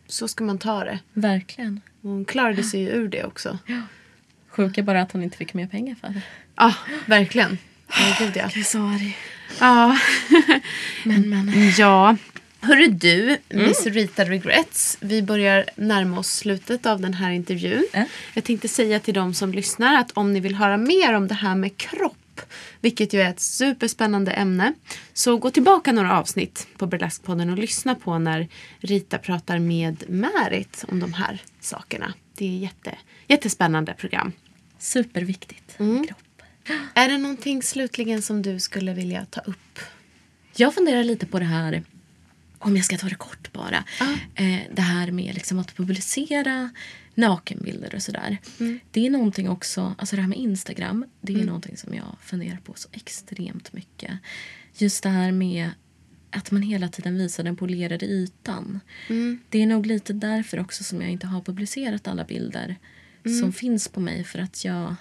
så 0.06 0.28
ska 0.28 0.44
man 0.44 0.58
ta 0.58 0.84
det. 0.84 0.98
Verkligen. 1.12 1.80
Och 2.02 2.10
hon 2.10 2.24
klarade 2.24 2.62
sig 2.62 2.80
ju 2.80 2.88
ur 2.88 3.08
det 3.08 3.24
också. 3.24 3.58
Sjuka 4.48 4.82
bara 4.82 5.02
att 5.02 5.12
hon 5.12 5.22
inte 5.22 5.36
fick 5.36 5.54
mer 5.54 5.66
pengar 5.66 5.94
för 5.94 6.08
det. 6.08 6.22
Ja, 6.60 6.74
verkligen. 7.06 7.58
Ja, 7.88 8.16
gud 8.18 8.36
ja. 8.36 8.42
Jag 8.42 8.56
är 8.56 8.62
så 8.62 8.78
arg. 8.78 9.16
Ja. 9.60 9.98
Men, 11.04 11.28
men. 11.28 11.52
Ja. 11.78 12.16
Hörru 12.60 12.86
du, 12.86 13.36
Miss 13.48 13.86
Rita 13.86 14.24
Regrets. 14.24 14.98
Vi 15.00 15.22
börjar 15.22 15.64
närma 15.76 16.18
oss 16.18 16.32
slutet 16.32 16.86
av 16.86 17.00
den 17.00 17.14
här 17.14 17.30
intervjun. 17.30 17.86
Ja. 17.92 18.04
Jag 18.34 18.44
tänkte 18.44 18.68
säga 18.68 19.00
till 19.00 19.14
de 19.14 19.34
som 19.34 19.52
lyssnar 19.52 19.98
att 19.98 20.12
om 20.12 20.32
ni 20.32 20.40
vill 20.40 20.54
höra 20.54 20.76
mer 20.76 21.14
om 21.14 21.28
det 21.28 21.34
här 21.34 21.54
med 21.54 21.76
kropp, 21.76 22.40
vilket 22.80 23.12
ju 23.12 23.20
är 23.20 23.30
ett 23.30 23.40
superspännande 23.40 24.30
ämne, 24.30 24.72
så 25.12 25.36
gå 25.36 25.50
tillbaka 25.50 25.92
några 25.92 26.18
avsnitt 26.18 26.68
på 26.76 26.86
Burlesque-podden 26.86 27.52
och 27.52 27.58
lyssna 27.58 27.94
på 27.94 28.18
när 28.18 28.48
Rita 28.80 29.18
pratar 29.18 29.58
med 29.58 30.04
Märit 30.08 30.84
om 30.88 31.00
de 31.00 31.12
här 31.12 31.42
sakerna. 31.60 32.14
Det 32.34 32.44
är 32.44 32.58
jätte, 32.58 32.94
jättespännande 33.28 33.94
program. 33.94 34.32
Superviktigt. 34.78 35.80
Mm. 35.80 36.06
Kropp. 36.06 36.29
Är 36.94 37.08
det 37.08 37.18
någonting 37.18 37.62
slutligen 37.62 38.22
som 38.22 38.42
du 38.42 38.60
skulle 38.60 38.94
vilja 38.94 39.24
ta 39.24 39.40
upp? 39.40 39.78
Jag 40.56 40.74
funderar 40.74 41.04
lite 41.04 41.26
på 41.26 41.38
det 41.38 41.44
här, 41.44 41.82
om 42.58 42.76
jag 42.76 42.84
ska 42.84 42.98
ta 42.98 43.08
det 43.08 43.14
kort 43.14 43.52
bara. 43.52 43.84
Eh, 44.34 44.60
det 44.74 44.82
här 44.82 45.10
med 45.10 45.34
liksom 45.34 45.58
att 45.58 45.76
publicera 45.76 46.70
nakenbilder 47.14 47.94
och 47.94 48.02
sådär. 48.02 48.38
Det 48.90 49.06
är 49.06 49.10
någonting 49.10 49.48
också, 49.48 49.94
alltså 49.98 50.16
det 50.16 50.22
här 50.22 50.28
med 50.28 50.38
Instagram, 50.38 51.04
det 51.20 51.32
är 51.32 51.36
någonting 51.44 51.76
som 51.76 51.94
jag 51.94 52.16
funderar 52.22 52.56
på 52.64 52.74
så 52.76 52.88
extremt 52.92 53.72
mycket. 53.72 54.10
Just 54.76 55.02
det 55.02 55.08
här 55.08 55.32
med 55.32 55.70
att 56.30 56.50
man 56.50 56.62
hela 56.62 56.88
tiden 56.88 57.18
visar 57.18 57.44
den 57.44 57.56
polerade 57.56 58.06
ytan. 58.06 58.80
Det 59.48 59.62
är 59.62 59.66
nog 59.66 59.86
lite 59.86 60.12
därför 60.12 60.60
också 60.60 60.84
som 60.84 61.02
jag 61.02 61.10
inte 61.10 61.26
har 61.26 61.40
publicerat 61.40 62.08
alla 62.08 62.24
bilder 62.24 62.76
som 63.40 63.52
finns 63.52 63.88
på 63.88 64.00
mig 64.00 64.24
för 64.24 64.38
att 64.38 64.64
jag 64.64 64.94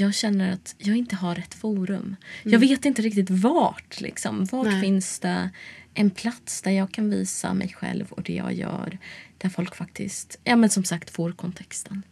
jag 0.00 0.14
känner 0.14 0.52
att 0.52 0.74
jag 0.78 0.96
inte 0.96 1.16
har 1.16 1.34
rätt 1.34 1.54
forum. 1.54 2.16
Jag 2.42 2.58
vet 2.58 2.84
inte 2.84 3.02
riktigt 3.02 3.30
vart. 3.30 4.00
Liksom. 4.00 4.44
Vart 4.44 4.66
Nej. 4.66 4.80
finns 4.80 5.18
det 5.18 5.50
en 5.94 6.10
plats 6.10 6.62
där 6.62 6.70
jag 6.70 6.92
kan 6.92 7.10
visa 7.10 7.54
mig 7.54 7.68
själv 7.68 8.12
och 8.12 8.22
det 8.22 8.34
jag 8.34 8.52
gör. 8.52 8.98
Där 9.38 9.48
folk 9.48 9.74
faktiskt, 9.74 10.38
ja 10.44 10.56
men 10.56 10.70
som 10.70 10.84
sagt, 10.84 11.10
får 11.10 11.32
kontexten. 11.32 12.02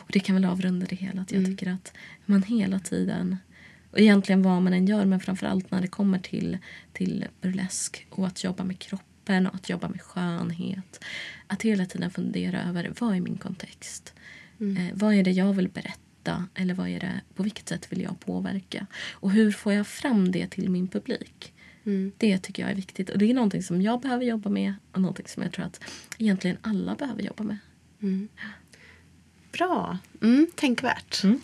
Och 0.00 0.10
det 0.12 0.20
kan 0.20 0.34
väl 0.34 0.44
avrunda 0.44 0.86
det 0.86 0.96
hela. 0.96 1.22
Att 1.22 1.32
jag 1.32 1.46
tycker 1.46 1.72
att 1.72 1.92
man 2.24 2.42
hela 2.42 2.78
tiden, 2.78 3.36
och 3.90 4.00
egentligen 4.00 4.42
vad 4.42 4.62
man 4.62 4.72
än 4.72 4.86
gör, 4.86 5.04
men 5.04 5.20
framförallt 5.20 5.70
när 5.70 5.80
det 5.80 5.88
kommer 5.88 6.18
till, 6.18 6.58
till 6.92 7.24
burlesk 7.40 8.06
och 8.10 8.26
att 8.26 8.44
jobba 8.44 8.64
med 8.64 8.78
kroppen 8.78 9.46
och 9.46 9.54
att 9.54 9.68
jobba 9.68 9.88
med 9.88 10.02
skönhet. 10.02 11.04
Att 11.46 11.62
hela 11.62 11.86
tiden 11.86 12.10
fundera 12.10 12.62
över 12.62 12.92
vad 12.98 13.16
är 13.16 13.20
min 13.20 13.36
kontext? 13.36 14.14
Eh, 14.60 14.94
vad 14.94 15.14
är 15.14 15.22
det 15.22 15.30
jag 15.30 15.52
vill 15.52 15.68
berätta? 15.68 15.98
Eller 16.54 16.74
vad 16.74 16.88
är 16.88 17.00
det, 17.00 17.20
på 17.34 17.42
vilket 17.42 17.68
sätt 17.68 17.92
vill 17.92 18.00
jag 18.00 18.20
påverka? 18.20 18.86
Och 19.12 19.30
hur 19.30 19.52
får 19.52 19.72
jag 19.72 19.86
fram 19.86 20.32
det 20.32 20.46
till 20.46 20.70
min 20.70 20.88
publik? 20.88 21.52
Det 22.18 22.38
tycker 22.38 22.62
jag 22.62 22.70
är 22.70 22.76
viktigt. 22.76 23.10
Och 23.10 23.18
det 23.18 23.30
är 23.30 23.34
någonting 23.34 23.62
som 23.62 23.82
jag 23.82 24.00
behöver 24.00 24.24
jobba 24.24 24.50
med 24.50 24.74
och 24.92 25.00
någonting 25.00 25.26
som 25.28 25.42
jag 25.42 25.52
tror 25.52 25.64
att 25.64 25.80
egentligen 26.18 26.56
alla 26.62 26.94
behöver 26.94 27.22
jobba 27.22 27.42
med. 27.44 27.58
Bra. 29.52 29.98
Mm, 30.22 30.46
tänkvärt. 30.54 31.22
Mm. 31.24 31.40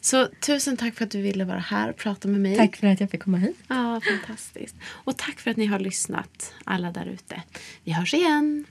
Så 0.00 0.26
tusen 0.26 0.76
tack 0.76 0.94
för 0.94 1.04
att 1.04 1.10
du 1.10 1.22
ville 1.22 1.44
vara 1.44 1.58
här 1.58 1.90
och 1.90 1.96
prata 1.96 2.28
med 2.28 2.40
mig. 2.40 2.56
Tack 2.56 2.76
för 2.76 2.86
att 2.86 3.00
jag 3.00 3.10
fick 3.10 3.22
komma 3.22 3.38
hit. 3.38 3.56
Ja, 3.68 4.00
fantastiskt. 4.00 4.76
Och 4.84 5.16
tack 5.16 5.40
för 5.40 5.50
att 5.50 5.56
ni 5.56 5.66
har 5.66 5.78
lyssnat, 5.78 6.54
alla 6.64 6.90
där 6.92 7.06
ute. 7.06 7.42
Vi 7.84 7.92
hörs 7.92 8.14
igen. 8.14 8.64